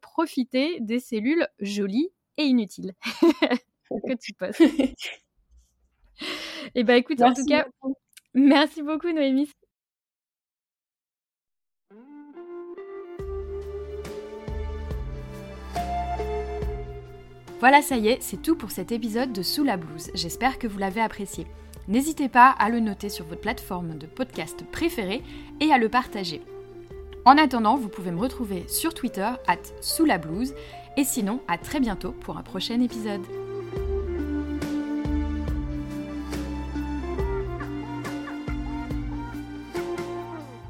profiter 0.00 0.78
des 0.80 1.00
cellules 1.00 1.46
jolies 1.60 2.10
et 2.36 2.44
inutiles 2.44 2.94
que 3.90 4.14
tu 4.14 4.32
postes. 4.32 4.60
et 4.60 4.94
eh 6.74 6.84
ben 6.84 6.96
écoute, 6.96 7.20
en 7.22 7.32
tout 7.32 7.44
cas, 7.46 7.66
merci 8.34 8.82
beaucoup 8.82 9.12
Noémie. 9.12 9.50
Voilà, 17.60 17.80
ça 17.80 17.96
y 17.96 18.08
est, 18.08 18.20
c'est 18.20 18.42
tout 18.42 18.56
pour 18.56 18.70
cet 18.70 18.92
épisode 18.92 19.32
de 19.32 19.42
Sous 19.42 19.64
la 19.64 19.78
blouse. 19.78 20.10
J'espère 20.12 20.58
que 20.58 20.66
vous 20.66 20.78
l'avez 20.78 21.00
apprécié. 21.00 21.46
N'hésitez 21.88 22.28
pas 22.28 22.50
à 22.50 22.70
le 22.70 22.80
noter 22.80 23.08
sur 23.08 23.26
votre 23.26 23.40
plateforme 23.40 23.98
de 23.98 24.06
podcast 24.06 24.64
préférée 24.70 25.22
et 25.60 25.72
à 25.72 25.78
le 25.78 25.88
partager. 25.88 26.42
En 27.24 27.38
attendant, 27.38 27.76
vous 27.76 27.88
pouvez 27.88 28.10
me 28.10 28.20
retrouver 28.20 28.64
sur 28.68 28.94
Twitter, 28.94 29.30
at 29.46 29.56
sous 29.80 30.04
la 30.04 30.18
blouse, 30.18 30.54
et 30.96 31.04
sinon, 31.04 31.40
à 31.48 31.58
très 31.58 31.80
bientôt 31.80 32.12
pour 32.12 32.36
un 32.36 32.42
prochain 32.42 32.80
épisode. 32.80 33.22